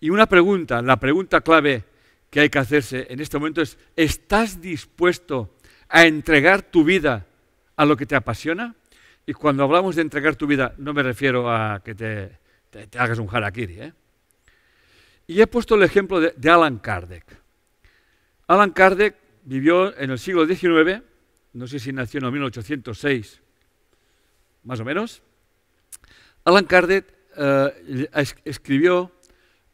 Y 0.00 0.10
una 0.10 0.26
pregunta, 0.26 0.80
la 0.82 0.98
pregunta 0.98 1.40
clave 1.42 1.84
que 2.30 2.40
hay 2.40 2.48
que 2.48 2.58
hacerse 2.58 3.06
en 3.10 3.20
este 3.20 3.38
momento 3.38 3.60
es, 3.60 3.78
¿estás 3.96 4.60
dispuesto 4.60 5.56
a 5.88 6.06
entregar 6.06 6.62
tu 6.62 6.84
vida 6.84 7.26
a 7.76 7.84
lo 7.84 7.96
que 7.96 8.06
te 8.06 8.16
apasiona? 8.16 8.74
Y 9.26 9.32
cuando 9.34 9.64
hablamos 9.64 9.96
de 9.96 10.02
entregar 10.02 10.36
tu 10.36 10.46
vida, 10.46 10.74
no 10.78 10.94
me 10.94 11.02
refiero 11.02 11.50
a 11.52 11.82
que 11.84 11.94
te, 11.94 12.38
hagas 12.98 13.18
un 13.18 13.28
harakiri. 13.30 13.80
¿eh? 13.80 13.92
Y 15.26 15.40
he 15.40 15.46
puesto 15.46 15.74
el 15.74 15.82
ejemplo 15.82 16.20
de 16.20 16.50
Alan 16.50 16.78
Kardec. 16.78 17.24
Alan 18.46 18.70
Kardec 18.70 19.16
vivió 19.44 19.96
en 19.96 20.10
el 20.10 20.18
siglo 20.18 20.46
XIX, 20.46 21.02
no 21.52 21.66
sé 21.66 21.78
si 21.78 21.92
nació 21.92 22.20
en 22.20 22.32
1806, 22.32 23.40
más 24.64 24.80
o 24.80 24.84
menos. 24.84 25.22
Alan 26.44 26.64
Kardec 26.64 27.06
eh, 27.36 28.08
escribió 28.44 29.12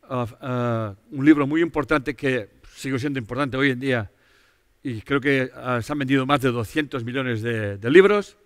uh, 0.08 0.14
uh, 0.14 0.96
un 1.10 1.24
libro 1.24 1.46
muy 1.46 1.60
importante 1.62 2.14
que 2.14 2.50
sigue 2.74 2.98
siendo 2.98 3.18
importante 3.18 3.56
hoy 3.56 3.70
en 3.70 3.80
día 3.80 4.10
y 4.82 5.00
creo 5.02 5.20
que 5.20 5.50
se 5.82 5.92
han 5.92 5.98
vendido 5.98 6.26
más 6.26 6.40
de 6.40 6.52
200 6.52 7.02
millones 7.02 7.42
de, 7.42 7.76
de 7.76 7.90
libros. 7.90 8.36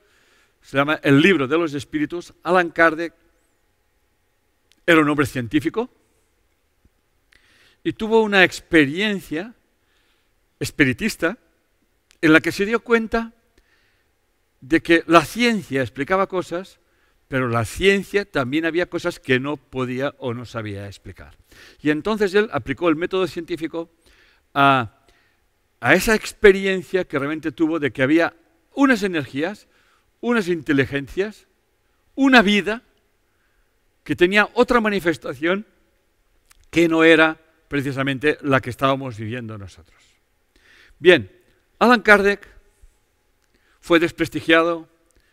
Se 0.63 0.77
llama 0.77 0.99
El 1.03 1.21
libro 1.21 1.47
de 1.47 1.59
los 1.59 1.75
espíritus. 1.75 2.33
Alan 2.43 2.71
Kardec 2.71 3.13
era 4.87 5.01
un 5.01 5.09
hombre 5.11 5.27
científico 5.27 5.91
y 7.85 7.93
tuvo 7.93 8.23
una 8.23 8.43
experiencia 8.43 9.55
espiritista 10.59 11.37
en 12.23 12.33
la 12.33 12.41
que 12.41 12.53
se 12.53 12.67
dio 12.67 12.81
cuenta 12.81 13.33
de 14.61 14.83
que 14.83 15.05
la 15.07 15.25
ciencia 15.25 15.81
explicaba 15.81 16.27
cosas, 16.27 16.81
pero 17.29 17.49
la 17.49 17.65
ciencia 17.65 18.25
también 18.25 18.67
había 18.67 18.91
cosas 18.91 19.21
que 19.21 19.41
no 19.41 19.57
podía 19.57 20.15
o 20.19 20.35
no 20.35 20.45
sabía 20.45 20.87
explicar. 20.87 21.37
Y 21.81 21.91
entonces 21.91 22.35
él 22.35 22.49
aplicó 22.53 22.89
el 22.89 22.97
método 22.97 23.27
científico 23.27 23.91
a, 24.53 24.97
esa 25.81 26.15
experiencia 26.15 27.05
que 27.05 27.19
realmente 27.19 27.53
tuvo 27.53 27.79
de 27.79 27.91
que 27.91 28.03
había 28.03 28.35
unas 28.75 29.03
energías, 29.03 29.67
unas 30.21 30.49
inteligencias, 30.49 31.47
una 32.15 32.43
vida 32.43 32.83
que 34.05 34.15
tenía 34.15 34.49
otra 34.55 34.81
manifestación 34.81 35.67
que 36.71 36.89
no 36.89 37.03
era 37.05 37.41
precisamente 37.69 38.37
la 38.43 38.61
que 38.61 38.71
estábamos 38.71 39.17
viviendo 39.17 39.57
nosotros. 39.57 40.03
Bien, 40.99 41.31
Alan 41.81 42.03
Kardec 42.03 42.47
fue 43.81 43.99
desprestigiado, 43.99 44.89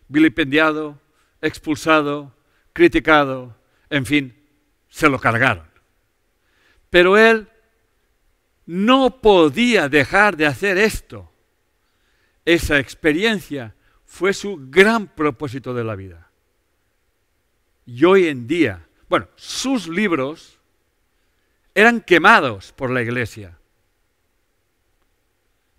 vilipendiado, 0.07 0.99
expulsado, 1.41 2.33
criticado, 2.71 3.55
en 3.89 4.05
fin, 4.05 4.47
se 4.87 5.09
lo 5.09 5.19
cargaron. 5.19 5.67
Pero 6.89 7.17
él 7.17 7.49
no 8.65 9.21
podía 9.21 9.89
dejar 9.89 10.37
de 10.37 10.45
hacer 10.45 10.77
esto. 10.77 11.29
Esa 12.45 12.79
experiencia 12.79 13.75
fue 14.05 14.33
su 14.33 14.57
gran 14.69 15.07
propósito 15.07 15.73
de 15.73 15.83
la 15.83 15.95
vida. 15.95 16.31
Y 17.85 18.05
hoy 18.05 18.27
en 18.27 18.47
día, 18.47 18.87
bueno, 19.09 19.27
sus 19.35 19.89
libros 19.89 20.59
eran 21.75 21.99
quemados 21.99 22.71
por 22.71 22.89
la 22.89 23.01
iglesia. 23.01 23.57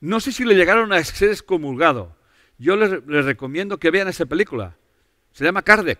No 0.00 0.20
sé 0.20 0.32
si 0.32 0.44
le 0.44 0.54
llegaron 0.54 0.92
a 0.92 1.02
ser 1.02 1.30
excomulgado. 1.30 2.16
Yo 2.58 2.76
les, 2.76 3.04
recomiendo 3.24 3.78
que 3.78 3.90
vean 3.90 4.08
esa 4.08 4.26
película. 4.26 4.76
Se 5.32 5.44
llama 5.44 5.62
Kardec. 5.62 5.98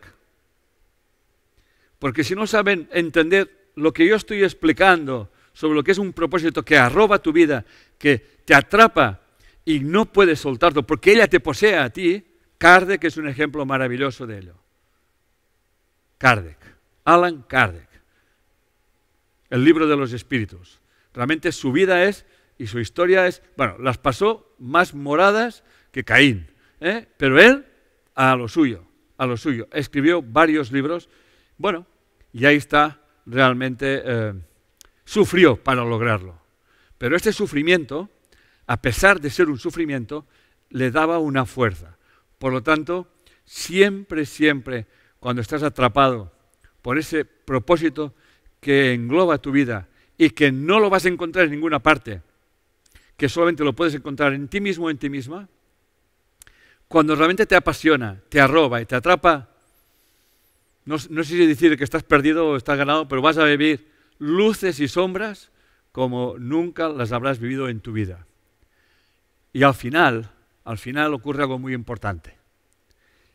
Porque 1.99 2.25
si 2.25 2.35
no 2.35 2.47
saben 2.47 2.89
entender 2.93 3.71
lo 3.75 3.93
que 3.93 4.07
yo 4.07 4.17
estoy 4.17 4.43
explicando 4.43 5.31
sobre 5.53 5.75
lo 5.75 5.83
que 5.83 5.93
es 5.93 5.99
un 5.99 6.13
propósito 6.13 6.65
que 6.65 6.79
arroba 6.79 7.21
tu 7.21 7.33
vida, 7.33 7.65
que 7.99 8.19
te 8.45 8.55
atrapa 8.55 9.21
y 9.65 9.81
no 9.81 10.07
puedes 10.07 10.41
soltarlo 10.41 10.85
porque 10.85 11.13
ella 11.13 11.27
te 11.27 11.41
posee 11.41 11.77
a 11.77 11.91
ti, 11.91 12.25
Kardec 12.59 13.05
es 13.05 13.17
un 13.17 13.29
ejemplo 13.29 13.67
maravilloso 13.67 14.27
de 14.27 14.39
ello. 14.39 14.55
Kardec, 16.19 16.59
Alan 17.05 17.43
Kardec, 17.43 17.89
el 19.51 19.65
libro 19.65 19.87
de 19.87 19.97
los 19.97 20.13
espíritus. 20.13 20.81
Realmente 21.15 21.53
su 21.53 21.73
vida 21.73 22.05
es 22.05 22.25
y 22.59 22.67
su 22.67 22.81
historia 22.81 23.27
es, 23.27 23.43
bueno, 23.57 23.77
las 23.79 23.99
pasó 23.99 24.55
más 24.59 24.93
moradas 24.93 25.63
que 25.93 26.05
Caín, 26.05 26.51
¿eh? 26.81 27.07
pero 27.17 27.41
él 27.41 27.65
a 28.15 28.35
lo 28.35 28.49
suyo, 28.49 28.85
a 29.17 29.27
lo 29.27 29.37
suyo. 29.37 29.69
Escribió 29.73 30.21
varios 30.23 30.73
libros, 30.73 31.09
bueno, 31.57 31.87
y 32.33 32.45
ahí 32.45 32.57
está 32.57 33.01
realmente, 33.25 34.03
eh, 34.05 34.35
sufrió 35.05 35.57
para 35.57 35.85
lograrlo. 35.85 36.43
Pero 36.99 37.17
este 37.17 37.33
sufrimiento, 37.33 38.11
a 38.67 38.83
pesar 38.83 39.21
de 39.21 39.31
ser 39.31 39.49
un 39.49 39.59
sufrimiento, 39.59 40.27
le 40.71 40.91
daba 40.91 41.19
una 41.19 41.47
fuerza. 41.47 41.97
Por 42.39 42.53
lo 42.53 42.63
tanto, 42.63 43.09
siempre, 43.45 44.27
siempre, 44.27 44.87
cuando 45.21 45.43
estás 45.43 45.63
atrapado 45.63 46.33
por 46.83 46.99
ese 46.99 47.25
propósito 47.25 48.15
que 48.61 48.93
engloba 48.93 49.39
tu 49.39 49.53
vida 49.53 49.89
y 50.17 50.31
que 50.31 50.51
no 50.51 50.81
lo 50.81 50.91
vas 50.91 51.05
a 51.05 51.09
encontrar 51.09 51.45
en 51.45 51.53
ninguna 51.53 51.79
parte, 51.79 52.23
que 53.19 53.29
solamente 53.29 53.65
lo 53.65 53.75
puedes 53.75 53.95
encontrar 53.95 54.33
en 54.33 54.49
ti 54.49 54.61
mismo 54.61 54.87
o 54.87 54.91
en 54.91 54.97
ti 54.97 55.11
misma, 55.11 55.49
cuando 56.87 57.17
realmente 57.17 57.45
te 57.45 57.57
apasiona, 57.57 58.23
te 58.31 58.41
arroba 58.41 58.81
y 58.81 58.87
te 58.87 58.95
atrapa, 58.95 59.51
no, 60.87 60.97
no 61.11 61.25
sé 61.25 61.31
si 61.31 61.47
decir 61.47 61.77
que 61.77 61.85
estás 61.85 62.05
perdido 62.05 62.49
o 62.49 62.57
estás 62.57 62.79
ganado, 62.79 63.09
pero 63.09 63.21
vas 63.21 63.37
a 63.37 63.45
vivir 63.45 63.89
luces 64.19 64.79
y 64.81 64.89
sombras 64.89 65.51
como 65.91 66.37
nunca 66.39 66.89
las 66.89 67.11
habrás 67.11 67.41
vivido 67.41 67.69
en 67.69 67.81
tu 67.81 67.93
vida. 67.93 68.25
Y 69.53 69.65
al 69.65 69.75
final, 69.75 70.31
al 70.65 70.79
final 70.79 71.13
ocurre 71.13 71.43
algo 71.43 71.59
muy 71.59 71.75
importante. 71.75 72.39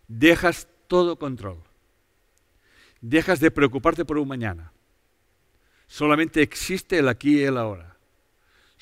Dejas 0.07 0.69
todo 0.87 1.17
control. 1.17 1.57
Dejas 3.01 3.41
de 3.41 3.51
preocuparte 3.51 4.05
por 4.05 4.17
un 4.17 4.29
mañana. 4.29 4.71
Solamente 5.87 6.41
existe 6.41 6.99
el 6.99 7.09
aquí 7.09 7.41
y 7.41 7.43
el 7.43 7.57
ahora. 7.57 7.92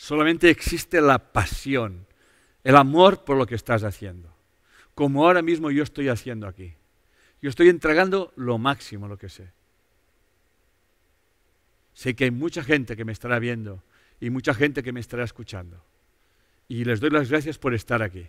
Solamente 0.01 0.49
existe 0.49 0.99
la 0.99 1.19
pasión, 1.19 2.07
el 2.63 2.75
amor 2.75 3.23
por 3.23 3.37
lo 3.37 3.45
que 3.45 3.53
estás 3.53 3.83
haciendo. 3.83 4.33
Como 4.95 5.27
ahora 5.27 5.43
mismo 5.43 5.69
yo 5.69 5.83
estoy 5.83 6.09
haciendo 6.09 6.47
aquí. 6.47 6.73
Yo 7.39 7.51
estoy 7.51 7.69
entregando 7.69 8.33
lo 8.35 8.57
máximo, 8.57 9.07
lo 9.07 9.19
que 9.19 9.29
sé. 9.29 9.51
Sé 11.93 12.15
que 12.15 12.23
hay 12.23 12.31
mucha 12.31 12.63
gente 12.63 12.97
que 12.97 13.05
me 13.05 13.11
estará 13.11 13.37
viendo 13.37 13.83
y 14.19 14.31
mucha 14.31 14.55
gente 14.55 14.81
que 14.81 14.91
me 14.91 15.01
estará 15.01 15.23
escuchando. 15.23 15.85
Y 16.67 16.83
les 16.83 16.99
doy 16.99 17.11
las 17.11 17.29
gracias 17.29 17.59
por 17.59 17.75
estar 17.75 18.01
aquí. 18.01 18.25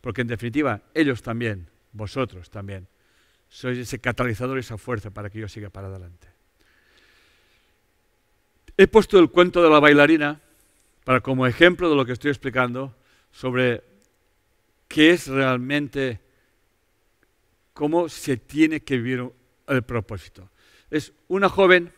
Porque 0.00 0.20
en 0.20 0.28
definitiva, 0.28 0.82
ellos 0.94 1.22
también, 1.22 1.66
vosotros 1.90 2.50
también, 2.50 2.86
sois 3.48 3.78
ese 3.78 3.98
catalizador, 3.98 4.60
esa 4.60 4.78
fuerza 4.78 5.10
para 5.10 5.28
que 5.28 5.40
yo 5.40 5.48
siga 5.48 5.70
para 5.70 5.88
adelante. 5.88 6.28
He 8.76 8.86
puesto 8.86 9.18
el 9.18 9.28
cuento 9.28 9.60
de 9.60 9.70
la 9.70 9.80
bailarina 9.80 10.45
para 11.06 11.20
como 11.20 11.46
ejemplo 11.46 11.88
de 11.88 11.94
lo 11.94 12.04
que 12.04 12.14
estoy 12.14 12.32
explicando 12.32 12.92
sobre 13.30 13.84
qué 14.88 15.10
es 15.10 15.28
realmente, 15.28 16.18
cómo 17.72 18.08
se 18.08 18.36
tiene 18.36 18.80
que 18.80 18.96
vivir 18.96 19.30
el 19.68 19.82
propósito. 19.82 20.50
Es 20.90 21.12
una 21.28 21.48
joven, 21.48 21.92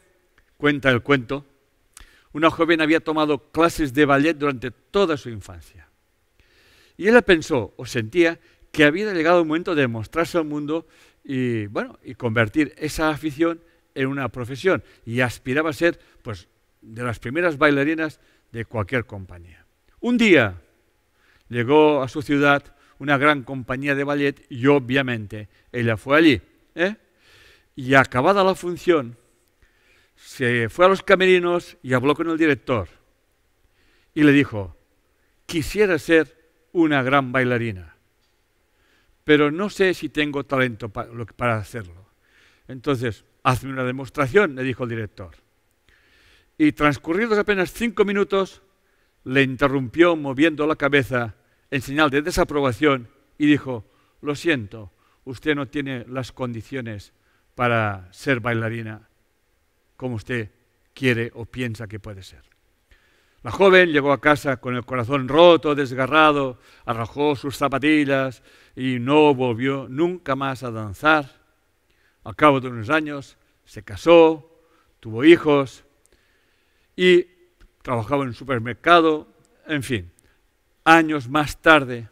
cuenta 0.58 0.90
el 0.90 1.00
cuento, 1.00 1.46
una 2.34 2.50
joven 2.50 2.82
había 2.82 3.00
tomado 3.00 3.50
clases 3.50 3.94
de 3.94 4.04
ballet 4.04 4.36
durante 4.36 4.70
toda 4.72 5.16
su 5.16 5.30
infancia. 5.30 5.88
Y 6.98 7.08
ella 7.08 7.22
pensó 7.22 7.72
o 7.78 7.86
sentía 7.86 8.38
que 8.72 8.84
había 8.84 9.10
llegado 9.14 9.40
el 9.40 9.46
momento 9.46 9.74
de 9.74 9.88
mostrarse 9.88 10.36
al 10.36 10.44
mundo 10.44 10.86
y, 11.24 11.64
bueno, 11.68 11.98
y 12.04 12.14
convertir 12.14 12.74
esa 12.76 13.08
afición 13.08 13.62
en 13.94 14.08
una 14.08 14.28
profesión. 14.28 14.84
Y 15.06 15.20
aspiraba 15.20 15.70
a 15.70 15.72
ser, 15.72 15.98
pues, 16.20 16.46
de 16.82 17.02
las 17.02 17.18
primeras 17.18 17.56
bailarinas 17.56 18.20
de 18.52 18.64
cualquier 18.64 19.04
compañía. 19.06 19.64
Un 20.00 20.16
día 20.16 20.60
llegó 21.48 22.02
a 22.02 22.08
su 22.08 22.22
ciudad 22.22 22.62
una 22.98 23.16
gran 23.16 23.42
compañía 23.42 23.94
de 23.94 24.04
ballet 24.04 24.44
y 24.48 24.66
obviamente 24.66 25.48
ella 25.72 25.96
fue 25.96 26.18
allí. 26.18 26.40
¿eh? 26.74 26.96
Y 27.76 27.94
acabada 27.94 28.42
la 28.44 28.54
función, 28.54 29.16
se 30.16 30.68
fue 30.68 30.86
a 30.86 30.88
los 30.88 31.02
camerinos 31.02 31.76
y 31.82 31.92
habló 31.92 32.14
con 32.14 32.28
el 32.28 32.38
director. 32.38 32.88
Y 34.14 34.24
le 34.24 34.32
dijo, 34.32 34.76
quisiera 35.46 35.98
ser 35.98 36.36
una 36.72 37.02
gran 37.02 37.30
bailarina, 37.30 37.96
pero 39.24 39.50
no 39.50 39.70
sé 39.70 39.94
si 39.94 40.08
tengo 40.08 40.44
talento 40.44 40.88
para, 40.88 41.56
hacerlo. 41.56 42.06
Entonces, 42.66 43.24
hazme 43.42 43.72
una 43.72 43.84
demostración, 43.84 44.56
le 44.56 44.62
dijo 44.62 44.84
el 44.84 44.90
director. 44.90 45.36
Y 46.58 46.72
transcurridos 46.72 47.38
apenas 47.38 47.72
cinco 47.72 48.04
minutos, 48.04 48.62
le 49.24 49.42
interrumpió 49.42 50.16
moviendo 50.16 50.66
la 50.66 50.76
cabeza 50.76 51.36
en 51.70 51.80
señal 51.80 52.10
de 52.10 52.22
desaprobación 52.22 53.08
y 53.38 53.46
dijo, 53.46 53.84
lo 54.20 54.34
siento, 54.34 54.90
usted 55.24 55.54
no 55.54 55.68
tiene 55.68 56.04
las 56.08 56.32
condiciones 56.32 57.12
para 57.54 58.08
ser 58.12 58.40
bailarina 58.40 59.08
como 59.96 60.16
usted 60.16 60.50
quiere 60.94 61.30
o 61.34 61.44
piensa 61.44 61.86
que 61.86 62.00
puede 62.00 62.22
ser. 62.22 62.42
La 63.42 63.52
joven 63.52 63.90
llegó 63.90 64.12
a 64.12 64.20
casa 64.20 64.56
con 64.56 64.74
el 64.74 64.84
corazón 64.84 65.28
roto, 65.28 65.74
desgarrado, 65.74 66.58
arrojó 66.84 67.36
sus 67.36 67.56
zapatillas 67.56 68.42
y 68.74 68.98
no 68.98 69.34
volvió 69.34 69.86
nunca 69.88 70.34
más 70.34 70.62
a 70.62 70.70
danzar. 70.70 71.40
Al 72.24 72.34
cabo 72.34 72.60
de 72.60 72.68
unos 72.68 72.90
años 72.90 73.36
se 73.64 73.82
casó, 73.84 74.60
tuvo 74.98 75.24
hijos 75.24 75.84
y 76.98 77.28
trabajaba 77.80 78.24
en 78.24 78.30
un 78.30 78.34
supermercado, 78.34 79.28
en 79.68 79.84
fin. 79.84 80.10
Años 80.82 81.28
más 81.28 81.62
tarde 81.62 82.08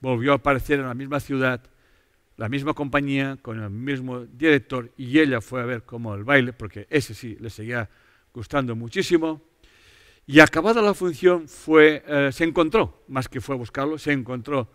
volvió 0.00 0.32
a 0.32 0.34
aparecer 0.34 0.80
en 0.80 0.86
la 0.86 0.94
misma 0.94 1.20
ciudad, 1.20 1.62
la 2.36 2.48
misma 2.48 2.74
compañía, 2.74 3.38
con 3.40 3.62
el 3.62 3.70
mismo 3.70 4.26
director 4.26 4.90
y 4.96 5.20
ella 5.20 5.40
fue 5.40 5.60
a 5.60 5.64
ver 5.64 5.84
cómo 5.84 6.12
el 6.16 6.24
baile, 6.24 6.52
porque 6.52 6.88
ese 6.90 7.14
sí 7.14 7.36
le 7.38 7.50
seguía 7.50 7.88
gustando 8.34 8.74
muchísimo 8.74 9.42
y 10.26 10.40
acabada 10.40 10.82
la 10.82 10.94
función 10.94 11.46
fue, 11.46 12.02
eh, 12.04 12.30
se 12.32 12.42
encontró, 12.42 13.04
más 13.06 13.28
que 13.28 13.40
fue 13.40 13.54
a 13.54 13.58
buscarlo, 13.58 13.96
se 13.96 14.10
encontró 14.10 14.72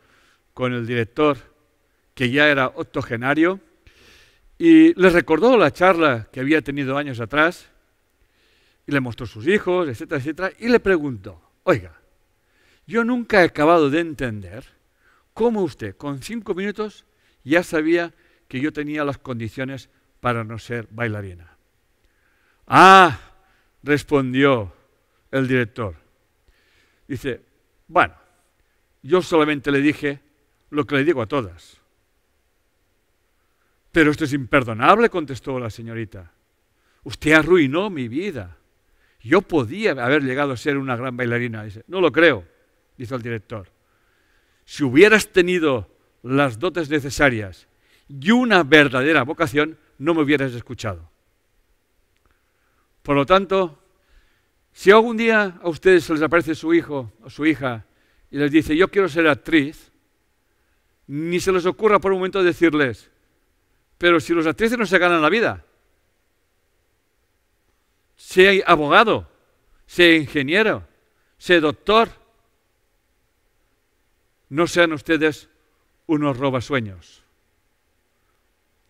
con 0.53 0.71
el 0.71 0.87
director 0.87 1.37
que 2.13 2.29
ya 2.29 2.47
era 2.47 2.67
octogenario 2.67 3.59
y 4.57 4.93
le 4.93 5.09
recordó 5.09 5.57
la 5.57 5.71
charla 5.71 6.29
que 6.31 6.39
había 6.39 6.61
tenido 6.61 6.97
años 6.97 7.19
atrás 7.19 7.74
y 8.87 8.91
le 8.91 8.99
mostró 8.99 9.25
sus 9.25 9.47
hijos, 9.47 9.87
etcétera, 9.87 10.19
etcétera, 10.19 10.51
y 10.59 10.69
le 10.69 10.79
preguntó, 10.79 11.41
oiga, 11.63 11.99
yo 12.87 13.03
nunca 13.03 13.41
he 13.41 13.45
acabado 13.45 13.89
de 13.89 13.99
entender 13.99 14.65
cómo 15.33 15.63
usted 15.63 15.95
con 15.97 16.21
cinco 16.21 16.53
minutos 16.53 17.05
ya 17.43 17.63
sabía 17.63 18.13
que 18.47 18.59
yo 18.59 18.71
tenía 18.71 19.03
las 19.03 19.17
condiciones 19.17 19.89
para 20.19 20.43
no 20.43 20.59
ser 20.59 20.87
bailarina. 20.91 21.57
Ah, 22.67 23.19
respondió 23.83 24.73
el 25.31 25.47
director. 25.47 25.95
Dice, 27.07 27.41
bueno, 27.87 28.15
yo 29.03 29.21
solamente 29.21 29.71
le 29.71 29.81
dije 29.81 30.19
lo 30.71 30.85
que 30.85 30.95
le 30.95 31.03
digo 31.03 31.21
a 31.21 31.27
todas. 31.27 31.77
Pero 33.91 34.11
esto 34.11 34.25
es 34.25 34.33
imperdonable, 34.33 35.09
contestó 35.09 35.59
la 35.59 35.69
señorita. 35.69 36.31
Usted 37.03 37.33
arruinó 37.33 37.89
mi 37.89 38.07
vida. 38.07 38.57
Yo 39.25 39.41
podía 39.41 39.93
haber 39.93 40.21
llegado 40.21 40.53
a 40.53 40.57
ser 40.57 40.77
una 40.77 40.95
gran 40.95 41.17
bailarina. 41.17 41.63
Dice, 41.63 41.83
no 41.87 41.99
lo 41.99 42.11
creo, 42.11 42.45
dice 42.95 43.15
el 43.15 43.23
director. 43.23 43.67
Si 44.65 44.83
hubieras 44.83 45.29
tenido 45.29 45.89
las 46.21 46.59
dotes 46.59 46.91
necesarias 46.91 47.67
y 48.07 48.29
una 48.29 48.61
verdadera 48.61 49.23
vocación, 49.23 49.79
no 49.97 50.13
me 50.13 50.21
hubieras 50.21 50.53
escuchado. 50.53 51.09
Por 53.01 53.15
lo 53.15 53.25
tanto, 53.25 53.79
si 54.71 54.91
algún 54.91 55.17
día 55.17 55.57
a 55.59 55.69
ustedes 55.69 56.03
se 56.03 56.13
les 56.13 56.21
aparece 56.21 56.53
su 56.53 56.71
hijo 56.75 57.11
o 57.23 57.29
su 57.31 57.47
hija 57.47 57.83
y 58.29 58.37
les 58.37 58.51
dice, 58.51 58.77
yo 58.77 58.91
quiero 58.91 59.09
ser 59.09 59.27
actriz, 59.27 59.91
ni 61.07 61.39
se 61.39 61.51
les 61.51 61.65
ocurra 61.65 61.97
por 61.97 62.11
un 62.11 62.19
momento 62.19 62.43
decirles, 62.43 63.09
pero 63.97 64.19
si 64.19 64.33
los 64.33 64.45
actrices 64.45 64.77
no 64.77 64.85
se 64.85 64.99
ganan 64.99 65.23
la 65.23 65.29
vida, 65.29 65.65
sea 68.35 68.51
abogado, 68.67 69.31
sea 69.85 70.17
ingeniero, 70.17 70.85
sea 71.37 71.61
doctor, 71.61 72.09
no 74.49 74.67
sean 74.67 74.91
ustedes 74.91 75.47
unos 76.05 76.35
robasueños. 76.35 77.23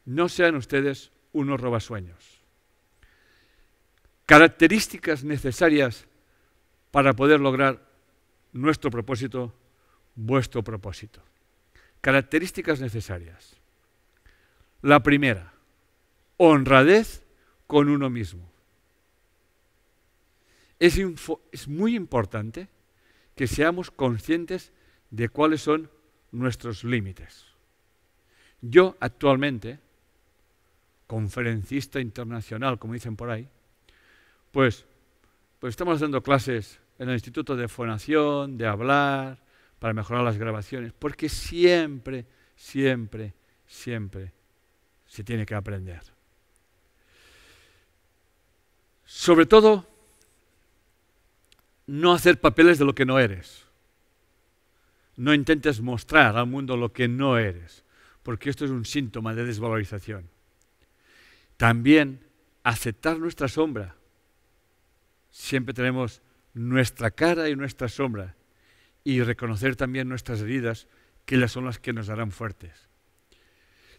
No 0.06 0.30
sean 0.30 0.56
ustedes 0.56 1.12
unos 1.32 1.62
robasueños. 1.62 2.42
Características 4.26 5.24
necesarias 5.24 6.08
para 6.90 7.14
poder 7.14 7.40
lograr 7.40 7.88
nuestro 8.52 8.90
propósito, 8.90 9.54
vuestro 10.16 10.64
propósito. 10.64 11.22
Características 12.02 12.80
necesarias. 12.82 13.56
La 14.82 15.04
primera, 15.04 15.54
honradez 16.38 17.22
con 17.68 17.90
uno 17.90 18.10
mismo. 18.10 18.55
Es, 20.80 21.68
muy 21.68 21.96
importante 21.96 22.68
que 23.36 23.48
seamos 23.48 23.92
conscientes 23.92 24.72
de 25.10 25.30
cuáles 25.30 25.62
son 25.62 25.90
nuestros 26.32 26.84
límites. 26.84 27.46
Yo 28.62 28.98
actualmente, 29.00 29.80
conferencista 31.08 32.00
internacional, 32.00 32.80
como 32.80 32.94
dicen 32.94 33.16
por 33.16 33.30
ahí, 33.30 33.48
pues, 34.52 34.86
pues 35.60 35.72
estamos 35.72 35.96
haciendo 35.96 36.22
clases 36.22 36.80
en 37.00 37.10
el 37.10 37.16
Instituto 37.16 37.56
de 37.56 37.68
Fonación, 37.68 38.58
de 38.58 38.68
hablar, 38.68 39.44
para 39.80 39.94
mejorar 39.94 40.24
las 40.24 40.38
grabaciones, 40.38 40.94
porque 40.94 41.30
siempre, 41.30 42.26
siempre, 42.56 43.34
siempre 43.68 44.34
se 45.06 45.24
tiene 45.24 45.46
que 45.46 45.56
aprender. 45.56 46.02
Sobre 49.06 49.46
todo, 49.46 49.95
no 51.88 52.14
hacer 52.14 52.40
papeles 52.40 52.80
de 52.80 52.86
lo 52.86 52.96
que 52.96 53.06
no 53.06 53.20
eres. 53.20 53.66
No 55.18 55.34
intentes 55.34 55.82
mostrar 55.82 56.36
al 56.36 56.48
mundo 56.48 56.76
lo 56.78 56.92
que 56.92 57.08
no 57.08 57.38
eres, 57.38 57.84
porque 58.24 58.50
esto 58.50 58.66
es 58.66 58.72
un 58.72 58.86
síntoma 58.86 59.34
de 59.34 59.46
desvalorización. 59.46 60.30
También 61.58 62.20
aceptar 62.64 63.18
nuestra 63.20 63.48
sombra. 63.48 63.96
Siempre 65.32 65.74
tenemos 65.74 66.22
nuestra 66.54 67.12
cara 67.12 67.50
y 67.50 67.56
nuestra 67.56 67.88
sombra 67.88 68.36
y 69.04 69.22
reconocer 69.22 69.76
también 69.76 70.10
nuestras 70.10 70.42
heridas, 70.42 70.88
que 71.26 71.36
ellas 71.36 71.52
son 71.52 71.66
las 71.66 71.80
que 71.80 71.94
nos 71.94 72.10
harán 72.10 72.32
fuertes. 72.32 72.90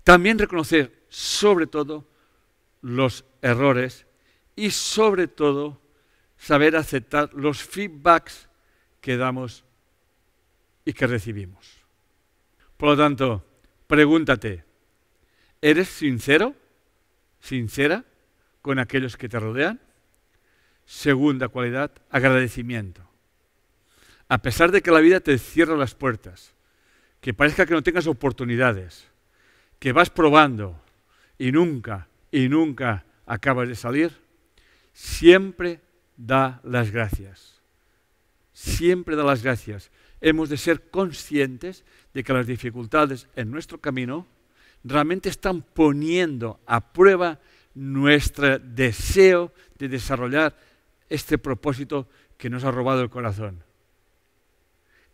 También 0.05 0.39
reconocer, 0.39 1.05
sobre 1.09 1.67
todo, 1.67 2.09
los 2.83 3.25
errores 3.43 4.07
y, 4.55 4.71
sobre 4.71 5.29
todo, 5.29 5.81
saber 6.37 6.77
aceptar 6.77 7.33
los 7.35 7.63
feedbacks 7.63 8.49
que 9.01 9.17
damos 9.17 9.65
y 10.85 10.93
que 10.93 11.07
recibimos. 11.07 11.85
Por 12.77 12.91
lo 12.91 12.97
tanto, 12.97 13.45
pregúntate, 13.87 14.65
¿eres 15.63 15.89
sincero, 15.89 16.55
sincera 17.41 18.05
con 18.63 18.79
aquellos 18.79 19.17
que 19.17 19.29
te 19.29 19.41
rodean? 19.41 19.81
Segunda 20.85 21.49
cualidad, 21.49 21.93
agradecimiento. 22.11 23.03
A 24.29 24.39
pesar 24.39 24.73
de 24.73 24.83
que 24.83 24.91
la 24.91 25.01
vida 25.01 25.21
te 25.21 25.39
cierra 25.39 25.77
las 25.77 25.95
puertas, 25.95 26.53
que 27.21 27.35
parezca 27.35 27.67
que 27.67 27.75
no 27.75 27.83
tengas 27.83 28.07
oportunidades, 28.07 29.09
que 29.79 29.93
vas 29.93 30.11
probando 30.11 30.81
y 31.39 31.53
nunca, 31.53 32.09
y 32.31 32.49
nunca 32.49 33.05
acabas 33.27 33.69
de 33.69 33.75
salir, 33.75 34.13
siempre 34.93 35.81
da 36.17 36.61
las 36.65 36.91
gracias. 36.91 37.61
Siempre 38.53 39.17
da 39.17 39.25
las 39.25 39.43
gracias. 39.43 39.91
Hemos 40.21 40.49
de 40.49 40.57
ser 40.57 40.91
conscientes 40.91 41.85
de 42.15 42.25
que 42.25 42.33
las 42.33 42.47
dificultades 42.47 43.29
en 43.37 43.51
nuestro 43.51 43.81
camino 43.81 44.27
realmente 44.83 45.29
están 45.29 45.63
poniendo 45.63 46.61
a 46.67 46.93
prueba 46.93 47.39
nuestro 47.75 48.59
deseo 48.59 49.53
de 49.79 49.89
desarrollar 49.89 50.57
este 51.09 51.39
propósito 51.39 52.09
que 52.39 52.51
nos 52.51 52.65
ha 52.65 52.71
robado 52.71 53.03
el 53.03 53.11
corazón. 53.11 53.63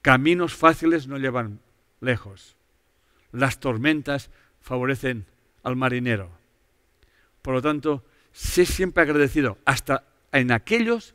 Caminos 0.02 0.54
fáciles 0.54 1.06
no 1.06 1.18
llevan 1.18 1.60
lejos. 2.00 2.56
Las 3.32 3.60
tormentas 3.60 4.30
favorecen 4.60 5.26
al 5.62 5.76
marinero. 5.76 6.30
Por 7.40 7.54
lo 7.54 7.62
tanto, 7.62 8.04
sé 8.32 8.66
siempre 8.66 9.02
agradecido, 9.02 9.58
hasta 9.64 10.04
en 10.32 10.50
aquellos 10.50 11.14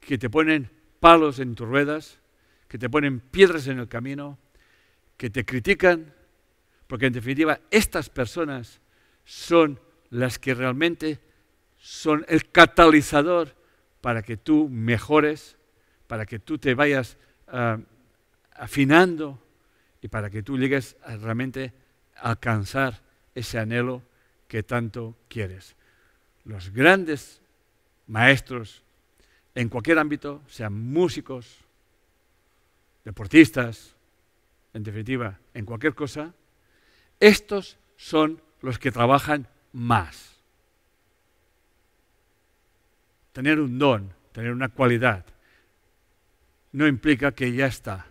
que 0.00 0.18
te 0.18 0.30
ponen 0.30 0.70
palos 1.00 1.38
en 1.38 1.54
tus 1.54 1.66
ruedas, 1.66 2.20
que 2.68 2.78
te 2.78 2.90
ponen 2.90 3.20
piedras 3.20 3.66
en 3.66 3.78
el 3.78 3.88
camino, 3.88 4.38
que 5.16 5.30
te 5.30 5.44
critican, 5.44 6.12
porque 6.86 7.06
en 7.06 7.12
definitiva 7.12 7.60
estas 7.70 8.10
personas 8.10 8.80
son 9.24 9.80
las 10.10 10.38
que 10.38 10.54
realmente 10.54 11.18
son 11.78 12.24
el 12.28 12.50
catalizador 12.50 13.54
para 14.00 14.22
que 14.22 14.36
tú 14.36 14.68
mejores, 14.68 15.56
para 16.06 16.26
que 16.26 16.38
tú 16.38 16.58
te 16.58 16.74
vayas 16.74 17.16
ah, 17.48 17.78
afinando 18.54 19.42
y 20.02 20.08
para 20.08 20.30
que 20.30 20.42
tú 20.42 20.58
llegues 20.58 20.96
a 21.04 21.16
realmente 21.16 21.72
alcanzar 22.16 23.02
ese 23.34 23.58
anhelo 23.58 24.02
que 24.48 24.62
tanto 24.62 25.16
quieres. 25.28 25.74
Los 26.44 26.70
grandes 26.70 27.40
maestros 28.06 28.82
en 29.54 29.68
cualquier 29.68 29.98
ámbito, 29.98 30.42
sean 30.48 30.72
músicos, 30.72 31.58
deportistas, 33.04 33.94
en 34.72 34.82
definitiva, 34.82 35.38
en 35.54 35.64
cualquier 35.64 35.94
cosa, 35.94 36.34
estos 37.20 37.78
son 37.96 38.42
los 38.60 38.78
que 38.78 38.90
trabajan 38.90 39.46
más. 39.72 40.40
Tener 43.32 43.60
un 43.60 43.78
don, 43.78 44.12
tener 44.32 44.52
una 44.52 44.68
cualidad, 44.68 45.24
no 46.72 46.88
implica 46.88 47.32
que 47.32 47.52
ya 47.52 47.66
está. 47.66 48.06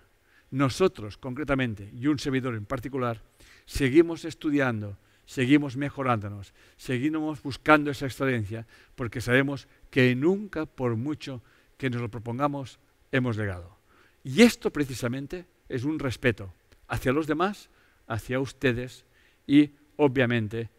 Nosotros, 0.52 1.18
concretamente, 1.18 1.90
y 1.94 2.08
un 2.08 2.20
servidor 2.20 2.56
en 2.56 2.66
particular, 2.66 3.22
seguimos 3.66 4.24
estudiando, 4.24 4.98
seguimos 5.26 5.78
mejorándonos, 5.78 6.54
seguimos 6.78 7.42
buscando 7.42 7.92
esa 7.92 8.06
excelencia, 8.06 8.68
porque 8.96 9.22
sabemos 9.22 9.68
que 9.90 10.16
nunca, 10.16 10.66
por 10.66 10.96
mucho 10.96 11.42
que 11.78 11.90
nos 11.90 12.02
lo 12.02 12.10
propongamos, 12.10 12.80
hemos 13.12 13.38
llegado. 13.38 13.78
Y 14.24 14.42
esto 14.42 14.72
precisamente 14.72 15.46
es 15.70 15.84
un 15.84 16.00
respeto 16.00 16.54
hacia 16.88 17.12
los 17.12 17.28
demás, 17.28 17.70
hacia 18.08 18.40
ustedes 18.40 19.06
y, 19.48 19.72
obviamente, 19.98 20.70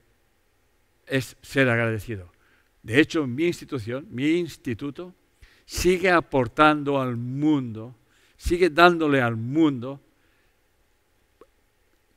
es 1.07 1.37
ser 1.43 1.69
agradecido. 1.69 2.33
De 2.83 3.01
hecho, 3.01 3.27
mi 3.27 3.47
institución, 3.47 4.07
mi 4.11 4.39
instituto, 4.39 5.15
sigue 5.65 6.11
aportando 6.11 7.01
al 7.01 7.17
mundo, 7.17 7.97
sigue 8.37 8.71
dándole 8.71 9.21
al 9.21 9.37
mundo 9.37 10.01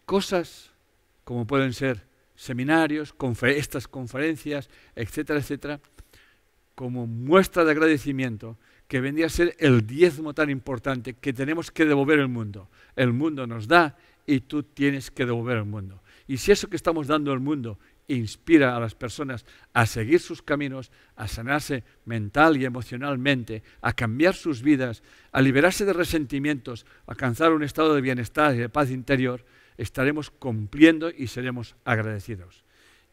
cosas 0.06 0.72
como 1.24 1.46
pueden 1.46 1.74
ser 1.74 2.07
seminarios, 2.38 3.14
estas 3.42 3.88
conferencias, 3.90 4.70
etcétera, 4.96 5.40
etcétera, 5.40 5.82
como 6.76 7.08
muestra 7.08 7.66
de 7.66 7.72
agradecimiento 7.72 8.58
que 8.88 9.02
vendría 9.02 9.26
a 9.26 9.30
ser 9.30 9.56
el 9.60 9.86
diezmo 9.86 10.34
tan 10.34 10.50
importante 10.50 11.16
que 11.16 11.34
tenemos 11.34 11.72
que 11.72 11.86
devolver 11.86 12.20
al 12.20 12.30
mundo. 12.30 12.70
El 12.96 13.12
mundo 13.12 13.46
nos 13.48 13.68
da 13.68 13.98
y 14.26 14.42
tú 14.42 14.64
tienes 14.64 15.12
que 15.12 15.26
devolver 15.26 15.58
al 15.58 15.66
mundo. 15.66 16.02
Y 16.28 16.38
si 16.38 16.52
eso 16.52 16.70
que 16.70 16.76
estamos 16.76 17.08
dando 17.08 17.32
al 17.34 17.40
mundo 17.40 17.80
inspira 18.08 18.78
a 18.78 18.80
las 18.80 18.96
personas 18.96 19.46
a 19.74 19.86
seguir 19.86 20.20
sus 20.20 20.42
caminos, 20.42 20.92
a 21.16 21.28
sanarse 21.28 21.84
mental 22.06 22.56
y 22.58 22.66
emocionalmente, 22.66 23.64
a 23.82 23.94
cambiar 23.94 24.36
sus 24.36 24.62
vidas, 24.62 25.04
a 25.32 25.42
liberarse 25.42 25.84
de 25.84 25.94
resentimientos, 25.94 26.86
a 27.08 27.12
alcanzar 27.12 27.52
un 27.52 27.64
estado 27.64 27.96
de 27.96 28.02
bienestar 28.02 28.56
y 28.56 28.60
de 28.60 28.70
paz 28.70 28.92
interior, 28.92 29.44
estaremos 29.78 30.30
cumpliendo 30.30 31.10
y 31.10 31.28
seremos 31.28 31.76
agradecidos. 31.86 32.64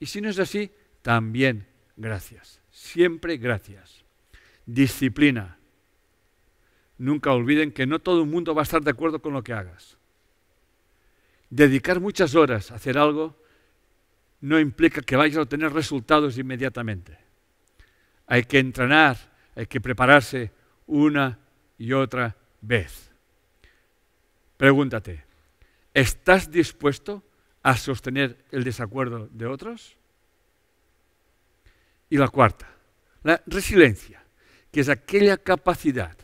Y 0.00 0.06
si 0.06 0.20
no 0.20 0.28
es 0.28 0.38
así, 0.38 0.70
también 1.02 1.66
gracias. 1.96 2.60
Siempre 2.70 3.36
gracias. 3.36 4.04
Disciplina. 4.66 5.58
Nunca 6.98 7.32
olviden 7.32 7.72
que 7.72 7.86
no 7.86 7.98
todo 7.98 8.22
el 8.22 8.28
mundo 8.28 8.54
va 8.54 8.62
a 8.62 8.64
estar 8.64 8.82
de 8.82 8.90
acuerdo 8.90 9.20
con 9.20 9.32
lo 9.32 9.42
que 9.42 9.52
hagas. 9.52 9.98
Dedicar 11.50 12.00
muchas 12.00 12.34
horas 12.34 12.70
a 12.70 12.76
hacer 12.76 12.98
algo 12.98 13.36
no 14.40 14.58
implica 14.58 15.00
que 15.02 15.16
vayas 15.16 15.38
a 15.38 15.42
obtener 15.42 15.72
resultados 15.72 16.36
inmediatamente. 16.38 17.18
Hay 18.26 18.44
que 18.44 18.58
entrenar, 18.58 19.16
hay 19.54 19.66
que 19.66 19.80
prepararse 19.80 20.52
una 20.86 21.38
y 21.78 21.92
otra 21.92 22.36
vez. 22.60 23.10
Pregúntate, 24.56 25.24
¿estás 25.94 26.50
dispuesto 26.50 27.22
a 27.62 27.76
sostener 27.76 28.44
el 28.50 28.64
desacuerdo 28.64 29.28
de 29.32 29.46
otros? 29.46 29.96
Y 32.10 32.18
la 32.18 32.28
cuarta, 32.28 32.68
la 33.22 33.42
resiliencia, 33.46 34.22
que 34.70 34.80
es 34.80 34.88
aquella 34.88 35.38
capacidad 35.38 36.16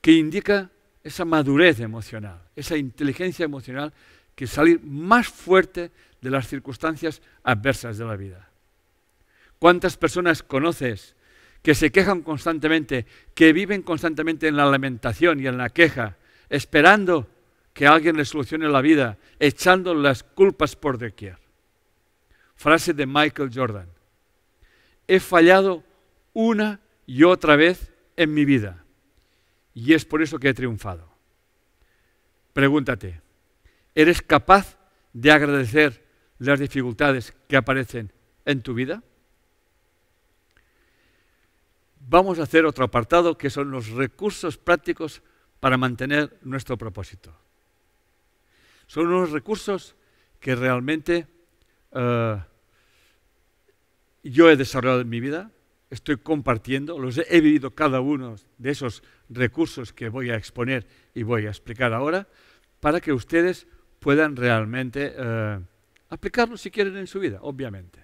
que 0.00 0.12
indica 0.12 0.70
esa 1.02 1.24
madurez 1.24 1.80
emocional, 1.80 2.40
esa 2.56 2.76
inteligencia 2.76 3.44
emocional 3.44 3.92
que 4.34 4.46
salir 4.46 4.80
más 4.82 5.28
fuerte 5.28 5.90
de 6.20 6.30
las 6.30 6.48
circunstancias 6.48 7.20
adversas 7.42 7.98
de 7.98 8.04
la 8.04 8.16
vida. 8.16 8.48
¿Cuántas 9.58 9.96
personas 9.96 10.42
conoces 10.42 11.16
que 11.62 11.74
se 11.74 11.90
quejan 11.90 12.22
constantemente, 12.22 13.06
que 13.34 13.52
viven 13.52 13.82
constantemente 13.82 14.46
en 14.46 14.56
la 14.56 14.66
lamentación 14.66 15.40
y 15.40 15.46
en 15.46 15.58
la 15.58 15.70
queja, 15.70 16.16
esperando 16.48 17.28
que 17.78 17.86
alguien 17.86 18.16
les 18.16 18.30
solucione 18.30 18.68
la 18.68 18.82
vida, 18.82 19.18
echando 19.38 19.94
las 19.94 20.24
culpas 20.24 20.74
por 20.74 20.98
doquier? 20.98 21.38
Frase 22.56 22.92
de 22.92 23.06
Michael 23.06 23.52
Jordan. 23.54 23.88
He 25.06 25.20
fallado 25.20 25.84
una 26.32 26.80
y 27.06 27.22
otra 27.22 27.54
vez 27.54 27.92
en 28.16 28.34
mi 28.34 28.44
vida 28.44 28.84
y 29.74 29.94
es 29.94 30.04
por 30.04 30.22
eso 30.22 30.40
que 30.40 30.48
he 30.48 30.54
triunfado. 30.54 31.08
Pregúntate, 32.52 33.22
¿eres 33.94 34.22
capaz 34.22 34.76
de 35.12 35.30
agradecer 35.30 36.04
las 36.40 36.58
dificultades 36.58 37.32
que 37.46 37.56
aparecen 37.56 38.12
en 38.44 38.60
tu 38.60 38.74
vida? 38.74 39.04
Vamos 42.00 42.40
a 42.40 42.42
hacer 42.42 42.66
otro 42.66 42.86
apartado 42.86 43.38
que 43.38 43.50
son 43.50 43.70
los 43.70 43.90
recursos 43.90 44.58
prácticos 44.58 45.22
para 45.60 45.76
mantener 45.76 46.40
nuestro 46.42 46.76
propósito. 46.76 47.38
Son 48.88 49.06
unos 49.06 49.30
recursos 49.30 49.94
que 50.40 50.56
realmente 50.56 51.26
eh, 51.92 52.42
yo 54.24 54.50
he 54.50 54.56
desarrollado 54.56 55.02
en 55.02 55.08
mi 55.10 55.20
vida, 55.20 55.52
estoy 55.90 56.16
compartiendo, 56.16 56.98
los 56.98 57.18
he 57.18 57.40
vivido 57.40 57.74
cada 57.74 58.00
uno 58.00 58.36
de 58.56 58.70
esos 58.70 59.02
recursos 59.28 59.92
que 59.92 60.08
voy 60.08 60.30
a 60.30 60.36
exponer 60.36 60.86
y 61.14 61.22
voy 61.22 61.46
a 61.46 61.50
explicar 61.50 61.92
ahora, 61.92 62.26
para 62.80 63.00
que 63.00 63.12
ustedes 63.12 63.66
puedan 64.00 64.36
realmente 64.36 65.12
eh, 65.14 65.60
aplicarlos 66.08 66.62
si 66.62 66.70
quieren 66.70 66.96
en 66.96 67.06
su 67.06 67.20
vida, 67.20 67.40
obviamente. 67.42 68.02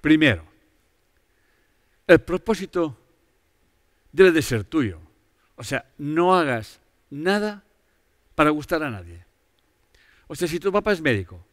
Primero, 0.00 0.44
el 2.06 2.20
propósito 2.20 2.96
debe 4.12 4.30
de 4.30 4.42
ser 4.42 4.62
tuyo. 4.62 5.00
O 5.56 5.64
sea, 5.64 5.84
no 5.98 6.36
hagas 6.36 6.80
nada 7.10 7.64
para 8.36 8.50
gustar 8.50 8.84
a 8.84 8.90
nadie. 8.90 9.25
O 10.26 10.34
sea, 10.34 10.48
si 10.48 10.58
tu 10.58 10.72
papá 10.72 10.92
es 10.92 11.00
médico 11.00 11.44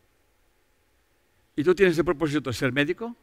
y 1.55 1.63
tú 1.63 1.75
tienes 1.75 1.97
el 1.97 2.05
propósito 2.05 2.49
de 2.49 2.55
ser 2.55 2.71
médico, 2.71 3.15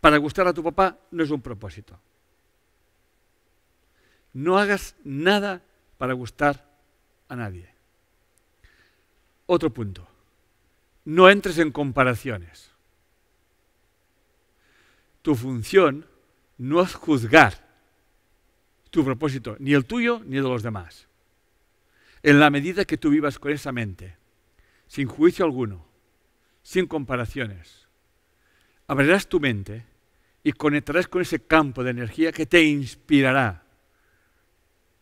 para 0.00 0.18
gustar 0.18 0.46
a 0.46 0.52
tu 0.52 0.62
papá 0.62 0.98
no 1.10 1.24
es 1.24 1.30
un 1.30 1.40
propósito. 1.40 1.98
No 4.32 4.58
hagas 4.58 4.96
nada 5.04 5.62
para 5.96 6.12
gustar 6.12 6.68
a 7.28 7.36
nadie. 7.36 7.68
Otro 9.46 9.72
punto. 9.72 10.06
No 11.04 11.28
entres 11.28 11.58
en 11.58 11.70
comparaciones. 11.70 12.70
Tu 15.22 15.34
función 15.34 16.06
no 16.58 16.82
es 16.82 16.94
juzgar 16.94 17.64
tu 18.90 19.04
propósito, 19.04 19.56
ni 19.58 19.74
el 19.74 19.86
tuyo 19.86 20.20
ni 20.24 20.36
el 20.36 20.44
de 20.44 20.48
los 20.48 20.62
demás. 20.62 21.08
En 22.22 22.38
la 22.38 22.50
medida 22.50 22.84
que 22.84 22.96
tú 22.96 23.10
vivas 23.10 23.38
con 23.38 23.52
esa 23.52 23.72
mente, 23.72 24.16
sin 24.94 25.08
juicio 25.08 25.44
alguno, 25.44 25.84
sin 26.62 26.86
comparaciones, 26.86 27.88
abrirás 28.86 29.26
tu 29.26 29.40
mente 29.40 29.84
y 30.44 30.52
conectarás 30.52 31.08
con 31.08 31.20
ese 31.20 31.44
campo 31.44 31.82
de 31.82 31.90
energía 31.90 32.30
que 32.30 32.46
te 32.46 32.62
inspirará, 32.62 33.64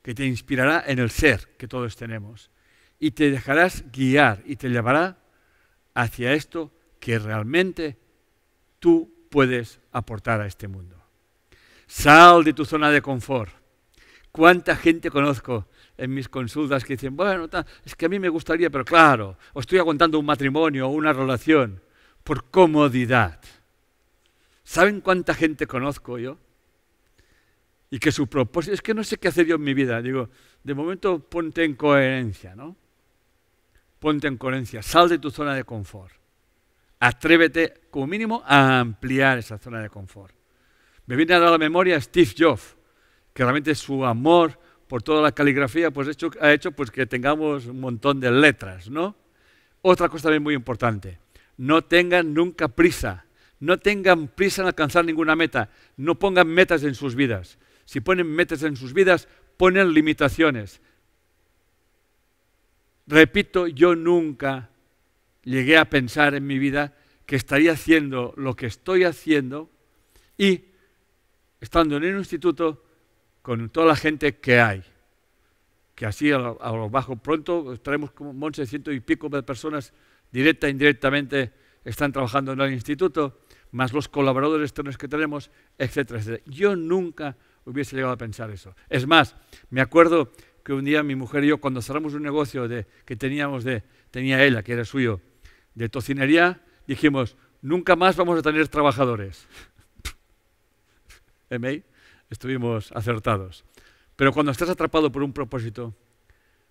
que 0.00 0.14
te 0.14 0.24
inspirará 0.24 0.82
en 0.86 0.98
el 0.98 1.10
ser 1.10 1.46
que 1.58 1.68
todos 1.68 1.94
tenemos, 1.94 2.50
y 2.98 3.10
te 3.10 3.30
dejarás 3.30 3.84
guiar 3.92 4.42
y 4.46 4.56
te 4.56 4.70
llevará 4.70 5.18
hacia 5.92 6.32
esto 6.32 6.72
que 6.98 7.18
realmente 7.18 7.98
tú 8.78 9.26
puedes 9.28 9.78
aportar 9.92 10.40
a 10.40 10.46
este 10.46 10.68
mundo. 10.68 10.96
Sal 11.86 12.44
de 12.44 12.54
tu 12.54 12.64
zona 12.64 12.90
de 12.90 13.02
confort. 13.02 13.52
¿Cuánta 14.30 14.74
gente 14.74 15.10
conozco 15.10 15.68
en 15.96 16.14
mis 16.14 16.28
consultas 16.28 16.84
que 16.84 16.94
dicen, 16.94 17.16
bueno, 17.16 17.48
es 17.84 17.94
que 17.94 18.06
a 18.06 18.08
mí 18.08 18.18
me 18.18 18.28
gustaría, 18.28 18.70
pero 18.70 18.84
claro, 18.84 19.36
o 19.52 19.60
estoy 19.60 19.78
aguantando 19.78 20.18
un 20.18 20.26
matrimonio 20.26 20.88
o 20.88 20.90
una 20.90 21.12
relación 21.12 21.80
por 22.24 22.50
comodidad? 22.50 23.40
¿Saben 24.64 25.00
cuánta 25.00 25.34
gente 25.34 25.66
conozco 25.66 26.18
yo? 26.18 26.38
Y 27.90 27.98
que 27.98 28.12
su 28.12 28.26
propósito 28.26 28.74
es 28.74 28.80
que 28.80 28.94
no 28.94 29.04
sé 29.04 29.18
qué 29.18 29.28
hacer 29.28 29.46
yo 29.46 29.56
en 29.56 29.62
mi 29.62 29.74
vida. 29.74 30.00
Digo, 30.00 30.30
de 30.62 30.74
momento 30.74 31.18
ponte 31.18 31.64
en 31.64 31.74
coherencia, 31.74 32.54
¿no? 32.54 32.76
Ponte 33.98 34.28
en 34.28 34.38
coherencia, 34.38 34.82
sal 34.82 35.08
de 35.08 35.18
tu 35.18 35.30
zona 35.30 35.54
de 35.54 35.64
confort. 35.64 36.14
Atrévete, 37.00 37.74
como 37.90 38.06
mínimo, 38.06 38.42
a 38.46 38.80
ampliar 38.80 39.38
esa 39.38 39.58
zona 39.58 39.80
de 39.80 39.90
confort. 39.90 40.34
Me 41.06 41.16
viene 41.16 41.34
a 41.34 41.40
la 41.40 41.58
memoria 41.58 42.00
Steve 42.00 42.32
Jobs, 42.36 42.76
que 43.34 43.42
realmente 43.42 43.74
su 43.74 44.04
amor 44.04 44.58
por 44.92 45.02
toda 45.02 45.22
la 45.22 45.32
caligrafía 45.32 45.90
pues, 45.90 46.06
ha 46.38 46.52
hecho 46.52 46.72
pues, 46.72 46.90
que 46.90 47.06
tengamos 47.06 47.64
un 47.64 47.80
montón 47.80 48.20
de 48.20 48.30
letras, 48.30 48.90
¿no? 48.90 49.16
Otra 49.80 50.10
cosa 50.10 50.24
también 50.24 50.42
muy 50.42 50.52
importante, 50.52 51.18
no 51.56 51.80
tengan 51.80 52.34
nunca 52.34 52.68
prisa 52.68 53.24
no 53.58 53.78
tengan 53.78 54.28
prisa 54.28 54.60
en 54.60 54.68
alcanzar 54.68 55.06
ninguna 55.06 55.34
meta, 55.34 55.70
no 55.96 56.18
pongan 56.18 56.46
metas 56.46 56.82
en 56.82 56.94
sus 56.94 57.14
vidas. 57.14 57.58
Si 57.86 58.00
ponen 58.00 58.26
metas 58.26 58.64
en 58.64 58.76
sus 58.76 58.92
vidas, 58.92 59.28
ponen 59.56 59.94
limitaciones. 59.94 60.82
Repito, 63.06 63.68
yo 63.68 63.94
nunca 63.94 64.68
llegué 65.42 65.78
a 65.78 65.88
pensar 65.88 66.34
en 66.34 66.46
mi 66.46 66.58
vida 66.58 66.94
que 67.24 67.36
estaría 67.36 67.72
haciendo 67.72 68.34
lo 68.36 68.56
que 68.56 68.66
estoy 68.66 69.04
haciendo 69.04 69.70
y 70.36 70.64
estando 71.62 71.96
en 71.96 72.04
un 72.04 72.18
instituto 72.18 72.84
con 73.42 73.68
toda 73.70 73.86
la 73.86 73.96
gente 73.96 74.36
que 74.36 74.60
hay. 74.60 74.82
Que 75.94 76.06
así 76.06 76.32
a 76.32 76.38
lo, 76.38 76.88
bajo 76.88 77.16
pronto 77.16 77.72
estaremos 77.72 78.12
como 78.12 78.50
de 78.50 78.66
ciento 78.66 78.92
y 78.92 79.00
pico 79.00 79.28
de 79.28 79.42
personas 79.42 79.92
directa 80.30 80.66
e 80.66 80.70
indirectamente 80.70 81.52
están 81.84 82.12
trabajando 82.12 82.52
en 82.52 82.60
el 82.60 82.72
instituto 82.72 83.40
más 83.72 83.92
los 83.92 84.08
colaboradores 84.08 84.70
externos 84.70 84.96
que 84.96 85.08
tenemos, 85.08 85.50
etcétera, 85.78 86.20
etcétera. 86.20 86.42
Yo 86.46 86.76
nunca 86.76 87.36
hubiese 87.64 87.96
llegado 87.96 88.12
a 88.12 88.18
pensar 88.18 88.50
eso. 88.50 88.74
Es 88.88 89.06
más, 89.06 89.36
me 89.70 89.80
acuerdo 89.80 90.30
que 90.64 90.72
un 90.72 90.84
día 90.84 91.02
mi 91.02 91.16
mujer 91.16 91.44
y 91.44 91.48
yo, 91.48 91.58
cuando 91.58 91.82
cerramos 91.82 92.14
un 92.14 92.22
negocio 92.22 92.68
de, 92.68 92.86
que 93.04 93.16
teníamos 93.16 93.64
de, 93.64 93.82
tenía 94.10 94.44
ella, 94.44 94.62
que 94.62 94.72
era 94.72 94.84
suyo, 94.84 95.20
de 95.74 95.88
tocinería, 95.88 96.62
dijimos, 96.86 97.36
nunca 97.62 97.96
más 97.96 98.16
vamos 98.16 98.38
a 98.38 98.42
tener 98.42 98.68
trabajadores. 98.68 99.48
¿Eh, 101.50 101.82
Estuvimos 102.32 102.90
acertados. 102.92 103.62
Pero 104.16 104.32
cuando 104.32 104.52
estás 104.52 104.70
atrapado 104.70 105.12
por 105.12 105.22
un 105.22 105.34
propósito, 105.34 105.94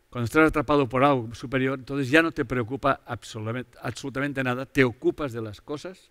cuando 0.09 0.26
estás 0.26 0.49
atrapado 0.49 0.89
por 0.89 1.03
algo 1.03 1.36
superior, 1.36 1.78
entonces 1.78 2.09
ya 2.09 2.24
no 2.24 2.32
te 2.32 2.45
preocupa 2.45 3.01
absolutamente, 3.05 4.43
nada, 4.43 4.66
te 4.66 4.84
ocupas 4.84 5.34
de 5.34 5.41
las 5.43 5.62
cosas 5.62 6.09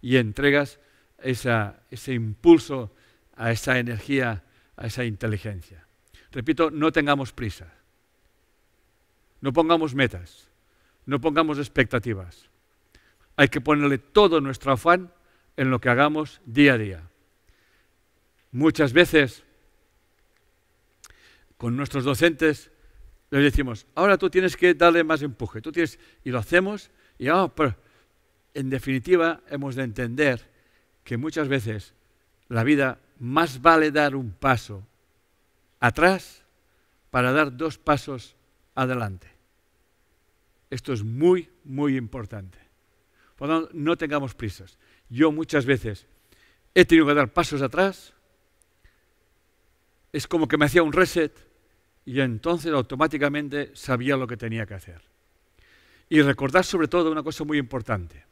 y 0.00 0.16
entregas 0.16 0.80
ese 1.18 2.12
impulso 2.12 2.92
a 3.36 3.52
esa 3.52 3.78
energía, 3.78 4.42
a 4.74 4.88
esa 4.88 5.04
inteligencia. 5.04 5.86
Repito, 6.32 6.72
no 6.72 6.90
tengamos 6.90 7.32
prisa. 7.32 7.72
No 9.40 9.52
pongamos 9.52 9.94
metas. 9.94 10.48
No 11.06 11.20
pongamos 11.20 11.58
expectativas. 11.58 12.50
Hay 13.36 13.46
que 13.46 13.60
ponerle 13.60 13.98
todo 13.98 14.40
nuestro 14.40 14.72
afán 14.72 15.12
en 15.56 15.70
lo 15.70 15.80
que 15.80 15.88
hagamos 15.88 16.40
día 16.46 16.74
a 16.74 16.78
día. 16.78 17.11
Muchas 18.52 18.92
veces 18.92 19.42
con 21.56 21.76
nuestros 21.76 22.04
docentes 22.04 22.70
les 23.30 23.42
decimos, 23.42 23.86
ahora 23.94 24.18
tú 24.18 24.28
tienes 24.28 24.56
que 24.56 24.74
darle 24.74 25.04
más 25.04 25.22
empuje, 25.22 25.62
tú 25.62 25.72
tienes, 25.72 25.98
y 26.22 26.30
lo 26.30 26.38
hacemos, 26.38 26.90
y 27.18 27.28
ah, 27.28 27.50
en 28.52 28.68
definitiva, 28.68 29.40
hemos 29.48 29.74
de 29.74 29.84
entender 29.84 30.50
que 31.02 31.16
muchas 31.16 31.48
veces 31.48 31.94
la 32.48 32.62
vida 32.62 32.98
más 33.18 33.62
vale 33.62 33.90
dar 33.90 34.14
un 34.16 34.32
paso 34.32 34.86
atrás 35.80 36.42
para 37.10 37.32
dar 37.32 37.56
dos 37.56 37.78
pasos 37.78 38.36
adelante. 38.74 39.28
Esto 40.68 40.92
es 40.92 41.02
muy, 41.02 41.48
muy 41.64 41.96
importante. 41.96 42.58
Por 43.36 43.48
tanto, 43.48 43.70
no 43.72 43.96
tengamos 43.96 44.34
prisas. 44.34 44.78
Yo 45.08 45.32
muchas 45.32 45.64
veces 45.64 46.06
he 46.74 46.84
tenido 46.84 47.06
que 47.06 47.14
dar 47.14 47.32
pasos 47.32 47.62
atrás, 47.62 48.14
es 50.12 50.26
como 50.26 50.46
que 50.46 50.58
me 50.58 50.66
hacía 50.66 50.82
un 50.82 50.92
reset 50.92 51.34
y 52.04 52.20
entonces 52.20 52.72
automáticamente 52.72 53.70
sabía 53.74 54.16
lo 54.16 54.26
que 54.26 54.36
tenía 54.36 54.66
que 54.66 54.74
hacer. 54.74 55.02
Y 56.08 56.20
recordar 56.20 56.64
sobre 56.64 56.88
todo 56.88 57.10
una 57.10 57.22
cosa 57.22 57.44
muy 57.44 57.58
importante. 57.58 58.26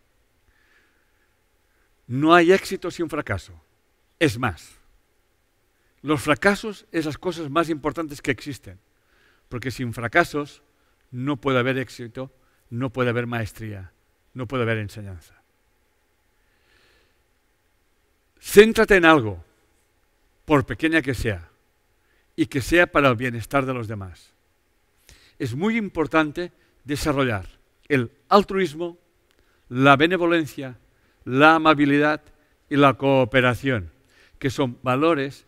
No 2.07 2.35
hay 2.35 2.53
éxito 2.53 2.91
sin 2.91 3.09
fracaso. 3.09 3.59
Es 4.19 4.39
más, 4.39 4.79
los 6.03 6.21
fracasos 6.21 6.87
es 6.93 7.07
las 7.07 7.19
cosas 7.19 7.51
más 7.51 7.69
importantes 7.71 8.21
que 8.21 8.31
existen. 8.31 8.79
Porque 9.49 9.71
sin 9.71 9.93
fracasos 9.93 10.63
no 11.11 11.37
puede 11.37 11.59
haber 11.59 11.79
éxito, 11.79 12.33
no 12.69 12.91
puede 12.91 13.11
haber 13.11 13.27
maestría, 13.27 13.93
no 14.35 14.47
puede 14.47 14.63
haber 14.63 14.79
enseñanza. 14.79 15.35
Céntrate 18.41 18.97
en 18.97 19.05
algo, 19.05 19.45
por 20.45 20.65
pequeña 20.65 21.03
que 21.03 21.15
sea, 21.15 21.50
y 22.41 22.47
que 22.47 22.63
sea 22.63 22.87
para 22.87 23.11
el 23.11 23.17
bienestar 23.17 23.67
de 23.67 23.75
los 23.75 23.87
demás. 23.87 24.33
Es 25.39 25.55
muy 25.55 25.77
importante 25.77 26.53
desarrollar 26.85 27.47
el 27.87 28.11
altruismo, 28.31 28.97
la 29.69 29.95
benevolencia, 29.97 30.79
la 31.27 31.57
amabilidad 31.57 32.23
y 32.71 32.77
la 32.77 32.95
cooperación, 32.95 33.93
que 34.39 34.49
son 34.49 34.79
valores 34.83 35.45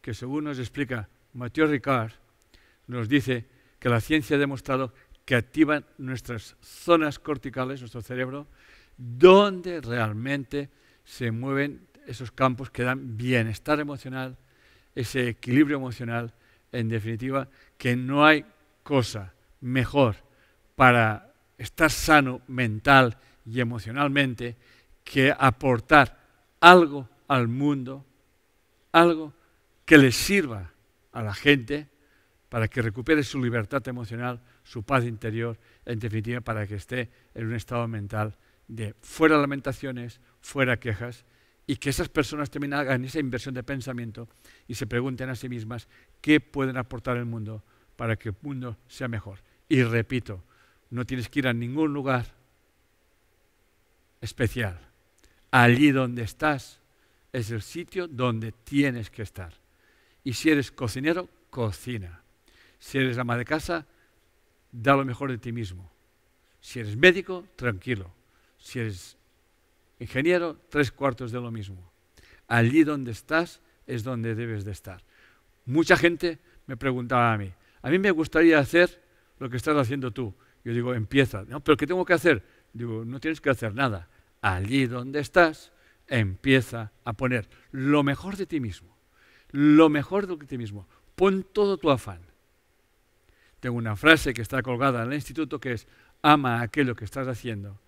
que 0.00 0.14
según 0.14 0.42
nos 0.42 0.58
explica 0.58 1.08
Mathieu 1.32 1.68
Ricard, 1.68 2.10
nos 2.88 3.08
dice 3.08 3.46
que 3.78 3.88
la 3.88 4.00
ciencia 4.00 4.34
ha 4.34 4.40
demostrado 4.40 4.92
que 5.24 5.36
activan 5.36 5.86
nuestras 5.96 6.56
zonas 6.60 7.20
corticales, 7.20 7.82
nuestro 7.82 8.02
cerebro, 8.02 8.48
donde 8.96 9.80
realmente 9.80 10.70
se 11.04 11.30
mueven 11.30 11.86
esos 12.04 12.32
campos 12.32 12.68
que 12.68 12.82
dan 12.82 13.16
bienestar 13.16 13.78
emocional, 13.78 14.36
ese 14.94 15.28
equilibrio 15.28 15.76
emocional, 15.76 16.32
en 16.70 16.88
definitiva, 16.88 17.48
que 17.78 17.96
no 17.96 18.24
hay 18.24 18.44
cosa 18.82 19.32
mejor 19.60 20.16
para 20.74 21.32
estar 21.58 21.90
sano 21.90 22.40
mental 22.48 23.16
y 23.46 23.60
emocionalmente 23.60 24.56
que 25.04 25.34
aportar 25.36 26.18
algo 26.60 27.08
al 27.28 27.48
mundo, 27.48 28.04
algo 28.92 29.32
que 29.84 29.98
le 29.98 30.12
sirva 30.12 30.72
a 31.12 31.22
la 31.22 31.34
gente 31.34 31.88
para 32.48 32.68
que 32.68 32.82
recupere 32.82 33.22
su 33.22 33.42
libertad 33.42 33.86
emocional, 33.88 34.40
su 34.62 34.82
paz 34.82 35.04
interior, 35.04 35.58
en 35.86 35.98
definitiva, 35.98 36.40
para 36.40 36.66
que 36.66 36.74
esté 36.74 37.10
en 37.34 37.46
un 37.46 37.54
estado 37.54 37.88
mental 37.88 38.36
de 38.68 38.94
fuera 39.00 39.38
lamentaciones, 39.38 40.20
fuera 40.40 40.78
quejas, 40.78 41.24
y 41.66 41.76
que 41.76 41.90
esas 41.90 42.08
personas 42.08 42.50
también 42.50 42.74
hagan 42.74 43.04
esa 43.04 43.20
inversión 43.20 43.54
de 43.54 43.62
pensamiento 43.62 44.28
y 44.66 44.74
se 44.74 44.86
pregunten 44.86 45.30
a 45.30 45.36
sí 45.36 45.48
mismas 45.48 45.88
qué 46.20 46.40
pueden 46.40 46.76
aportar 46.76 47.16
al 47.16 47.26
mundo 47.26 47.62
para 47.96 48.16
que 48.16 48.30
el 48.30 48.36
mundo 48.42 48.76
sea 48.88 49.08
mejor. 49.08 49.38
Y 49.68 49.82
repito, 49.82 50.42
no 50.90 51.04
tienes 51.06 51.28
que 51.28 51.38
ir 51.38 51.48
a 51.48 51.52
ningún 51.52 51.92
lugar 51.92 52.26
especial. 54.20 54.78
Allí 55.50 55.92
donde 55.92 56.22
estás 56.22 56.80
es 57.32 57.50
el 57.50 57.62
sitio 57.62 58.08
donde 58.08 58.52
tienes 58.52 59.10
que 59.10 59.22
estar. 59.22 59.54
Y 60.24 60.34
si 60.34 60.50
eres 60.50 60.70
cocinero, 60.70 61.28
cocina. 61.50 62.22
Si 62.78 62.98
eres 62.98 63.18
ama 63.18 63.36
de 63.36 63.44
casa, 63.44 63.86
da 64.70 64.96
lo 64.96 65.04
mejor 65.04 65.30
de 65.30 65.38
ti 65.38 65.52
mismo. 65.52 65.90
Si 66.60 66.80
eres 66.80 66.96
médico, 66.96 67.46
tranquilo. 67.56 68.12
Si 68.58 68.78
eres 68.78 69.16
ingeniero, 70.02 70.56
tres 70.68 70.92
cuartos 70.92 71.32
de 71.32 71.40
lo 71.40 71.50
mismo. 71.50 71.92
Allí 72.48 72.84
donde 72.84 73.12
estás 73.12 73.62
es 73.86 74.04
donde 74.04 74.34
debes 74.34 74.64
de 74.64 74.72
estar. 74.72 75.02
Mucha 75.64 75.96
gente 75.96 76.38
me 76.66 76.76
preguntaba 76.76 77.32
a 77.32 77.38
mí, 77.38 77.52
a 77.82 77.90
mí 77.90 77.98
me 77.98 78.10
gustaría 78.10 78.58
hacer 78.58 79.02
lo 79.38 79.48
que 79.48 79.56
estás 79.56 79.76
haciendo 79.76 80.10
tú. 80.10 80.34
Yo 80.64 80.72
digo, 80.72 80.94
empieza. 80.94 81.44
¿Pero 81.64 81.76
qué 81.76 81.86
tengo 81.86 82.04
que 82.04 82.12
hacer? 82.12 82.44
Digo, 82.72 83.04
no 83.04 83.18
tienes 83.18 83.40
que 83.40 83.50
hacer 83.50 83.74
nada. 83.74 84.08
Allí 84.40 84.86
donde 84.86 85.20
estás, 85.20 85.72
empieza 86.06 86.92
a 87.04 87.12
poner 87.14 87.48
lo 87.72 88.02
mejor 88.02 88.36
de 88.36 88.46
ti 88.46 88.60
mismo. 88.60 88.96
Lo 89.50 89.88
mejor 89.88 90.26
de 90.26 90.46
ti 90.46 90.58
mismo. 90.58 90.88
Pon 91.16 91.44
todo 91.52 91.76
tu 91.76 91.90
afán. 91.90 92.20
Tengo 93.60 93.76
una 93.76 93.96
frase 93.96 94.32
que 94.34 94.42
está 94.42 94.62
colgada 94.62 95.02
en 95.02 95.08
el 95.08 95.14
instituto 95.14 95.60
que 95.60 95.72
es, 95.72 95.86
ama 96.22 96.62
aquello 96.62 96.94
que 96.94 97.04
estás 97.04 97.28
haciendo 97.28 97.80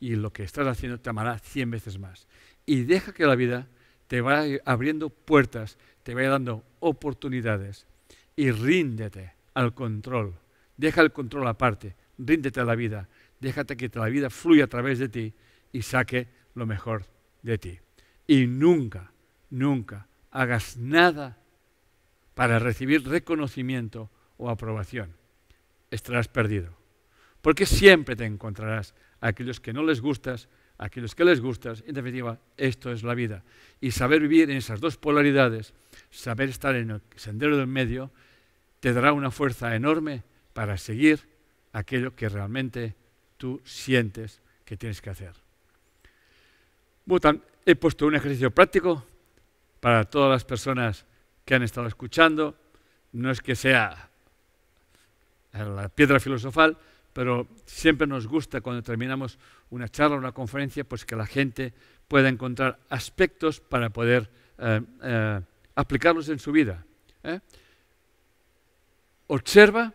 y 0.00 0.16
lo 0.16 0.32
que 0.32 0.42
estás 0.42 0.66
haciendo 0.66 1.00
te 1.00 1.10
amará 1.10 1.38
cien 1.38 1.70
veces 1.70 1.98
más. 1.98 2.26
Y 2.66 2.82
deja 2.82 3.12
que 3.12 3.26
la 3.26 3.34
vida 3.34 3.68
te 4.06 4.20
vaya 4.20 4.60
abriendo 4.64 5.10
puertas, 5.10 5.78
te 6.02 6.14
vaya 6.14 6.30
dando 6.30 6.64
oportunidades 6.80 7.86
y 8.36 8.50
ríndete 8.50 9.32
al 9.54 9.74
control. 9.74 10.34
Deja 10.76 11.00
el 11.00 11.12
control 11.12 11.46
aparte, 11.46 11.96
ríndete 12.18 12.60
a 12.60 12.64
la 12.64 12.74
vida, 12.74 13.08
déjate 13.40 13.76
que 13.76 13.90
la 13.94 14.06
vida 14.06 14.30
fluya 14.30 14.64
a 14.64 14.68
través 14.68 14.98
de 14.98 15.08
ti 15.08 15.34
y 15.72 15.82
saque 15.82 16.28
lo 16.54 16.66
mejor 16.66 17.06
de 17.42 17.58
ti. 17.58 17.78
Y 18.26 18.46
nunca, 18.46 19.12
nunca 19.50 20.08
hagas 20.30 20.76
nada 20.76 21.38
para 22.34 22.58
recibir 22.58 23.06
reconocimiento 23.06 24.10
o 24.36 24.50
aprobación. 24.50 25.14
Estarás 25.90 26.28
perdido. 26.28 26.76
Porque 27.40 27.66
siempre 27.66 28.16
te 28.16 28.24
encontrarás 28.24 28.94
a 29.24 29.28
aquellos 29.28 29.58
que 29.58 29.72
no 29.72 29.82
les 29.82 30.02
gustas, 30.02 30.48
a 30.76 30.84
aquellos 30.84 31.14
que 31.14 31.24
les 31.24 31.40
gustas. 31.40 31.82
En 31.86 31.94
definitiva, 31.94 32.38
esto 32.58 32.92
es 32.92 33.02
la 33.02 33.14
vida. 33.14 33.42
Y 33.80 33.90
saber 33.90 34.20
vivir 34.20 34.50
en 34.50 34.58
esas 34.58 34.80
dos 34.80 34.98
polaridades, 34.98 35.72
saber 36.10 36.50
estar 36.50 36.76
en 36.76 36.90
el 36.90 37.00
sendero 37.16 37.56
del 37.56 37.66
medio, 37.66 38.10
te 38.80 38.92
dará 38.92 39.14
una 39.14 39.30
fuerza 39.30 39.74
enorme 39.74 40.22
para 40.52 40.76
seguir 40.76 41.20
aquello 41.72 42.14
que 42.14 42.28
realmente 42.28 42.94
tú 43.38 43.62
sientes 43.64 44.42
que 44.66 44.76
tienes 44.76 45.00
que 45.00 45.08
hacer. 45.08 45.32
He 47.64 47.76
puesto 47.76 48.06
un 48.06 48.14
ejercicio 48.14 48.50
práctico 48.50 49.06
para 49.80 50.04
todas 50.04 50.30
las 50.30 50.44
personas 50.44 51.06
que 51.46 51.54
han 51.54 51.62
estado 51.62 51.86
escuchando. 51.86 52.58
No 53.12 53.30
es 53.30 53.40
que 53.40 53.56
sea 53.56 54.10
la 55.54 55.88
piedra 55.88 56.20
filosofal, 56.20 56.76
pero 57.14 57.46
siempre 57.64 58.06
nos 58.06 58.26
gusta 58.26 58.60
cuando 58.60 58.82
terminamos 58.82 59.38
una 59.70 59.88
charla, 59.88 60.16
una 60.16 60.32
conferencia, 60.32 60.84
pues 60.84 61.06
que 61.06 61.14
la 61.14 61.26
gente 61.26 61.72
pueda 62.08 62.28
encontrar 62.28 62.80
aspectos 62.90 63.60
para 63.60 63.88
poder 63.88 64.28
eh, 64.58 64.80
eh, 65.02 65.40
aplicarlos 65.76 66.28
en 66.28 66.40
su 66.40 66.50
vida. 66.50 66.84
¿eh? 67.22 67.38
Observa 69.28 69.94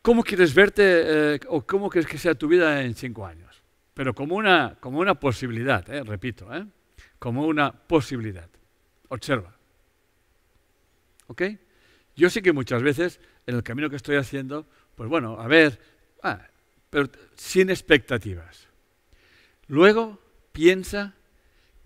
cómo 0.00 0.22
quieres 0.22 0.54
verte 0.54 1.40
o 1.48 1.66
cómo 1.66 1.90
quieres 1.90 2.08
que 2.08 2.16
sea 2.16 2.36
tu 2.36 2.46
vida 2.46 2.80
en 2.82 2.94
cinco 2.94 3.26
años, 3.26 3.60
pero 3.92 4.14
como 4.14 4.36
una, 4.36 4.76
como 4.78 5.00
una 5.00 5.14
posibilidad, 5.16 5.84
repito, 6.04 6.48
como 7.18 7.44
una 7.44 7.72
posibilidad. 7.72 8.48
Observa. 9.08 9.52
¿Ok? 11.26 11.42
Yo 12.16 12.30
sé 12.30 12.42
que 12.42 12.52
muchas 12.52 12.82
veces 12.82 13.20
en 13.46 13.54
el 13.54 13.62
camino 13.62 13.90
que 13.90 13.96
estoy 13.96 14.16
haciendo, 14.16 14.66
pues 14.94 15.08
bueno, 15.08 15.40
a 15.40 15.46
ver, 15.46 15.78
ah, 16.22 16.46
pero 16.90 17.08
sin 17.36 17.70
expectativas. 17.70 18.68
Luego 19.66 20.20
piensa 20.52 21.14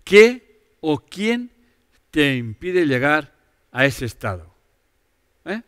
qué 0.03 0.75
o 0.81 0.99
quién 0.99 1.51
te 2.11 2.35
impide 2.35 2.85
llegar 2.85 3.33
a 3.71 3.85
ese 3.85 4.05
estado. 4.05 4.53
¿Eh? 5.45 5.61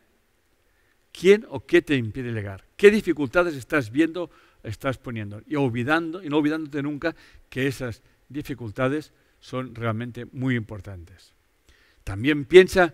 ¿Quién 1.11 1.45
o 1.49 1.65
qué 1.65 1.81
te 1.81 1.95
impide 1.95 2.31
llegar? 2.31 2.65
¿Qué 2.75 2.91
dificultades 2.91 3.55
estás 3.55 3.91
viendo, 3.91 4.29
estás 4.63 4.97
poniendo? 4.97 5.41
Y 5.47 5.55
olvidando, 5.55 6.23
y 6.23 6.29
no 6.29 6.37
olvidándote 6.37 6.81
nunca 6.81 7.15
que 7.49 7.67
esas 7.67 8.01
dificultades 8.29 9.11
son 9.39 9.75
realmente 9.75 10.25
muy 10.31 10.55
importantes. 10.55 11.33
También 12.03 12.45
piensa 12.45 12.93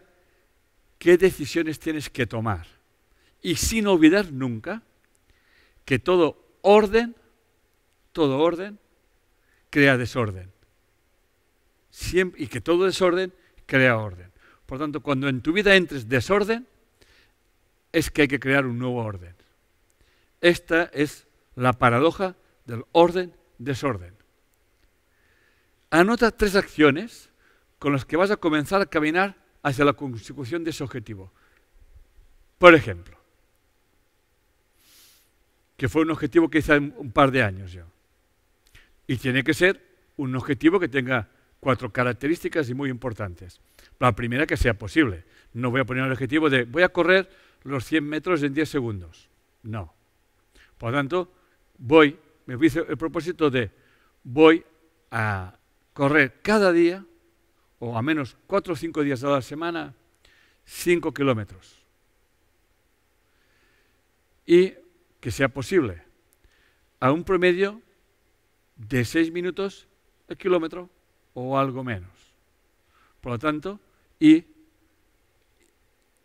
qué 0.97 1.17
decisiones 1.17 1.79
tienes 1.79 2.09
que 2.09 2.25
tomar. 2.25 2.76
Y 3.47 3.55
sin 3.55 3.87
olvidar 3.87 4.33
nunca 4.33 4.83
que 5.85 5.99
todo 5.99 6.37
orden, 6.63 7.15
todo 8.11 8.39
orden, 8.39 8.77
crea 9.69 9.95
desorden. 9.95 10.51
y 12.11 12.47
que 12.47 12.59
todo 12.59 12.83
desorden 12.83 13.33
crea 13.65 13.99
orden. 13.99 14.33
Por 14.65 14.79
tanto, 14.79 14.99
cuando 14.99 15.29
en 15.29 15.39
tu 15.39 15.53
vida 15.53 15.77
entres 15.77 16.09
desorden, 16.09 16.67
es 17.93 18.11
que 18.11 18.23
hay 18.23 18.27
que 18.27 18.41
crear 18.41 18.65
un 18.65 18.79
nuevo 18.79 19.01
orden. 19.01 19.33
Esta 20.41 20.83
es 20.91 21.25
la 21.55 21.71
paradoja 21.71 22.35
del 22.65 22.83
orden-desorden. 22.91 24.13
Anota 25.89 26.31
tres 26.31 26.57
acciones 26.57 27.29
con 27.79 27.93
las 27.93 28.03
que 28.03 28.17
vas 28.17 28.29
a 28.29 28.35
comenzar 28.35 28.81
a 28.81 28.87
caminar 28.87 29.37
hacia 29.63 29.85
la 29.85 29.93
consecución 29.93 30.65
de 30.65 30.71
ese 30.71 30.83
objetivo. 30.83 31.31
Por 32.57 32.75
ejemplo, 32.75 33.16
que 35.77 35.87
fue 35.87 36.01
un 36.01 36.11
objetivo 36.11 36.49
que 36.49 36.57
hice 36.57 36.77
un 36.77 37.11
par 37.11 37.31
de 37.31 37.43
años 37.43 37.71
yo. 37.71 37.83
Y 39.05 39.17
tiene 39.17 39.43
que 39.43 39.53
ser 39.53 39.81
un 40.17 40.35
objetivo 40.35 40.79
que 40.79 40.89
tenga 40.89 41.29
cuatro 41.59 41.93
características 41.93 42.69
y 42.69 42.73
muy 42.73 42.89
importantes. 42.89 43.61
La 43.99 44.13
primera, 44.13 44.45
que 44.45 44.57
sea 44.57 44.73
posible. 44.73 45.23
No 45.53 45.71
voy 45.71 45.81
a 45.81 45.85
poner 45.85 46.05
el 46.05 46.11
objetivo 46.11 46.49
de 46.49 46.65
voy 46.65 46.83
a 46.83 46.89
correr 46.89 47.29
los 47.63 47.85
100 47.85 48.03
metros 48.03 48.43
en 48.43 48.53
10 48.53 48.67
segundos. 48.67 49.29
No. 49.63 49.93
Por 50.77 50.91
lo 50.91 50.97
tanto, 50.97 51.31
voy, 51.77 52.17
me 52.45 52.65
hice 52.65 52.85
el 52.87 52.97
propósito 52.97 53.49
de 53.49 53.71
voy 54.23 54.63
a 55.11 55.57
correr 55.93 56.39
cada 56.41 56.71
día, 56.71 57.05
o 57.79 57.97
a 57.97 58.01
menos 58.01 58.37
4 58.47 58.73
o 58.73 58.75
5 58.75 59.03
días 59.03 59.23
a 59.23 59.29
la 59.29 59.41
semana, 59.41 59.93
5 60.65 61.13
kilómetros. 61.13 61.77
Y 64.45 64.73
que 65.19 65.31
sea 65.31 65.49
posible 65.49 66.03
a 66.99 67.11
un 67.11 67.23
promedio 67.23 67.81
de 68.75 69.05
6 69.05 69.31
minutos 69.31 69.87
el 70.27 70.37
kilómetro 70.37 70.89
o 71.33 71.57
algo 71.57 71.83
menos. 71.83 72.11
Por 73.21 73.33
lo 73.33 73.39
tanto, 73.39 73.79
y 74.19 74.45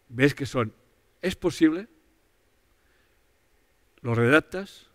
ves 0.08 0.34
que 0.34 0.46
son, 0.46 0.72
es 1.20 1.36
posible, 1.36 1.88
lo 4.00 4.14
redactas 4.14 4.86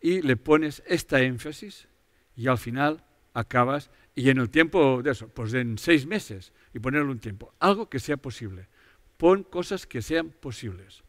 y 0.00 0.22
le 0.22 0.36
pones 0.36 0.82
esta 0.86 1.20
énfasis 1.20 1.88
y 2.36 2.46
al 2.46 2.58
final 2.58 3.04
acabas, 3.34 3.90
y 4.14 4.30
en 4.30 4.38
el 4.38 4.50
tiempo 4.50 5.02
de 5.02 5.12
eso, 5.12 5.28
pues 5.28 5.54
en 5.54 5.78
seis 5.78 6.06
meses, 6.06 6.52
y 6.74 6.78
ponerle 6.78 7.10
un 7.10 7.20
tiempo, 7.20 7.52
algo 7.58 7.88
que 7.88 8.00
sea 8.00 8.16
posible. 8.16 8.68
Pon 9.16 9.42
cosas 9.42 9.86
que 9.86 10.02
sean 10.02 10.30
posibles. 10.30 11.02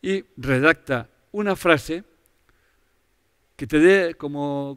Y 0.00 0.24
redacta 0.36 1.10
una 1.32 1.56
frase 1.56 2.04
que 3.56 3.66
te 3.66 3.78
dé 3.78 4.14
como, 4.14 4.76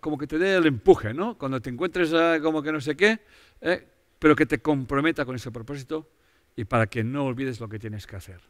como, 0.00 0.18
que 0.18 0.26
te 0.26 0.38
dé 0.38 0.56
el 0.56 0.66
empuje, 0.66 1.14
¿no? 1.14 1.36
Cuando 1.38 1.60
te 1.60 1.70
encuentres 1.70 2.12
como 2.42 2.62
que 2.62 2.72
no 2.72 2.80
sé 2.80 2.96
qué, 2.96 3.20
¿eh? 3.60 3.86
pero 4.18 4.36
que 4.36 4.46
te 4.46 4.60
comprometa 4.60 5.24
con 5.24 5.34
ese 5.34 5.50
propósito 5.50 6.08
y 6.56 6.64
para 6.64 6.86
que 6.86 7.02
no 7.02 7.24
olvides 7.24 7.60
lo 7.60 7.68
que 7.68 7.78
tienes 7.78 8.06
que 8.06 8.16
hacer. 8.16 8.40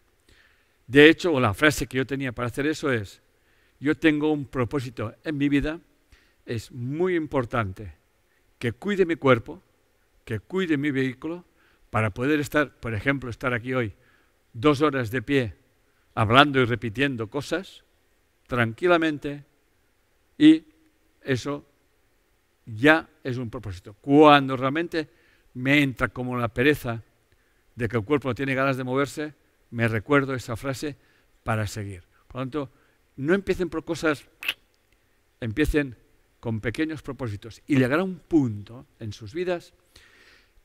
De 0.86 1.08
hecho, 1.08 1.38
la 1.38 1.54
frase 1.54 1.86
que 1.86 1.98
yo 1.98 2.06
tenía 2.06 2.32
para 2.32 2.48
hacer 2.48 2.66
eso 2.66 2.92
es, 2.92 3.22
yo 3.78 3.96
tengo 3.96 4.32
un 4.32 4.46
propósito 4.46 5.14
en 5.24 5.38
mi 5.38 5.48
vida, 5.48 5.80
es 6.44 6.72
muy 6.72 7.14
importante 7.14 7.94
que 8.58 8.72
cuide 8.72 9.06
mi 9.06 9.16
cuerpo, 9.16 9.62
que 10.24 10.40
cuide 10.40 10.76
mi 10.76 10.90
vehículo, 10.90 11.44
para 11.90 12.10
poder 12.10 12.40
estar, 12.40 12.78
por 12.78 12.94
ejemplo, 12.94 13.30
estar 13.30 13.52
aquí 13.52 13.74
hoy 13.74 13.94
dos 14.52 14.80
horas 14.82 15.10
de 15.10 15.22
pie, 15.22 15.54
hablando 16.14 16.60
y 16.60 16.64
repitiendo 16.64 17.28
cosas, 17.28 17.84
tranquilamente, 18.46 19.44
y 20.38 20.64
eso 21.22 21.66
ya 22.66 23.08
es 23.22 23.36
un 23.36 23.50
propósito. 23.50 23.94
Cuando 23.94 24.56
realmente 24.56 25.08
me 25.54 25.82
entra 25.82 26.08
como 26.08 26.36
la 26.38 26.48
pereza 26.48 27.02
de 27.74 27.88
que 27.88 27.96
el 27.96 28.04
cuerpo 28.04 28.28
no 28.28 28.34
tiene 28.34 28.54
ganas 28.54 28.76
de 28.76 28.84
moverse, 28.84 29.34
me 29.70 29.88
recuerdo 29.88 30.34
esa 30.34 30.56
frase 30.56 30.96
para 31.44 31.66
seguir. 31.66 32.04
Por 32.26 32.36
lo 32.36 32.40
tanto, 32.42 32.70
no 33.16 33.34
empiecen 33.34 33.68
por 33.68 33.84
cosas, 33.84 34.26
empiecen 35.40 35.96
con 36.40 36.60
pequeños 36.60 37.02
propósitos 37.02 37.62
y 37.66 37.76
llegará 37.76 38.02
un 38.02 38.18
punto 38.18 38.86
en 38.98 39.12
sus 39.12 39.34
vidas 39.34 39.74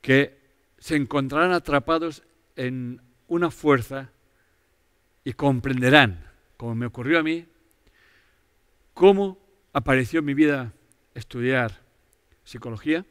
que 0.02 0.40
se 0.78 0.96
encontrarán 0.96 1.52
atrapados 1.52 2.24
en 2.56 3.02
una 3.28 3.52
fuerza 3.52 4.12
y 5.26 5.34
comprenderán, 5.34 6.24
como 6.56 6.76
me 6.76 6.86
ocurrió 6.86 7.20
a 7.20 7.24
mí, 7.24 7.48
cómo 8.94 9.38
apareció 9.74 10.20
en 10.20 10.26
mi 10.26 10.36
vida 10.36 10.72
estudiar 11.16 11.82
psicología, 12.44 13.06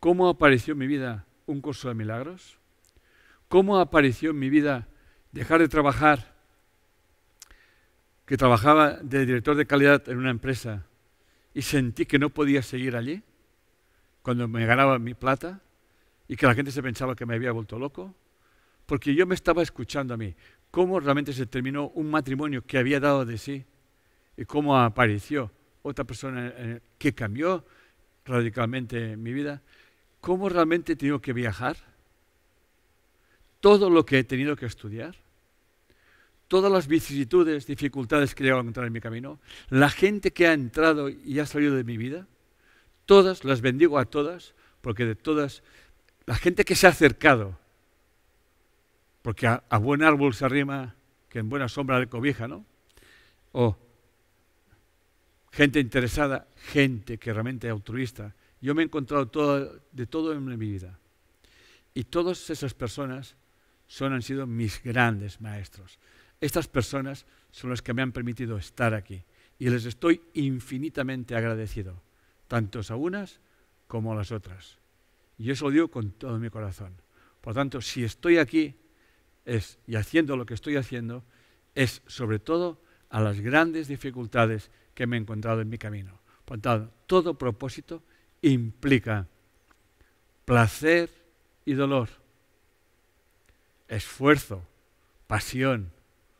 cómo 0.00 0.28
apareció 0.28 0.72
en 0.72 0.78
mi 0.78 0.88
vida 0.88 1.26
un 1.46 1.60
curso 1.60 1.88
de 1.88 1.94
milagros, 1.94 2.58
cómo 3.48 3.78
apareció 3.78 4.30
en 4.30 4.40
mi 4.40 4.50
vida 4.50 4.88
dejar 5.32 5.60
de 5.60 5.68
trabajar, 5.68 6.34
que 8.26 8.36
trabajaba 8.36 8.98
de 9.02 9.26
director 9.26 9.56
de 9.56 9.66
calidad 9.66 10.08
en 10.08 10.18
una 10.18 10.30
empresa 10.30 10.86
y 11.54 11.62
sentí 11.62 12.04
que 12.04 12.18
no 12.18 12.30
podía 12.30 12.62
seguir 12.62 12.96
allí 12.96 13.22
cuando 14.22 14.46
me 14.48 14.66
ganaba 14.66 14.98
mi 14.98 15.14
plata 15.14 15.60
y 16.28 16.36
que 16.36 16.46
la 16.46 16.54
gente 16.54 16.70
se 16.72 16.82
pensaba 16.82 17.14
que 17.14 17.26
me 17.26 17.34
había 17.34 17.52
vuelto 17.52 17.78
loco, 17.78 18.14
porque 18.86 19.14
yo 19.14 19.26
me 19.26 19.34
estaba 19.34 19.62
escuchando 19.62 20.14
a 20.14 20.16
mí, 20.16 20.34
cómo 20.70 21.00
realmente 21.00 21.32
se 21.32 21.46
terminó 21.46 21.88
un 21.88 22.10
matrimonio 22.10 22.64
que 22.64 22.78
había 22.78 23.00
dado 23.00 23.24
de 23.24 23.38
sí 23.38 23.64
y 24.36 24.44
cómo 24.44 24.78
apareció 24.78 25.50
otra 25.82 26.04
persona 26.04 26.52
que 26.98 27.14
cambió 27.14 27.64
radicalmente 28.24 29.16
mi 29.16 29.32
vida, 29.32 29.62
cómo 30.20 30.48
realmente 30.48 30.92
he 30.92 30.96
tenido 30.96 31.20
que 31.20 31.32
viajar, 31.32 31.76
todo 33.60 33.90
lo 33.90 34.06
que 34.06 34.18
he 34.18 34.24
tenido 34.24 34.56
que 34.56 34.66
estudiar, 34.66 35.16
todas 36.48 36.72
las 36.72 36.88
vicisitudes, 36.88 37.66
dificultades 37.66 38.34
que 38.34 38.42
he 38.42 38.44
llegado 38.44 38.60
a 38.60 38.62
encontrar 38.62 38.86
en 38.86 38.92
mi 38.92 39.00
camino, 39.00 39.38
la 39.68 39.88
gente 39.88 40.32
que 40.32 40.48
ha 40.48 40.52
entrado 40.52 41.08
y 41.08 41.38
ha 41.38 41.46
salido 41.46 41.76
de 41.76 41.84
mi 41.84 41.96
vida, 41.96 42.26
todas 43.06 43.44
las 43.44 43.60
bendigo 43.60 43.98
a 43.98 44.06
todas, 44.06 44.54
porque 44.80 45.04
de 45.04 45.14
todas, 45.14 45.62
la 46.26 46.34
gente 46.34 46.64
que 46.64 46.74
se 46.74 46.88
ha 46.88 46.90
acercado, 46.90 47.59
porque 49.22 49.46
a, 49.46 49.78
buen 49.78 50.02
árbol 50.02 50.34
se 50.34 50.44
arrima, 50.44 50.94
que 51.28 51.40
en 51.40 51.48
buena 51.48 51.68
sombra 51.68 51.98
de 51.98 52.06
cobija, 52.06 52.48
¿no? 52.48 52.64
O 53.52 53.76
gente 55.52 55.80
interesada, 55.80 56.48
gente 56.56 57.18
que 57.18 57.32
realmente 57.32 57.66
es 57.66 57.72
altruista, 57.72 58.34
yo 58.60 58.74
me 58.74 58.82
he 58.82 58.84
encontrado 58.84 59.26
de 59.92 60.06
todo 60.06 60.32
en 60.32 60.44
mi 60.44 60.56
vida. 60.56 60.98
Y 61.94 62.04
todas 62.04 62.50
esas 62.50 62.74
personas 62.74 63.36
son, 63.86 64.12
han 64.12 64.22
sido 64.22 64.46
mis 64.46 64.82
grandes 64.82 65.40
maestros. 65.40 65.98
Estas 66.40 66.68
personas 66.68 67.26
son 67.50 67.70
las 67.70 67.82
que 67.82 67.92
me 67.92 68.02
han 68.02 68.12
permitido 68.12 68.56
estar 68.56 68.94
aquí. 68.94 69.24
Y 69.58 69.68
les 69.68 69.84
estoy 69.84 70.22
infinitamente 70.34 71.34
agradecido, 71.34 72.00
tanto 72.48 72.80
a 72.88 72.96
unas 72.96 73.40
como 73.86 74.12
a 74.12 74.16
las 74.16 74.32
otras. 74.32 74.78
Y 75.36 75.50
eso 75.50 75.66
lo 75.66 75.70
digo 75.72 75.88
con 75.88 76.12
todo 76.12 76.38
mi 76.38 76.48
corazón. 76.48 76.94
Por 77.40 77.54
tanto, 77.54 77.80
si 77.80 78.04
estoy 78.04 78.38
aquí 78.38 78.76
es, 79.44 79.78
y 79.86 79.96
haciendo 79.96 80.36
lo 80.36 80.46
que 80.46 80.54
estoy 80.54 80.76
haciendo, 80.76 81.24
es 81.74 82.02
sobre 82.06 82.38
todo 82.38 82.80
a 83.08 83.20
las 83.20 83.40
grandes 83.40 83.88
dificultades 83.88 84.70
que 84.94 85.06
me 85.06 85.16
he 85.16 85.20
encontrado 85.20 85.60
en 85.60 85.68
mi 85.68 85.78
camino. 85.78 86.18
Por 86.44 86.60
tanto, 86.60 86.92
todo 87.06 87.34
propósito 87.34 88.02
implica 88.42 89.26
placer 90.44 91.10
y 91.64 91.74
dolor, 91.74 92.08
esfuerzo, 93.88 94.62
pasión, 95.26 95.92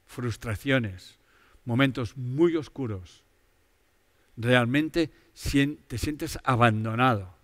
frustraciones, 0.06 1.18
momentos 1.64 2.16
muy 2.16 2.56
oscuros. 2.56 3.22
Realmente 4.36 5.10
te 5.86 5.98
sientes 5.98 6.38
abandonado. 6.42 7.34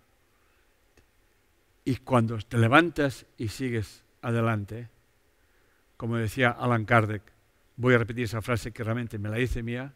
Y 1.85 1.97
cuando 1.97 2.37
te 2.39 2.57
levantas 2.57 3.25
y 3.37 3.47
sigues 3.47 4.03
adelante, 4.21 4.89
como 5.97 6.17
decía 6.17 6.51
Alan 6.51 6.85
Kardec, 6.85 7.23
voy 7.75 7.95
a 7.95 7.97
repetir 7.97 8.25
esa 8.25 8.41
frase 8.41 8.71
que 8.71 8.83
realmente 8.83 9.17
me 9.17 9.29
la 9.29 9.37
dice 9.37 9.63
mía, 9.63 9.93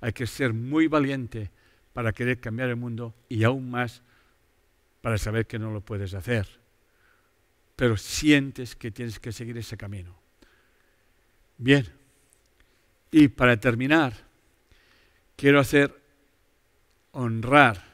hay 0.00 0.12
que 0.12 0.26
ser 0.26 0.52
muy 0.52 0.88
valiente 0.88 1.50
para 1.92 2.12
querer 2.12 2.40
cambiar 2.40 2.70
el 2.70 2.76
mundo 2.76 3.14
y 3.28 3.44
aún 3.44 3.70
más 3.70 4.02
para 5.02 5.18
saber 5.18 5.46
que 5.46 5.58
no 5.58 5.70
lo 5.70 5.80
puedes 5.80 6.14
hacer. 6.14 6.48
Pero 7.76 7.96
sientes 7.96 8.74
que 8.74 8.90
tienes 8.90 9.20
que 9.20 9.32
seguir 9.32 9.56
ese 9.58 9.76
camino. 9.76 10.16
Bien, 11.58 11.86
y 13.10 13.28
para 13.28 13.58
terminar, 13.58 14.14
quiero 15.36 15.60
hacer 15.60 15.94
honrar 17.12 17.84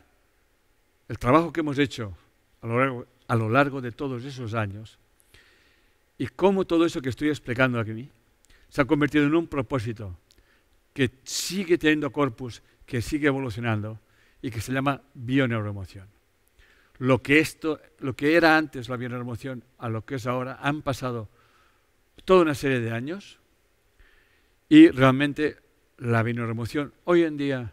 el 1.08 1.18
trabajo 1.18 1.52
que 1.52 1.60
hemos 1.60 1.78
hecho 1.78 2.16
a 2.60 2.66
lo 2.66 2.78
largo, 2.78 3.06
a 3.26 3.34
lo 3.34 3.48
largo 3.48 3.80
de 3.80 3.92
todos 3.92 4.24
esos 4.24 4.54
años 4.54 4.98
y 6.18 6.26
cómo 6.26 6.66
todo 6.66 6.84
eso 6.84 7.00
que 7.00 7.08
estoy 7.08 7.28
explicando 7.28 7.78
aquí 7.78 8.10
se 8.68 8.82
ha 8.82 8.84
convertido 8.84 9.24
en 9.24 9.34
un 9.34 9.46
propósito 9.46 10.18
que 10.92 11.10
sigue 11.22 11.78
teniendo 11.78 12.10
corpus 12.10 12.62
que 12.84 13.02
sigue 13.02 13.28
evolucionando 13.28 14.00
y 14.42 14.50
que 14.50 14.60
se 14.60 14.72
llama 14.72 15.02
bioneuroemoción. 15.14 16.08
Lo 16.98 17.22
que, 17.22 17.38
esto, 17.38 17.80
lo 18.00 18.16
que 18.16 18.34
era 18.34 18.56
antes 18.56 18.88
la 18.88 18.96
bioneuroemoción 18.96 19.62
a 19.78 19.88
lo 19.88 20.04
que 20.04 20.16
es 20.16 20.26
ahora, 20.26 20.58
han 20.60 20.82
pasado 20.82 21.28
toda 22.24 22.42
una 22.42 22.54
serie 22.54 22.80
de 22.80 22.90
años 22.90 23.38
y 24.68 24.88
realmente 24.88 25.58
la 25.98 26.22
bioneuroemoción 26.22 26.92
hoy 27.04 27.22
en 27.22 27.36
día 27.36 27.72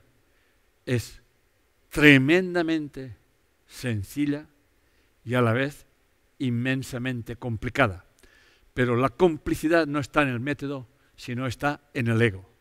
es 0.85 1.21
tremendamente 1.89 3.15
sencilla 3.67 4.47
y 5.23 5.33
a 5.33 5.41
la 5.41 5.53
vez 5.53 5.85
inmensamente 6.39 7.37
complicada. 7.37 8.05
Pero 8.75 8.95
la 8.95 9.09
complicidad 9.09 9.87
no 9.87 9.97
está 9.99 10.21
en 10.21 10.27
el 10.27 10.39
método, 10.39 10.87
sino 11.15 11.47
está 11.47 11.81
en 11.95 12.09
el 12.09 12.21
ego 12.21 12.55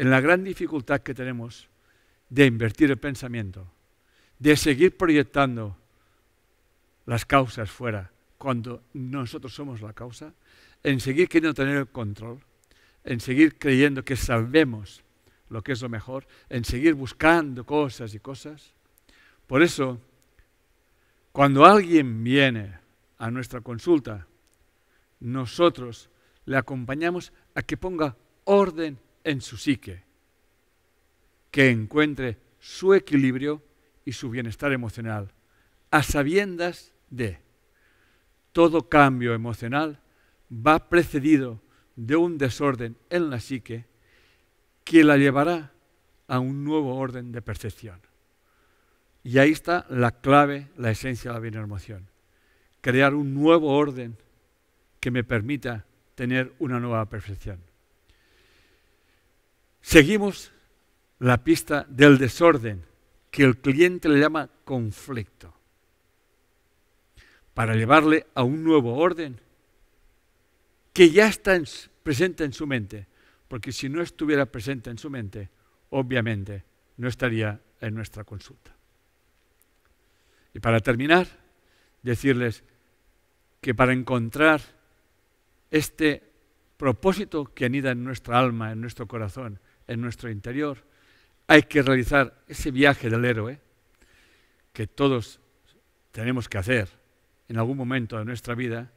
en 0.00 0.08
la 0.08 0.22
gran 0.22 0.44
dificultad 0.44 1.00
que 1.02 1.12
tenemos 1.12 1.68
de 2.30 2.46
invertir 2.46 2.90
el 2.90 2.96
pensamiento, 2.96 3.70
de 4.38 4.56
seguir 4.56 4.96
proyectando 4.96 5.76
las 7.04 7.26
causas 7.26 7.70
fuera 7.70 8.10
cuando 8.38 8.82
nosotros 8.94 9.52
somos 9.52 9.82
la 9.82 9.92
causa, 9.92 10.32
en 10.82 11.00
seguir 11.00 11.28
queriendo 11.28 11.52
tener 11.52 11.76
el 11.76 11.88
control, 11.88 12.40
en 13.04 13.20
seguir 13.20 13.58
creyendo 13.58 14.02
que 14.02 14.16
sabemos 14.16 15.02
lo 15.50 15.62
que 15.62 15.72
es 15.72 15.82
lo 15.82 15.90
mejor, 15.90 16.26
en 16.48 16.64
seguir 16.64 16.94
buscando 16.94 17.66
cosas 17.66 18.14
y 18.14 18.20
cosas. 18.20 18.72
Por 19.46 19.62
eso, 19.62 20.00
cuando 21.32 21.66
alguien 21.66 22.24
viene 22.24 22.78
a 23.18 23.30
nuestra 23.30 23.60
consulta, 23.60 24.26
nosotros 25.20 26.10
le 26.44 26.56
acompañamos 26.56 27.32
a 27.54 27.62
que 27.62 27.76
ponga 27.76 28.16
orden 28.44 28.98
en 29.22 29.40
su 29.40 29.56
psique, 29.56 30.02
que 31.50 31.70
encuentre 31.70 32.38
su 32.58 32.94
equilibrio 32.94 33.62
y 34.04 34.12
su 34.12 34.30
bienestar 34.30 34.72
emocional, 34.72 35.32
a 35.90 36.02
sabiendas 36.02 36.92
de 37.10 37.40
todo 38.52 38.88
cambio 38.88 39.34
emocional 39.34 40.00
va 40.50 40.88
precedido 40.88 41.60
de 41.96 42.16
un 42.16 42.38
desorden 42.38 42.96
en 43.10 43.30
la 43.30 43.40
psique 43.40 43.86
que 44.84 45.04
la 45.04 45.16
llevará 45.16 45.72
a 46.26 46.38
un 46.38 46.64
nuevo 46.64 46.96
orden 46.96 47.32
de 47.32 47.42
percepción. 47.42 48.00
Y 49.22 49.38
ahí 49.38 49.50
está 49.50 49.86
la 49.90 50.12
clave, 50.12 50.68
la 50.76 50.90
esencia 50.90 51.32
de 51.32 51.50
la 51.50 51.60
emoción. 51.60 52.08
Crear 52.80 53.14
un 53.14 53.34
nuevo 53.34 53.76
orden 53.76 54.16
que 55.00 55.10
me 55.10 55.24
permita 55.24 55.86
tener 56.14 56.52
una 56.58 56.78
nueva 56.78 57.06
percepción. 57.06 57.58
Seguimos 59.80 60.52
la 61.18 61.42
pista 61.42 61.86
del 61.88 62.18
desorden, 62.18 62.84
que 63.30 63.44
el 63.44 63.58
cliente 63.58 64.08
le 64.08 64.20
llama 64.20 64.48
conflicto, 64.64 65.54
para 67.54 67.74
llevarle 67.74 68.26
a 68.34 68.42
un 68.42 68.62
nuevo 68.62 68.96
orden 68.96 69.40
que 70.92 71.10
ya 71.10 71.28
está 71.28 71.58
presente 72.02 72.44
en 72.44 72.52
su 72.52 72.66
mente, 72.66 73.06
porque 73.48 73.72
si 73.72 73.88
no 73.88 74.02
estuviera 74.02 74.46
presente 74.46 74.90
en 74.90 74.98
su 74.98 75.10
mente, 75.10 75.50
obviamente 75.90 76.64
no 76.98 77.08
estaría 77.08 77.60
en 77.80 77.94
nuestra 77.94 78.24
consulta. 78.24 78.74
Y 80.52 80.60
para 80.60 80.80
terminar, 80.80 81.26
decirles 82.02 82.64
que 83.60 83.74
para 83.74 83.92
encontrar 83.92 84.60
este 85.70 86.22
propósito 86.76 87.44
que 87.44 87.66
anida 87.66 87.90
en 87.90 88.04
nuestra 88.04 88.38
alma, 88.38 88.72
en 88.72 88.80
nuestro 88.80 89.06
corazón, 89.06 89.60
en 89.86 90.00
nuestro 90.00 90.30
interior, 90.30 90.78
hay 91.46 91.64
que 91.64 91.82
realizar 91.82 92.42
ese 92.46 92.70
viaje 92.70 93.10
del 93.10 93.24
héroe 93.24 93.60
que 94.72 94.86
todos 94.86 95.40
tenemos 96.12 96.48
que 96.48 96.58
hacer 96.58 96.88
en 97.48 97.58
algún 97.58 97.76
momento 97.76 98.18
de 98.18 98.24
nuestra 98.24 98.54
vida. 98.54 98.90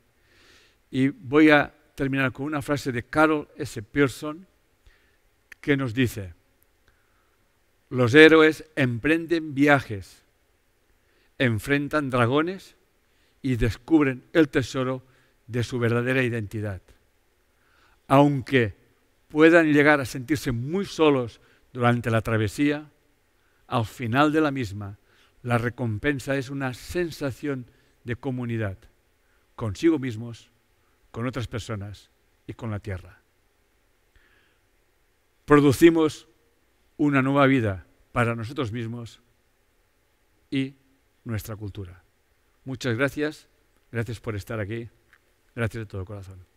Y 0.91 1.10
voy 1.10 1.50
a 1.50 1.74
terminar 1.95 2.32
con 2.32 2.45
una 2.45 2.62
frase 2.62 2.91
de 2.91 3.04
Carol 3.04 3.48
S. 3.58 3.82
Pearson 3.82 4.48
que 5.60 5.76
nos 5.78 5.94
dice, 5.94 6.34
los 7.90 8.14
héroes 8.14 8.66
emprenden 8.76 9.54
viajes, 9.54 10.24
enfrentan 11.38 12.10
dragones 12.10 12.76
y 13.41 13.56
descubren 13.56 14.24
el 14.34 14.50
tesoro 14.50 15.04
de 15.48 15.64
su 15.64 15.80
verdadera 15.80 16.24
identidad. 16.24 16.82
Aunque 18.07 18.76
puedan 19.28 19.72
llegar 19.74 19.99
a 19.99 20.06
sentirse 20.06 20.52
muy 20.52 20.86
solos 20.86 21.41
durante 21.72 22.11
la 22.11 22.22
travesía, 22.22 22.91
al 23.68 23.86
final 23.86 24.32
de 24.32 24.41
la 24.41 24.52
misma, 24.52 24.99
la 25.41 25.57
recompensa 25.57 26.36
es 26.36 26.49
una 26.49 26.74
sensación 26.74 27.65
de 28.03 28.15
comunidad 28.15 28.78
consigo 29.56 29.99
mismos 29.99 30.52
con 31.11 31.28
otras 31.28 31.48
personas 31.48 32.10
y 32.48 32.53
con 32.53 32.72
la 32.72 32.80
tierra. 32.80 33.22
Producimos 35.45 36.28
una 36.98 37.22
nueva 37.22 37.45
vida 37.48 37.86
para 38.11 38.36
nosotros 38.36 38.72
mismos 38.72 39.22
y 40.49 40.76
nuestra 41.24 41.56
cultura. 41.56 42.03
Muchas 42.65 42.95
gracias, 42.95 43.48
gracias 43.91 44.20
por 44.20 44.36
estar 44.36 44.60
aquí, 44.60 44.90
gracias 45.55 45.81
de 45.81 45.85
todo 45.85 46.05
corazón. 46.05 46.52